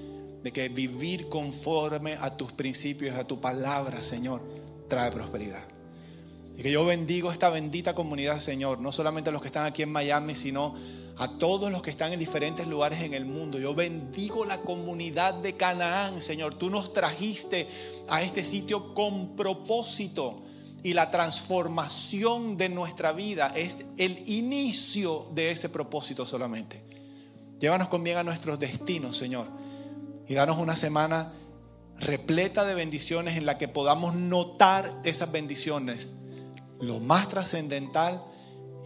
de 0.41 0.51
que 0.51 0.67
vivir 0.67 1.29
conforme 1.29 2.13
a 2.13 2.35
tus 2.35 2.51
principios, 2.51 3.15
a 3.15 3.27
tu 3.27 3.39
palabra, 3.39 4.01
Señor, 4.01 4.41
trae 4.87 5.11
prosperidad. 5.11 5.63
Y 6.57 6.63
que 6.63 6.71
yo 6.71 6.87
bendigo 6.87 7.31
esta 7.31 7.51
bendita 7.51 7.93
comunidad, 7.93 8.39
Señor, 8.39 8.79
no 8.79 8.91
solamente 8.91 9.29
a 9.29 9.33
los 9.33 9.43
que 9.43 9.49
están 9.49 9.67
aquí 9.67 9.83
en 9.83 9.91
Miami, 9.91 10.33
sino 10.33 10.73
a 11.17 11.37
todos 11.37 11.71
los 11.71 11.83
que 11.83 11.91
están 11.91 12.13
en 12.13 12.19
diferentes 12.19 12.65
lugares 12.65 13.01
en 13.01 13.13
el 13.13 13.25
mundo. 13.25 13.59
Yo 13.59 13.75
bendigo 13.75 14.43
la 14.43 14.57
comunidad 14.57 15.35
de 15.35 15.53
Canaán, 15.53 16.19
Señor. 16.19 16.55
Tú 16.55 16.71
nos 16.71 16.93
trajiste 16.93 17.67
a 18.09 18.23
este 18.23 18.43
sitio 18.43 18.95
con 18.95 19.35
propósito 19.35 20.41
y 20.83 20.93
la 20.93 21.11
transformación 21.11 22.57
de 22.57 22.69
nuestra 22.69 23.11
vida 23.11 23.51
es 23.55 23.85
el 23.97 24.23
inicio 24.27 25.27
de 25.33 25.51
ese 25.51 25.69
propósito 25.69 26.25
solamente. 26.25 26.83
Llévanos 27.59 27.87
con 27.87 28.03
bien 28.03 28.17
a 28.17 28.23
nuestros 28.23 28.57
destinos, 28.57 29.17
Señor, 29.17 29.47
y 30.27 30.33
danos 30.33 30.57
una 30.57 30.75
semana 30.75 31.33
repleta 31.99 32.65
de 32.65 32.73
bendiciones 32.73 33.37
en 33.37 33.45
la 33.45 33.59
que 33.59 33.67
podamos 33.67 34.15
notar 34.15 34.99
esas 35.03 35.31
bendiciones 35.31 36.09
lo 36.79 36.99
más 36.99 37.29
trascendental 37.29 38.23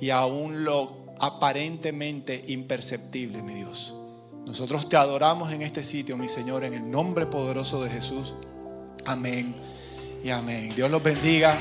y 0.02 0.10
aún 0.10 0.66
lo 0.66 1.06
aparentemente 1.20 2.41
imperceptible, 2.48 3.41
mi 3.41 3.54
Dios. 3.54 3.96
Nosotros 4.46 4.89
te 4.89 4.98
adoramos 4.98 5.54
en 5.54 5.62
este 5.62 5.82
sitio, 5.82 6.18
mi 6.18 6.28
Señor, 6.28 6.66
en 6.66 6.74
el 6.74 6.91
nombre 6.91 7.26
poderoso 7.26 7.82
de 7.82 7.89
Jesús. 7.89 8.36
Amén 9.06 9.56
y 10.26 10.32
amén. 10.32 10.73
Dios 10.76 10.89
los 10.89 11.03
bendiga. 11.03 11.55